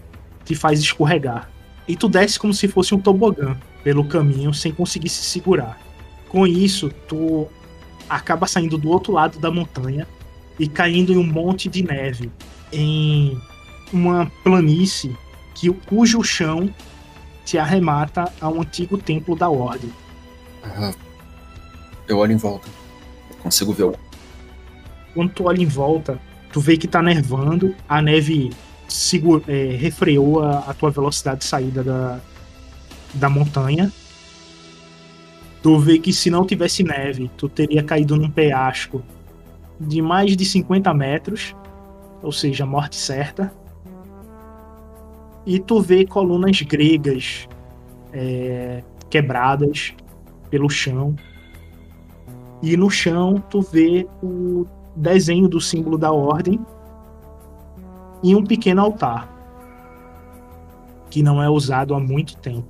te 0.45 0.55
faz 0.55 0.81
escorregar. 0.81 1.51
E 1.87 1.97
tu 1.97 2.09
desce 2.09 2.39
como 2.39 2.55
se 2.55 2.69
fosse 2.69 2.95
um 2.95 3.01
tobogã 3.01 3.57
pelo 3.83 4.05
caminho 4.05 4.55
sem 4.55 4.73
conseguir 4.73 5.09
se 5.09 5.25
segurar. 5.25 5.79
Com 6.29 6.47
isso, 6.47 6.91
tu 7.09 7.47
acaba 8.09 8.47
saindo 8.47 8.79
do 8.79 8.89
outro 8.89 9.13
lado 9.13 9.39
da 9.39 9.51
montanha 9.51 10.07
e 10.59 10.69
caindo 10.69 11.13
em 11.13 11.17
um 11.17 11.27
monte 11.27 11.69
de 11.69 11.83
neve, 11.83 12.31
em 12.73 13.39
uma 13.93 14.31
planície 14.43 15.17
que, 15.55 15.71
cujo 15.71 16.23
chão 16.23 16.73
te 17.45 17.59
arremata 17.59 18.33
a 18.41 18.49
um 18.49 18.63
antigo 18.63 18.97
templo 18.97 19.37
da 19.37 19.49
Ordem. 19.49 19.93
Eu 22.09 22.19
olho 22.19 22.33
em 22.33 22.37
volta. 22.37 22.69
Consigo 23.43 23.73
ver 23.73 23.85
o. 23.85 23.95
Quando 25.13 25.33
tu 25.33 25.45
olha 25.45 25.63
em 25.63 25.67
volta, 25.67 26.19
tu 26.55 26.61
vê 26.61 26.77
que 26.77 26.87
tá 26.87 27.03
nevando, 27.03 27.75
a 27.89 28.01
neve 28.01 28.51
segu- 28.87 29.43
é, 29.49 29.75
refreou 29.75 30.41
a, 30.41 30.61
a 30.61 30.73
tua 30.73 30.89
velocidade 30.89 31.41
de 31.41 31.47
saída 31.47 31.83
da, 31.83 32.21
da 33.13 33.29
montanha. 33.29 33.93
Tu 35.61 35.77
vê 35.81 35.99
que 35.99 36.13
se 36.13 36.31
não 36.31 36.47
tivesse 36.47 36.85
neve, 36.85 37.29
tu 37.37 37.49
teria 37.49 37.83
caído 37.83 38.15
num 38.15 38.31
penhasco 38.31 39.03
de 39.81 40.01
mais 40.01 40.37
de 40.37 40.45
50 40.45 40.95
metros, 40.95 41.57
ou 42.23 42.31
seja, 42.31 42.65
morte 42.65 42.95
certa. 42.95 43.53
E 45.45 45.59
tu 45.59 45.81
vê 45.81 46.07
colunas 46.07 46.63
gregas 46.63 47.49
é, 48.13 48.81
quebradas 49.11 49.93
pelo 50.49 50.71
chão. 50.71 51.17
E 52.63 52.77
no 52.77 52.89
chão 52.89 53.43
tu 53.51 53.61
vê 53.61 54.07
o 54.23 54.65
desenho 54.95 55.49
do 55.49 55.61
símbolo 55.61 55.99
da 55.99 56.13
ordem 56.13 56.65
e 58.23 58.35
um 58.35 58.45
pequeno 58.45 58.81
altar 58.81 59.29
que 61.11 61.23
não 61.23 61.43
é 61.43 61.49
usado 61.49 61.95
há 61.95 62.01
muito 62.01 62.37
tempo. 62.39 62.67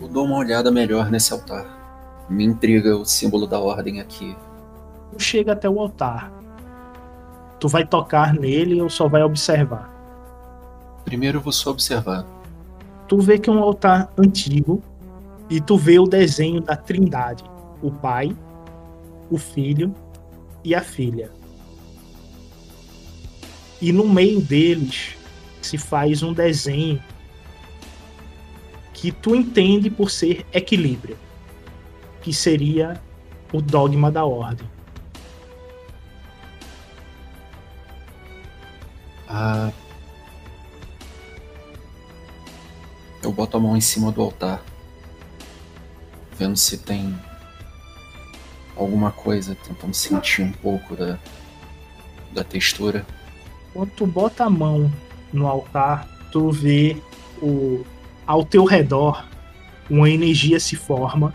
Eu 0.00 0.08
dou 0.08 0.24
uma 0.24 0.36
olhada 0.36 0.70
melhor 0.70 1.10
nesse 1.10 1.32
altar. 1.32 2.26
Me 2.28 2.44
intriga 2.44 2.96
o 2.96 3.04
símbolo 3.04 3.46
da 3.46 3.60
ordem 3.60 4.00
aqui. 4.00 4.36
Tu 5.12 5.22
chega 5.22 5.52
até 5.52 5.68
o 5.68 5.78
altar. 5.78 6.32
Tu 7.60 7.68
vai 7.68 7.86
tocar 7.86 8.34
nele 8.34 8.80
ou 8.82 8.90
só 8.90 9.06
vai 9.06 9.22
observar? 9.22 9.88
Primeiro 11.04 11.38
eu 11.38 11.42
vou 11.42 11.52
só 11.52 11.70
observar. 11.70 12.26
Tu 13.06 13.20
vê 13.20 13.38
que 13.38 13.48
é 13.48 13.52
um 13.52 13.62
altar 13.62 14.10
antigo 14.18 14.82
e 15.48 15.60
tu 15.60 15.76
vê 15.76 16.00
o 16.00 16.06
desenho 16.06 16.60
da 16.60 16.74
Trindade, 16.74 17.44
o 17.80 17.92
Pai, 17.92 18.36
o 19.30 19.38
Filho 19.38 19.94
e 20.64 20.74
a 20.74 20.80
Filha. 20.80 21.30
E 23.80 23.92
no 23.92 24.08
meio 24.08 24.40
deles 24.40 25.14
se 25.60 25.76
faz 25.76 26.22
um 26.22 26.32
desenho 26.32 27.02
que 28.92 29.12
tu 29.12 29.34
entende 29.34 29.90
por 29.90 30.10
ser 30.10 30.46
equilíbrio, 30.52 31.18
que 32.22 32.32
seria 32.32 33.00
o 33.52 33.60
dogma 33.60 34.10
da 34.10 34.24
ordem. 34.24 34.68
Ah, 39.28 39.70
eu 43.22 43.32
boto 43.32 43.56
a 43.56 43.60
mão 43.60 43.76
em 43.76 43.80
cima 43.80 44.10
do 44.12 44.22
altar, 44.22 44.62
vendo 46.38 46.56
se 46.56 46.78
tem 46.78 47.18
alguma 48.76 49.10
coisa, 49.10 49.56
tentando 49.66 49.94
sentir 49.94 50.42
um 50.42 50.52
pouco 50.52 50.96
da, 50.96 51.18
da 52.32 52.44
textura. 52.44 53.06
Quando 53.72 53.90
tu 53.90 54.06
bota 54.06 54.44
a 54.44 54.50
mão 54.50 54.92
no 55.32 55.46
altar, 55.46 56.08
tu 56.30 56.50
vê 56.50 56.96
o, 57.42 57.84
ao 58.26 58.44
teu 58.44 58.64
redor 58.64 59.24
uma 59.88 60.08
energia 60.08 60.58
se 60.58 60.76
forma, 60.76 61.34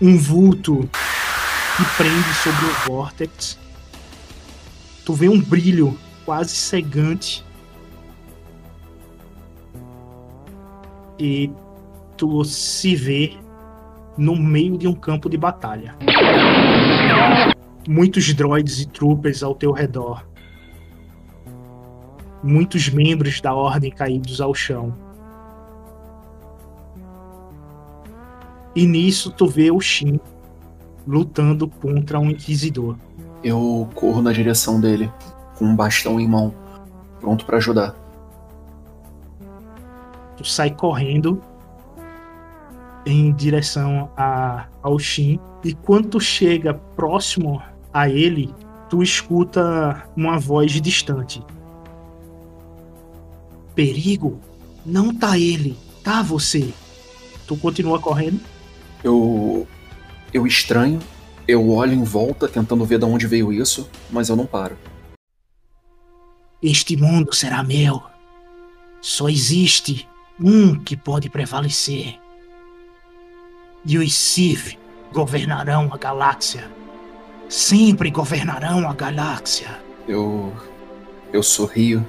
um 0.00 0.16
vulto 0.16 0.88
que 1.76 1.84
prende 1.96 2.34
sobre 2.34 2.64
o 2.64 2.74
vórtex. 2.86 3.58
Tu 5.04 5.12
vê 5.14 5.28
um 5.28 5.40
brilho 5.40 5.98
quase 6.24 6.54
cegante. 6.54 7.44
E 11.18 11.50
tu 12.16 12.42
se 12.44 12.96
vê 12.96 13.36
no 14.20 14.36
meio 14.36 14.76
de 14.76 14.86
um 14.86 14.92
campo 14.92 15.30
de 15.30 15.38
batalha. 15.38 15.96
Muitos 17.88 18.34
droids 18.34 18.78
e 18.78 18.86
troopers 18.86 19.42
ao 19.42 19.54
teu 19.54 19.72
redor. 19.72 20.26
Muitos 22.42 22.90
membros 22.90 23.40
da 23.40 23.54
ordem 23.54 23.90
caídos 23.90 24.38
ao 24.42 24.54
chão. 24.54 24.94
E 28.76 28.86
nisso 28.86 29.30
tu 29.30 29.46
vê 29.46 29.70
o 29.70 29.80
Shin 29.80 30.20
lutando 31.06 31.66
contra 31.66 32.20
um 32.20 32.30
inquisidor. 32.30 32.98
Eu 33.42 33.88
corro 33.94 34.20
na 34.20 34.32
direção 34.34 34.78
dele, 34.78 35.10
com 35.58 35.64
um 35.64 35.74
bastão 35.74 36.20
em 36.20 36.28
mão, 36.28 36.54
pronto 37.20 37.46
para 37.46 37.56
ajudar. 37.56 37.96
Tu 40.36 40.44
sai 40.44 40.70
correndo 40.70 41.42
em 43.04 43.32
direção 43.32 44.10
a, 44.16 44.66
ao 44.82 44.98
Shin. 44.98 45.38
E 45.64 45.74
quando 45.74 46.08
tu 46.08 46.20
chega 46.20 46.74
próximo 46.74 47.62
a 47.92 48.08
ele, 48.08 48.54
tu 48.88 49.02
escuta 49.02 50.06
uma 50.16 50.38
voz 50.38 50.72
distante. 50.80 51.42
Perigo? 53.74 54.40
Não 54.84 55.14
tá 55.14 55.38
ele, 55.38 55.76
tá 56.02 56.22
você. 56.22 56.72
Tu 57.46 57.56
continua 57.56 57.98
correndo? 57.98 58.40
Eu. 59.02 59.66
Eu 60.32 60.46
estranho, 60.46 61.00
eu 61.48 61.70
olho 61.70 61.92
em 61.92 62.04
volta 62.04 62.46
tentando 62.46 62.84
ver 62.84 63.00
de 63.00 63.04
onde 63.04 63.26
veio 63.26 63.52
isso, 63.52 63.90
mas 64.08 64.28
eu 64.28 64.36
não 64.36 64.46
paro. 64.46 64.78
Este 66.62 66.96
mundo 66.96 67.34
será 67.34 67.64
meu. 67.64 68.00
Só 69.00 69.28
existe 69.28 70.08
um 70.38 70.78
que 70.78 70.96
pode 70.96 71.28
prevalecer 71.28 72.19
e 73.84 73.98
os 73.98 74.14
Sith 74.14 74.78
governarão 75.12 75.90
a 75.92 75.96
galáxia. 75.96 76.70
Sempre 77.48 78.10
governarão 78.10 78.88
a 78.88 78.94
galáxia. 78.94 79.68
Eu. 80.06 80.52
Eu 81.32 81.42
sorrio 81.42 82.06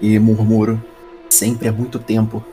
e 0.00 0.18
murmuro. 0.18 0.82
Sempre 1.28 1.68
há 1.68 1.72
muito 1.72 1.98
tempo. 1.98 2.44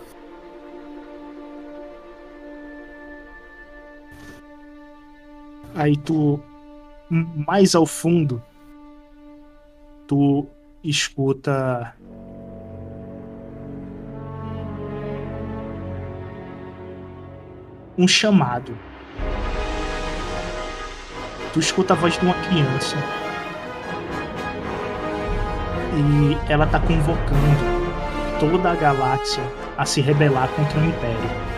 Aí 5.75 5.95
tu, 5.95 6.39
mais 7.09 7.73
ao 7.75 7.85
fundo, 7.85 8.41
tu 10.07 10.45
escuta 10.83 11.95
um 17.99 18.07
chamado. 18.07 18.77
Tu 21.51 21.59
escuta 21.59 21.93
a 21.93 21.97
voz 21.97 22.13
de 22.13 22.21
uma 22.21 22.33
criança. 22.33 22.95
E 25.97 26.51
ela 26.51 26.65
tá 26.65 26.79
convocando 26.79 27.89
toda 28.39 28.71
a 28.71 28.75
galáxia 28.75 29.43
a 29.77 29.83
se 29.83 29.99
rebelar 29.99 30.47
contra 30.49 30.79
o 30.79 30.85
Império. 30.85 31.49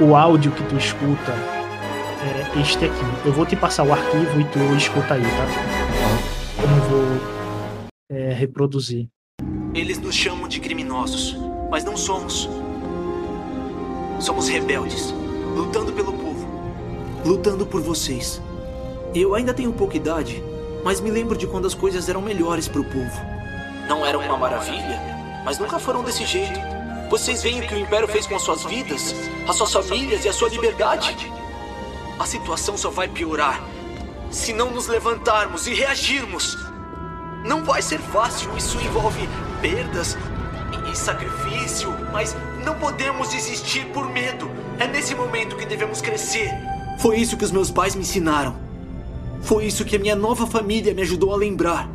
O 0.00 0.14
áudio 0.14 0.52
que 0.52 0.62
tu 0.64 0.76
escuta 0.76 1.32
é 1.32 2.60
este 2.60 2.84
aqui. 2.84 3.04
Eu 3.24 3.32
vou 3.32 3.46
te 3.46 3.56
passar 3.56 3.84
o 3.84 3.92
arquivo 3.92 4.38
e 4.38 4.44
tu 4.44 4.58
escuta 4.76 5.14
aí, 5.14 5.22
tá? 5.22 6.62
Eu 6.62 6.90
vou 6.90 7.06
é, 8.10 8.34
reproduzir. 8.34 9.08
Eles 9.74 9.98
nos 9.98 10.14
chamam 10.14 10.46
de 10.46 10.60
criminosos 10.60 11.38
mas 11.70 11.84
não 11.84 11.96
somos. 11.96 12.48
Somos 14.20 14.48
rebeldes, 14.48 15.14
lutando 15.54 15.92
pelo 15.92 16.12
povo, 16.12 16.46
lutando 17.24 17.66
por 17.66 17.80
vocês. 17.80 18.40
Eu 19.14 19.34
ainda 19.34 19.54
tenho 19.54 19.72
pouca 19.72 19.96
idade, 19.96 20.42
mas 20.84 21.00
me 21.00 21.10
lembro 21.10 21.36
de 21.36 21.46
quando 21.46 21.66
as 21.66 21.74
coisas 21.74 22.08
eram 22.08 22.20
melhores 22.20 22.68
para 22.68 22.80
o 22.80 22.84
povo. 22.84 23.20
Não 23.88 24.04
eram 24.04 24.20
uma 24.20 24.36
maravilha, 24.36 25.00
mas 25.44 25.58
nunca 25.58 25.78
foram 25.78 26.02
desse 26.02 26.24
jeito. 26.26 26.58
Vocês 27.08 27.42
veem 27.42 27.60
o 27.60 27.66
que 27.66 27.74
o 27.74 27.78
Império 27.78 28.06
fez 28.06 28.26
com 28.26 28.36
as 28.36 28.42
suas 28.42 28.64
vidas, 28.64 29.14
as 29.48 29.56
suas 29.56 29.72
famílias 29.72 30.24
e 30.24 30.28
a 30.28 30.32
sua 30.32 30.48
liberdade? 30.48 31.32
A 32.18 32.26
situação 32.26 32.76
só 32.76 32.90
vai 32.90 33.08
piorar 33.08 33.62
se 34.30 34.52
não 34.52 34.70
nos 34.70 34.86
levantarmos 34.88 35.66
e 35.66 35.74
reagirmos. 35.74 36.56
Não 37.44 37.64
vai 37.64 37.80
ser 37.80 37.98
fácil, 37.98 38.54
isso 38.56 38.78
envolve 38.80 39.28
perdas, 39.62 40.18
sacrifício, 40.98 41.94
mas 42.12 42.36
não 42.64 42.74
podemos 42.74 43.30
desistir 43.30 43.86
por 43.86 44.10
medo. 44.10 44.50
É 44.78 44.86
nesse 44.86 45.14
momento 45.14 45.56
que 45.56 45.66
devemos 45.66 46.00
crescer. 46.00 46.50
Foi 46.98 47.16
isso 47.18 47.36
que 47.36 47.44
os 47.44 47.52
meus 47.52 47.70
pais 47.70 47.94
me 47.94 48.02
ensinaram. 48.02 48.56
Foi 49.40 49.64
isso 49.64 49.84
que 49.84 49.96
a 49.96 49.98
minha 49.98 50.16
nova 50.16 50.46
família 50.46 50.92
me 50.92 51.02
ajudou 51.02 51.32
a 51.32 51.36
lembrar. 51.36 51.88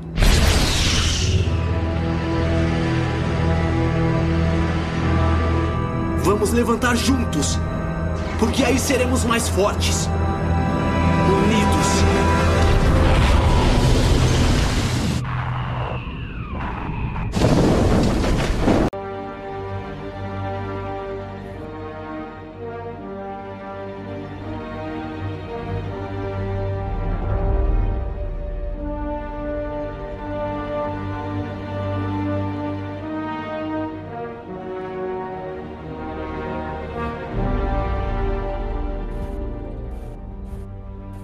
Vamos 6.24 6.52
levantar 6.54 6.96
juntos, 6.96 7.60
porque 8.40 8.64
aí 8.64 8.80
seremos 8.80 9.26
mais 9.26 9.50
fortes. 9.50 10.08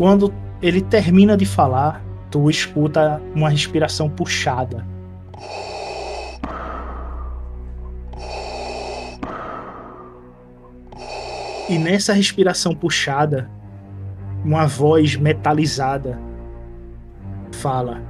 Quando 0.10 0.34
ele 0.60 0.82
termina 0.82 1.38
de 1.38 1.46
falar, 1.46 2.04
tu 2.32 2.50
escuta 2.50 3.22
uma 3.36 3.48
respiração 3.48 4.10
puxada. 4.10 4.84
E 11.70 11.78
nessa 11.78 12.12
respiração 12.12 12.74
puxada, 12.74 13.52
uma 14.44 14.66
voz 14.66 15.16
metalizada 15.16 16.20
fala: 17.52 18.02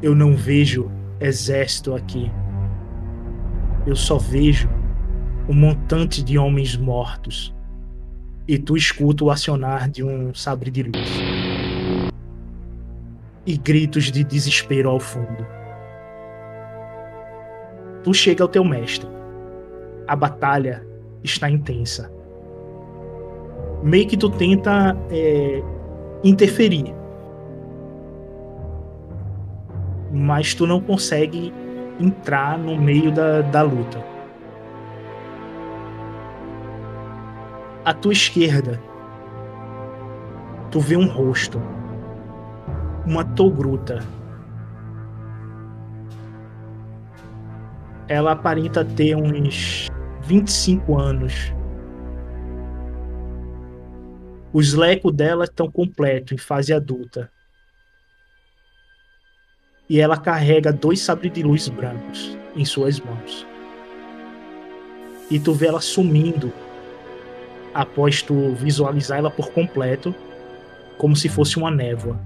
Eu 0.00 0.14
não 0.14 0.36
vejo 0.36 0.88
exército 1.18 1.96
aqui. 1.96 2.30
Eu 3.84 3.96
só 3.96 4.18
vejo 4.18 4.70
um 5.48 5.54
montante 5.54 6.22
de 6.22 6.38
homens 6.38 6.76
mortos 6.76 7.55
e 8.48 8.58
tu 8.58 8.76
escuta 8.76 9.24
o 9.24 9.30
acionar 9.30 9.88
de 9.88 10.04
um 10.04 10.32
sabre 10.34 10.70
de 10.70 10.84
luz. 10.84 11.20
E 13.44 13.56
gritos 13.56 14.10
de 14.10 14.22
desespero 14.24 14.88
ao 14.88 15.00
fundo. 15.00 15.46
Tu 18.02 18.14
chega 18.14 18.44
ao 18.44 18.48
teu 18.48 18.64
mestre. 18.64 19.08
A 20.06 20.14
batalha 20.14 20.86
está 21.22 21.50
intensa. 21.50 22.10
meio 23.82 24.06
que 24.06 24.16
tu 24.16 24.30
tenta 24.30 24.96
é, 25.10 25.62
interferir. 26.22 26.94
Mas 30.12 30.54
tu 30.54 30.66
não 30.66 30.80
consegue 30.80 31.52
entrar 32.00 32.58
no 32.58 32.80
meio 32.80 33.12
da, 33.12 33.42
da 33.42 33.62
luta. 33.62 34.15
À 37.86 37.94
tua 37.94 38.12
esquerda, 38.12 38.82
tu 40.72 40.80
vê 40.80 40.96
um 40.96 41.06
rosto. 41.06 41.62
Uma 43.06 43.24
togruta. 43.24 44.00
Ela 48.08 48.32
aparenta 48.32 48.84
ter 48.84 49.14
uns 49.14 49.86
25 50.24 50.98
anos. 50.98 51.54
Os 54.52 54.74
lecos 54.74 55.14
dela 55.14 55.44
estão 55.44 55.70
completos, 55.70 56.32
em 56.32 56.38
fase 56.38 56.72
adulta. 56.72 57.30
E 59.88 60.00
ela 60.00 60.16
carrega 60.16 60.72
dois 60.72 61.00
sabres 61.02 61.32
de 61.32 61.44
luz 61.44 61.68
brancos 61.68 62.36
em 62.56 62.64
suas 62.64 62.98
mãos. 62.98 63.46
E 65.30 65.38
tu 65.38 65.52
vê 65.54 65.68
ela 65.68 65.80
sumindo 65.80 66.52
após 67.80 68.22
tu 68.22 68.54
visualizar 68.54 69.18
ela 69.18 69.30
por 69.30 69.50
completo, 69.50 70.14
como 70.96 71.14
se 71.14 71.28
fosse 71.28 71.56
uma 71.58 71.70
névoa. 71.70 72.18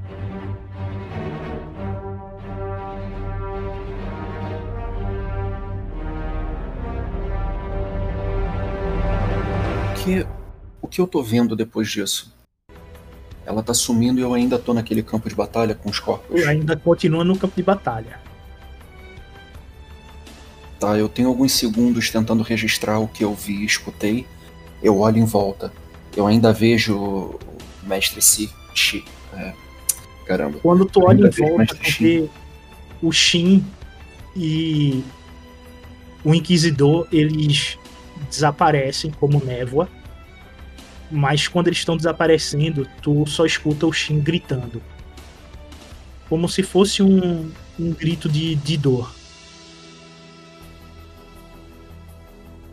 que, 10.10 10.26
o 10.80 10.88
que 10.88 11.00
eu 11.00 11.06
tô 11.06 11.22
vendo 11.22 11.54
depois 11.54 11.88
disso? 11.88 12.34
Ela 13.44 13.62
tá 13.62 13.74
sumindo 13.74 14.18
e 14.18 14.22
eu 14.22 14.34
ainda 14.34 14.58
tô 14.58 14.72
naquele 14.72 15.02
campo 15.02 15.28
de 15.28 15.34
batalha 15.34 15.74
com 15.74 15.90
os 15.90 15.98
corpos. 15.98 16.40
Tu 16.40 16.48
ainda 16.48 16.76
continua 16.76 17.24
no 17.24 17.36
campo 17.36 17.54
de 17.56 17.62
batalha. 17.62 18.18
Tá, 20.78 20.96
eu 20.96 21.08
tenho 21.08 21.28
alguns 21.28 21.52
segundos 21.52 22.10
tentando 22.10 22.42
registrar 22.42 22.98
o 22.98 23.08
que 23.08 23.22
eu 23.22 23.34
vi 23.34 23.56
e 23.56 23.64
escutei. 23.64 24.26
Eu 24.82 24.98
olho 24.98 25.18
em 25.18 25.24
volta. 25.24 25.72
Eu 26.16 26.26
ainda 26.26 26.52
vejo 26.52 26.96
o 26.96 27.38
mestre 27.82 28.20
Si. 28.20 28.50
Shi, 28.74 29.04
é, 29.34 29.52
caramba. 30.26 30.58
Quando 30.62 30.84
tu 30.86 31.04
olha 31.04 31.26
em 31.26 31.30
volta, 31.30 31.76
vê 31.98 32.28
o 33.02 33.12
Shin 33.12 33.64
e 34.36 35.02
o 36.24 36.34
Inquisidor, 36.34 37.06
eles 37.10 37.78
desaparecem 38.30 39.10
como 39.10 39.44
névoa. 39.44 39.88
Mas 41.10 41.48
quando 41.48 41.66
eles 41.66 41.80
estão 41.80 41.96
desaparecendo, 41.96 42.86
tu 43.02 43.26
só 43.26 43.44
escuta 43.44 43.86
o 43.86 43.92
Shin 43.92 44.20
gritando. 44.20 44.80
Como 46.28 46.48
se 46.48 46.62
fosse 46.62 47.02
um, 47.02 47.50
um 47.78 47.92
grito 47.92 48.28
de, 48.28 48.54
de 48.54 48.76
dor. 48.76 49.12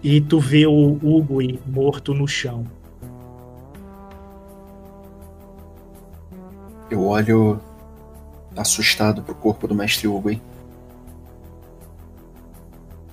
E 0.04 0.22
tu 0.22 0.40
vê 0.40 0.66
o 0.68 1.00
Ugui 1.04 1.60
morto 1.66 2.14
no 2.14 2.28
chão. 2.28 2.66
Eu 6.90 7.06
olho 7.06 7.60
assustado 8.56 9.22
pro 9.22 9.36
corpo 9.36 9.68
do 9.68 9.76
mestre 9.76 10.08
Uguay. 10.08 10.42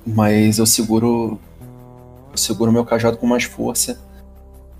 Mas 0.07 0.59
eu 0.59 0.67
seguro. 0.67 1.39
Eu 2.31 2.39
seguro 2.39 2.71
meu 2.71 2.85
cajado 2.85 3.17
com 3.17 3.27
mais 3.27 3.45
força. 3.45 3.99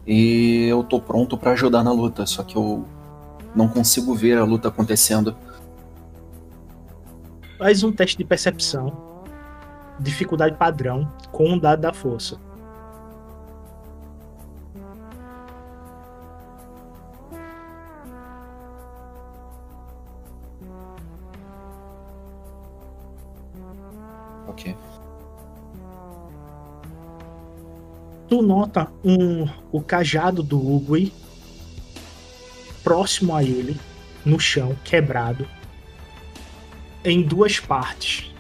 E 0.07 0.67
eu 0.69 0.85
tô 0.85 1.01
pronto 1.01 1.37
pra 1.39 1.53
ajudar 1.53 1.83
na 1.83 1.93
luta. 1.93 2.27
Só 2.27 2.43
que 2.43 2.57
eu 2.57 2.85
não 3.55 3.69
consigo 3.69 4.15
ver 4.15 4.39
a 4.39 4.45
luta 4.45 4.69
acontecendo. 4.69 5.35
Faz 7.59 7.83
um 7.83 7.91
teste 7.91 8.19
de 8.19 8.25
percepção. 8.25 9.14
Dificuldade 9.99 10.57
padrão 10.57 11.11
com 11.31 11.51
um 11.51 11.59
dado 11.59 11.81
da 11.81 11.93
força. 11.93 12.39
Ok. 24.47 24.77
Tu 28.29 28.43
nota 28.43 28.89
um, 29.05 29.49
o 29.73 29.81
cajado 29.81 30.43
do 30.43 30.59
Ugui 30.59 31.13
próximo 32.85 33.35
a 33.35 33.43
ele, 33.43 33.81
no 34.25 34.39
chão, 34.39 34.77
quebrado, 34.85 35.49
em 37.03 37.23
duas 37.23 37.59
partes. 37.59 38.34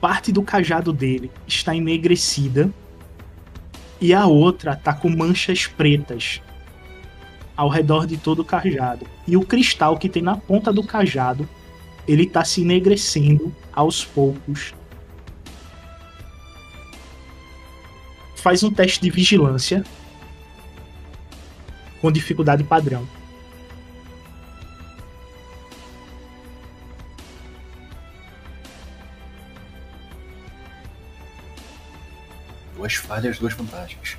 Parte 0.00 0.32
do 0.32 0.42
cajado 0.42 0.92
dele 0.92 1.30
está 1.46 1.74
enegrecida 1.74 2.72
e 4.00 4.14
a 4.14 4.26
outra 4.26 4.74
tá 4.74 4.94
com 4.94 5.10
manchas 5.10 5.66
pretas 5.66 6.40
ao 7.56 7.68
redor 7.68 8.06
de 8.06 8.16
todo 8.16 8.40
o 8.40 8.44
cajado. 8.44 9.06
E 9.28 9.36
o 9.36 9.42
cristal 9.42 9.98
que 9.98 10.08
tem 10.08 10.22
na 10.22 10.36
ponta 10.36 10.72
do 10.72 10.82
cajado, 10.82 11.46
ele 12.08 12.26
tá 12.26 12.42
se 12.44 12.62
enegrecendo 12.62 13.54
aos 13.74 14.04
poucos 14.04 14.72
faz 18.40 18.62
um 18.62 18.70
teste 18.70 19.00
de 19.00 19.10
vigilância 19.10 19.84
com 22.00 22.10
dificuldade 22.10 22.64
padrão. 22.64 23.06
Duas 32.80 32.94
falhas, 32.94 33.38
duas 33.38 33.52
vantagens. 33.52 34.16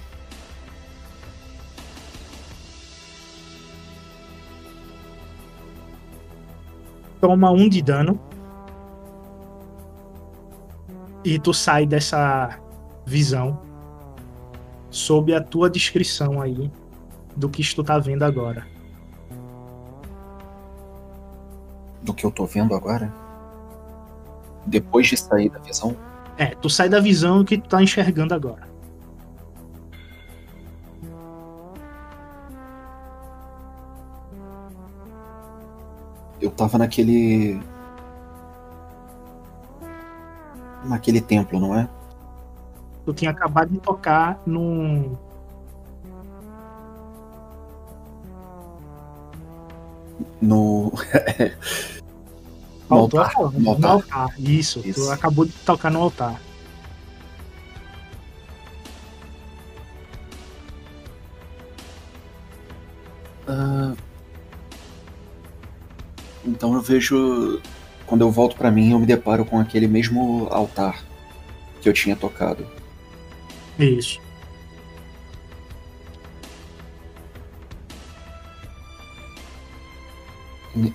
Toma 7.19 7.49
um 7.49 7.67
de 7.67 7.81
dano. 7.81 8.19
E 11.25 11.39
tu 11.39 11.55
sai 11.55 11.87
dessa 11.87 12.59
visão 13.03 13.59
sob 14.91 15.33
a 15.33 15.41
tua 15.41 15.67
descrição 15.67 16.39
aí 16.39 16.71
do 17.35 17.49
que 17.49 17.63
tu 17.73 17.83
tá 17.83 17.97
vendo 17.97 18.21
agora. 18.21 18.67
Do 22.03 22.13
que 22.13 22.23
eu 22.23 22.29
tô 22.29 22.45
vendo 22.45 22.75
agora? 22.75 23.11
Depois 24.67 25.07
de 25.07 25.17
sair 25.17 25.49
da 25.49 25.57
visão, 25.57 25.97
É, 26.37 26.47
tu 26.47 26.69
sai 26.69 26.89
da 26.89 26.99
visão 26.99 27.43
que 27.43 27.57
tu 27.57 27.69
tá 27.69 27.81
enxergando 27.81 28.33
agora. 28.33 28.71
eu 36.41 36.49
tava 36.49 36.77
naquele. 36.77 37.61
Naquele 40.83 41.21
templo, 41.21 41.59
não 41.59 41.75
é? 41.77 41.87
Tu 43.05 43.13
tinha 43.13 43.31
acabado 43.31 43.69
de 43.69 43.79
tocar 43.79 44.39
num. 44.45 45.15
No. 50.41 50.91
no 52.91 52.97
Faltou 53.09 53.19
a 53.21 53.25
altar. 53.25 53.51
No 53.53 53.59
no 53.59 53.69
altar. 53.69 53.91
altar. 53.91 54.35
Isso, 54.39 54.81
Isso. 54.85 55.05
tu 55.05 55.11
acabou 55.11 55.45
de 55.45 55.51
tocar 55.65 55.89
no 55.91 56.01
altar. 56.01 56.39
Ah, 63.47 63.93
Então 66.45 66.73
eu 66.73 66.81
vejo. 66.81 67.61
Quando 68.05 68.21
eu 68.21 68.31
volto 68.31 68.55
pra 68.57 68.69
mim, 68.71 68.91
eu 68.91 68.99
me 68.99 69.05
deparo 69.05 69.45
com 69.45 69.57
aquele 69.59 69.87
mesmo 69.87 70.47
altar 70.51 71.01
que 71.81 71.87
eu 71.87 71.93
tinha 71.93 72.15
tocado. 72.15 72.67
Isso. 73.79 74.19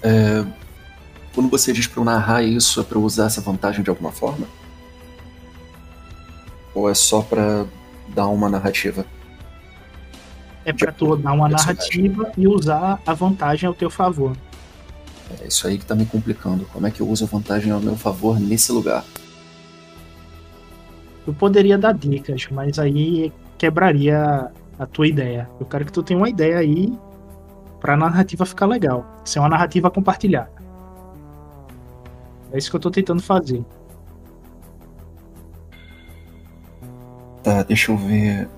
É, 0.03 0.45
Quando 1.37 1.51
você 1.51 1.70
diz 1.70 1.87
pra 1.87 2.01
eu 2.01 2.05
narrar 2.07 2.43
isso, 2.43 2.80
é 2.80 2.82
pra 2.82 2.97
eu 2.97 3.03
usar 3.03 3.26
essa 3.26 3.43
vantagem 3.43 3.84
de 3.84 3.91
alguma 3.91 4.11
forma? 4.11 4.47
Ou 6.74 6.89
é 6.89 6.95
só 6.95 7.20
pra 7.20 7.66
dar 8.09 8.26
uma 8.28 8.49
narrativa? 8.49 9.05
É 10.64 10.72
pra 10.72 10.91
tu 10.91 11.14
dar 11.14 11.34
uma 11.34 11.47
narrativa 11.47 12.32
e 12.39 12.49
usar 12.49 12.99
a 13.07 13.12
vantagem 13.12 13.68
ao 13.68 13.74
teu 13.74 13.91
favor. 13.91 14.34
É 15.39 15.47
isso 15.47 15.66
aí 15.66 15.76
que 15.76 15.84
tá 15.84 15.95
me 15.95 16.07
complicando. 16.07 16.64
Como 16.72 16.87
é 16.87 16.91
que 16.91 17.03
eu 17.03 17.09
uso 17.09 17.24
a 17.24 17.28
vantagem 17.28 17.70
ao 17.70 17.80
meu 17.80 17.97
favor 17.97 18.41
nesse 18.41 18.72
lugar? 18.72 19.05
Eu 21.26 21.34
poderia 21.34 21.76
dar 21.76 21.93
dicas, 21.93 22.47
mas 22.51 22.78
aí 22.78 23.30
quebraria 23.59 24.51
a 24.78 24.87
tua 24.87 25.07
ideia. 25.07 25.51
Eu 25.61 25.66
quero 25.66 25.84
que 25.84 25.93
tu 25.93 26.03
tenha 26.03 26.18
uma 26.18 26.30
ideia 26.30 26.57
aí 26.57 26.91
pra 27.78 27.95
narrativa 27.95 28.47
ficar 28.47 28.64
legal. 28.64 29.05
Isso 29.22 29.37
é 29.37 29.43
uma 29.43 29.51
narrativa 29.51 29.91
compartilhada. 29.91 30.57
É 32.53 32.59
isso 32.59 32.71
que 32.71 32.77
eu 32.77 32.81
tô 32.81 32.91
tentando 32.91 33.23
fazer. 33.23 33.65
Tá, 37.43 37.63
deixa 37.63 37.93
eu 37.93 37.97
ver. 37.97 38.49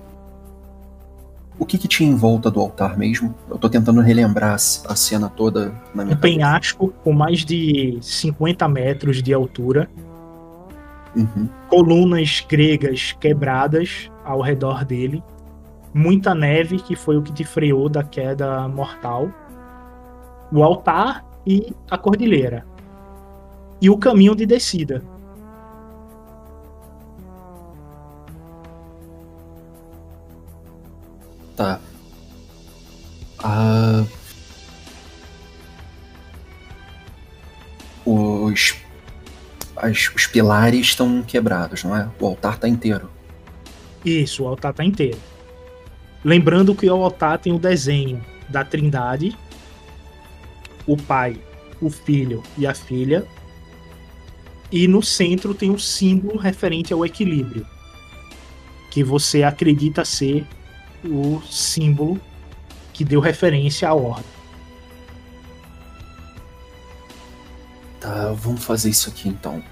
O 1.59 1.65
que, 1.65 1.77
que 1.77 1.87
tinha 1.87 2.09
em 2.09 2.15
volta 2.15 2.49
do 2.49 2.59
altar 2.59 2.97
mesmo? 2.97 3.35
Eu 3.49 3.57
tô 3.57 3.69
tentando 3.69 3.99
relembrar 4.01 4.53
a 4.53 4.95
cena 4.95 5.29
toda 5.29 5.73
na 5.93 6.05
minha 6.05 6.15
Um 6.15 6.19
penhasco 6.19 6.93
com 7.03 7.11
mais 7.11 7.43
de 7.43 7.99
50 8.01 8.67
metros 8.67 9.21
de 9.21 9.33
altura. 9.33 9.89
Uhum. 11.15 11.49
Colunas 11.67 12.45
gregas 12.47 13.11
quebradas 13.19 14.09
ao 14.23 14.41
redor 14.41 14.85
dele. 14.85 15.21
Muita 15.93 16.33
neve, 16.33 16.79
que 16.79 16.95
foi 16.95 17.17
o 17.17 17.21
que 17.21 17.33
te 17.33 17.43
freou 17.43 17.89
da 17.89 18.03
queda 18.03 18.67
mortal. 18.67 19.29
O 20.51 20.63
altar 20.63 21.25
e 21.45 21.73
a 21.91 21.97
cordilheira. 21.97 22.65
E 23.81 23.89
o 23.89 23.97
caminho 23.97 24.35
de 24.35 24.45
descida. 24.45 25.03
Tá. 31.55 31.79
Ah, 33.43 34.03
os, 38.05 38.75
as- 39.75 40.11
os 40.15 40.27
pilares 40.27 40.87
estão 40.87 41.21
quebrados, 41.23 41.83
não 41.83 41.95
é? 41.95 42.07
O 42.19 42.25
altar 42.27 42.57
tá 42.57 42.67
inteiro. 42.67 43.09
Isso, 44.03 44.43
o 44.43 44.47
altar 44.47 44.73
tá 44.73 44.83
inteiro. 44.83 45.17
Lembrando 46.23 46.75
que 46.75 46.89
o 46.89 47.03
altar 47.03 47.37
tem 47.39 47.53
o 47.53 47.59
desenho 47.59 48.23
da 48.49 48.63
Trindade, 48.63 49.37
o 50.85 50.97
pai, 50.97 51.39
o 51.81 51.89
filho 51.89 52.43
e 52.57 52.65
a 52.67 52.73
filha. 52.73 53.25
E 54.71 54.87
no 54.87 55.01
centro 55.01 55.53
tem 55.53 55.71
um 55.71 55.79
símbolo 55.79 56.37
referente 56.37 56.93
ao 56.93 57.05
equilíbrio, 57.05 57.65
que 58.91 59.03
você 59.03 59.43
acredita 59.43 60.05
ser 60.05 60.45
o 61.03 61.41
símbolo 61.49 62.19
que 62.93 63.03
deu 63.03 63.19
referência 63.19 63.87
à 63.87 63.93
ordem. 63.93 64.39
Tá, 67.99 68.31
vamos 68.33 68.63
fazer 68.63 68.89
isso 68.89 69.09
aqui 69.09 69.27
então. 69.29 69.63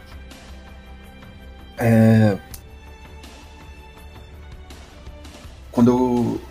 É... 1.78 2.38
Quando 5.72 5.92
eu, 5.92 6.42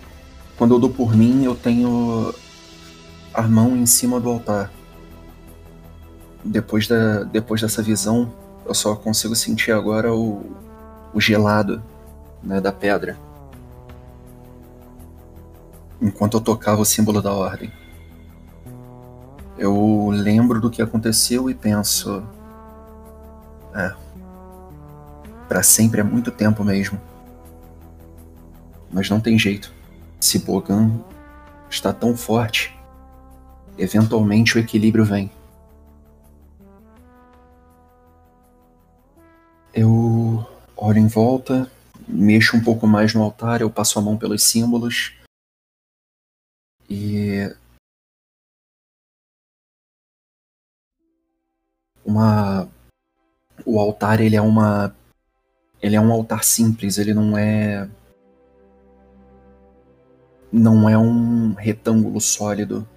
quando 0.57 0.73
eu 0.73 0.79
dou 0.79 0.89
por 0.89 1.15
mim, 1.15 1.43
eu 1.43 1.53
tenho 1.53 2.33
a 3.33 3.41
mão 3.43 3.75
em 3.75 3.85
cima 3.85 4.19
do 4.19 4.29
altar. 4.29 4.71
Depois, 6.47 6.87
da, 6.87 7.23
depois 7.23 7.61
dessa 7.61 7.83
visão, 7.83 8.31
eu 8.65 8.73
só 8.73 8.95
consigo 8.95 9.35
sentir 9.35 9.73
agora 9.73 10.13
o, 10.13 10.55
o 11.13 11.19
gelado 11.19 11.83
né, 12.41 12.61
da 12.61 12.71
pedra. 12.71 13.17
Enquanto 16.01 16.37
eu 16.37 16.41
tocava 16.41 16.81
o 16.81 16.85
símbolo 16.85 17.21
da 17.21 17.33
ordem. 17.33 17.69
Eu 19.57 20.09
lembro 20.09 20.61
do 20.61 20.69
que 20.69 20.81
aconteceu 20.81 21.49
e 21.49 21.53
penso. 21.53 22.23
É. 23.75 23.93
Pra 25.49 25.61
sempre 25.61 25.99
é 25.99 26.03
muito 26.03 26.31
tempo 26.31 26.63
mesmo. 26.63 26.99
Mas 28.89 29.09
não 29.09 29.19
tem 29.19 29.37
jeito. 29.37 29.73
Se 30.17 30.39
Bogan 30.39 30.91
está 31.69 31.91
tão 31.91 32.15
forte, 32.15 32.73
eventualmente 33.77 34.57
o 34.57 34.59
equilíbrio 34.59 35.03
vem. 35.03 35.29
Eu 39.79 40.43
olho 40.75 40.97
em 40.97 41.05
volta, 41.05 41.71
mexo 42.07 42.57
um 42.57 42.63
pouco 42.63 42.87
mais 42.87 43.13
no 43.13 43.21
altar, 43.21 43.61
eu 43.61 43.69
passo 43.69 43.99
a 43.99 44.01
mão 44.01 44.17
pelos 44.17 44.41
símbolos. 44.41 45.13
E 46.89 47.55
uma 52.03 52.67
o 53.63 53.79
altar 53.79 54.19
ele 54.19 54.35
é 54.35 54.41
uma 54.41 54.95
ele 55.79 55.95
é 55.95 56.01
um 56.01 56.11
altar 56.11 56.43
simples, 56.43 56.97
ele 56.97 57.13
não 57.13 57.37
é 57.37 57.87
não 60.51 60.89
é 60.89 60.97
um 60.97 61.53
retângulo 61.53 62.19
sólido 62.19 62.89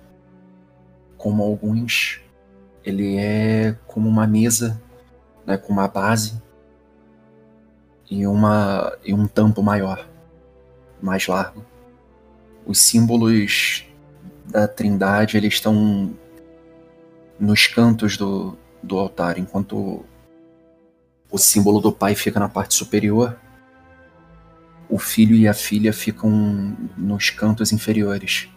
como 1.19 1.43
alguns. 1.43 2.23
Ele 2.83 3.19
é 3.19 3.75
como 3.87 4.09
uma 4.09 4.27
mesa, 4.27 4.81
né, 5.45 5.59
com 5.59 5.75
uma 5.75 5.87
base 5.87 6.41
e 8.11 8.27
uma 8.27 8.93
e 9.05 9.15
um 9.15 9.27
tampo 9.27 9.63
maior, 9.63 10.07
mais 11.01 11.27
largo. 11.29 11.65
Os 12.67 12.81
símbolos 12.81 13.87
da 14.45 14.67
Trindade 14.67 15.37
eles 15.37 15.55
estão 15.55 16.13
nos 17.39 17.69
cantos 17.69 18.17
do, 18.17 18.59
do 18.83 18.99
altar, 18.99 19.39
enquanto 19.39 20.05
o 21.31 21.39
símbolo 21.39 21.81
do 21.81 21.93
pai 21.93 22.15
fica 22.17 22.41
na 22.41 22.49
parte 22.49 22.75
superior, 22.75 23.39
o 24.89 24.99
filho 24.99 25.37
e 25.37 25.47
a 25.47 25.55
filha 25.55 25.93
ficam 25.93 26.77
nos 26.97 27.31
cantos 27.31 27.73
inferiores. 27.73 28.49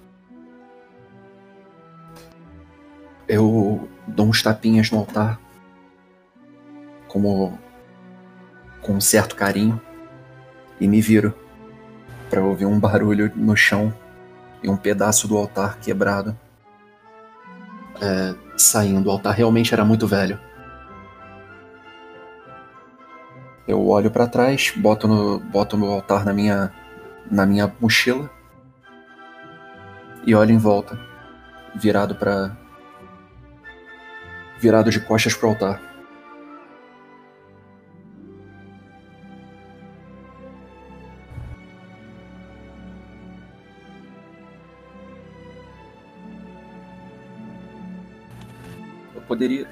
Eu 3.27 3.87
dou 4.07 4.27
uns 4.27 4.41
tapinhas 4.41 4.89
no 4.89 4.97
altar, 4.97 5.39
como 7.07 7.57
com 8.83 8.93
um 8.93 9.01
certo 9.01 9.35
carinho, 9.35 9.81
e 10.79 10.87
me 10.87 11.01
viro 11.01 11.33
para 12.29 12.43
ouvir 12.43 12.65
um 12.65 12.79
barulho 12.79 13.31
no 13.35 13.55
chão 13.55 13.93
e 14.61 14.69
um 14.69 14.77
pedaço 14.77 15.27
do 15.27 15.37
altar 15.37 15.77
quebrado 15.79 16.37
é, 18.01 18.35
saindo. 18.57 19.07
O 19.07 19.11
altar 19.11 19.33
realmente 19.33 19.73
era 19.73 19.85
muito 19.85 20.07
velho. 20.07 20.39
Eu 23.67 23.87
olho 23.87 24.11
para 24.11 24.27
trás, 24.27 24.73
boto 24.75 25.07
no 25.07 25.39
boto 25.39 25.77
meu 25.77 25.91
altar 25.91 26.25
na 26.25 26.33
minha 26.33 26.71
na 27.31 27.45
minha 27.45 27.73
mochila 27.79 28.29
e 30.25 30.35
olho 30.35 30.51
em 30.51 30.57
volta, 30.57 30.99
virado 31.75 32.15
para 32.15 32.57
virado 34.59 34.89
de 34.89 34.99
costas 34.99 35.33
pro 35.33 35.49
altar. 35.49 35.92
Poderia 49.33 49.67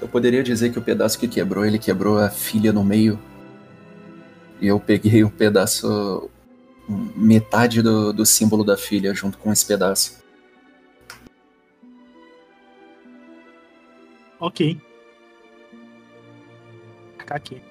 Eu 0.00 0.08
poderia 0.08 0.42
dizer 0.42 0.72
que 0.72 0.78
o 0.78 0.82
pedaço 0.82 1.18
que 1.18 1.28
quebrou, 1.28 1.64
ele 1.64 1.78
quebrou 1.78 2.18
a 2.18 2.28
filha 2.28 2.72
no 2.72 2.82
meio. 2.82 3.20
E 4.60 4.66
eu 4.66 4.80
peguei 4.80 5.22
o 5.22 5.30
pedaço. 5.30 6.28
metade 7.16 7.82
do, 7.82 8.12
do 8.12 8.26
símbolo 8.26 8.64
da 8.64 8.76
filha 8.76 9.14
junto 9.14 9.38
com 9.38 9.52
esse 9.52 9.64
pedaço. 9.64 10.22
Ok. 14.40 14.80
Ficar 17.16 17.36
aqui. 17.36 17.62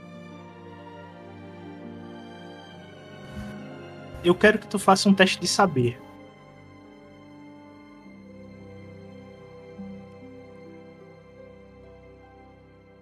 Eu 4.24 4.36
quero 4.36 4.58
que 4.58 4.68
tu 4.68 4.80
faça 4.80 5.10
um 5.10 5.14
teste 5.14 5.40
de 5.40 5.48
saber. 5.48 6.01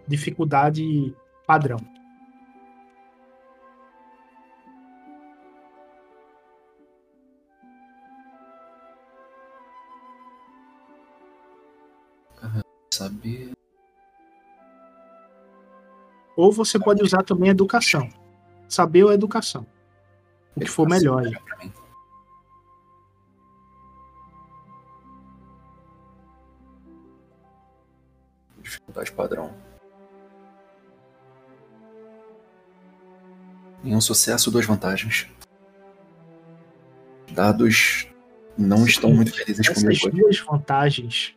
Dificuldade 0.10 1.16
padrão. 1.46 1.78
Saber. 12.92 13.52
Ou 16.36 16.52
você 16.52 16.80
pode 16.80 17.04
usar 17.04 17.22
também 17.22 17.52
educação. 17.52 18.10
Saber 18.68 19.04
ou 19.04 19.14
educação. 19.14 19.64
O 20.56 20.60
que 20.60 20.66
for 20.66 20.90
melhor 20.90 21.24
aí. 21.24 21.72
Dificuldade 28.58 29.12
padrão. 29.12 29.69
Em 33.84 33.96
um 33.96 34.02
sucesso, 34.02 34.52
duas 34.52 34.66
vantagens. 34.66 35.28
Dados 37.32 38.08
não 38.58 38.86
estão 38.86 39.14
muito 39.14 39.34
felizes 39.34 39.68
comigo. 39.70 39.92
Essas 39.92 40.12
duas 40.12 40.40
vantagens. 40.40 41.36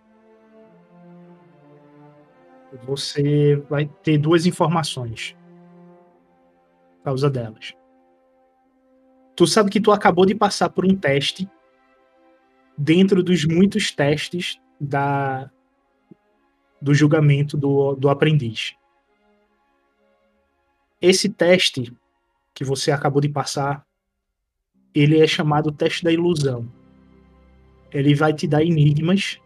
Você 2.85 3.57
vai 3.69 3.87
ter 4.03 4.19
duas 4.19 4.47
informações. 4.47 5.37
Por 6.99 7.05
causa 7.05 7.31
delas. 7.31 7.75
Tu 9.37 9.47
sabe 9.47 9.71
que 9.71 9.81
tu 9.81 9.93
acabou 9.93 10.27
de 10.27 10.35
passar 10.35 10.69
por 10.71 10.85
um 10.85 10.97
teste 10.97 11.49
dentro 12.77 13.23
dos 13.23 13.45
muitos 13.45 13.91
testes 13.91 14.61
da 14.81 15.51
do 16.81 16.93
julgamento 16.93 17.57
do, 17.57 17.95
do 17.95 18.09
aprendiz. 18.09 18.75
Esse 21.01 21.29
teste 21.29 21.97
que 22.55 22.65
você 22.65 22.91
acabou 22.91 23.21
de 23.21 23.29
passar, 23.29 23.85
ele 24.95 25.19
é 25.19 25.27
chamado 25.27 25.73
teste 25.73 26.05
da 26.05 26.13
ilusão. 26.13 26.69
Ele 27.91 28.15
vai 28.15 28.33
te 28.33 28.47
dar 28.47 28.63
enigmas 28.63 29.39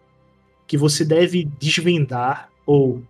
que 0.66 0.76
você 0.76 1.04
deve 1.04 1.44
desvendar 1.44 2.48
ou 2.64 3.02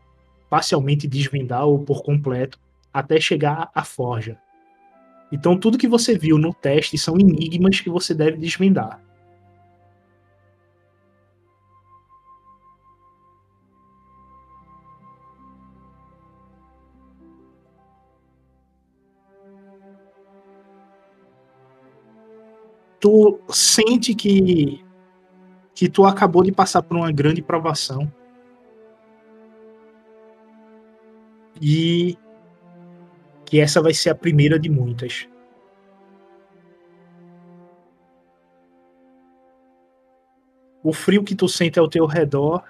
parcialmente 0.50 1.08
desvendar 1.08 1.66
ou 1.66 1.78
por 1.78 2.02
completo 2.02 2.58
até 2.92 3.20
chegar 3.20 3.70
à 3.74 3.84
forja. 3.84 4.38
Então 5.32 5.58
tudo 5.58 5.78
que 5.78 5.88
você 5.88 6.16
viu 6.16 6.38
no 6.38 6.52
teste 6.52 6.96
são 6.96 7.18
enigmas 7.18 7.80
que 7.80 7.90
você 7.90 8.14
deve 8.14 8.36
desvendar. 8.36 9.02
Tu 23.06 23.38
sente 23.50 24.16
que 24.16 24.84
que 25.72 25.88
tu 25.88 26.04
acabou 26.04 26.42
de 26.42 26.50
passar 26.50 26.82
por 26.82 26.96
uma 26.96 27.12
grande 27.12 27.40
provação 27.40 28.10
e 31.62 32.18
que 33.44 33.60
essa 33.60 33.80
vai 33.80 33.94
ser 33.94 34.10
a 34.10 34.14
primeira 34.14 34.58
de 34.58 34.68
muitas. 34.68 35.28
O 40.82 40.92
frio 40.92 41.22
que 41.22 41.36
tu 41.36 41.46
sente 41.46 41.78
ao 41.78 41.88
teu 41.88 42.06
redor 42.06 42.64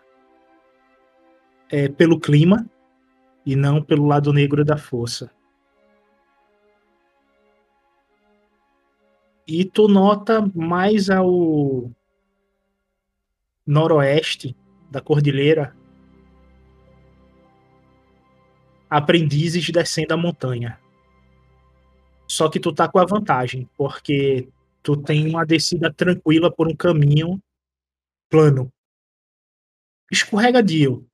é 1.71 1.89
pelo 1.89 2.21
clima 2.21 2.69
e 3.47 3.57
não 3.57 3.81
pelo 3.81 4.05
lado 4.05 4.33
negro 4.35 4.65
da 4.65 4.77
força. 4.77 5.31
E 9.47 9.65
tu 9.65 9.87
nota 9.87 10.51
mais 10.55 11.09
ao 11.09 11.91
noroeste 13.67 14.57
da 14.91 15.01
cordilheira 15.01 15.77
aprendizes 18.89 19.69
descendo 19.71 20.15
a 20.15 20.17
montanha. 20.17 20.81
Só 22.29 22.49
que 22.49 22.59
tu 22.59 22.73
tá 22.73 22.89
com 22.89 22.99
a 22.99 23.05
vantagem, 23.05 23.69
porque 23.77 24.49
tu 24.83 24.97
tem 24.97 25.29
uma 25.29 25.45
descida 25.45 25.93
tranquila 25.93 26.51
por 26.51 26.69
um 26.69 26.75
caminho 26.75 27.41
plano. 28.29 28.73
Escorregadio, 30.11 31.07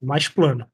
mas 0.00 0.28
plano. 0.28 0.70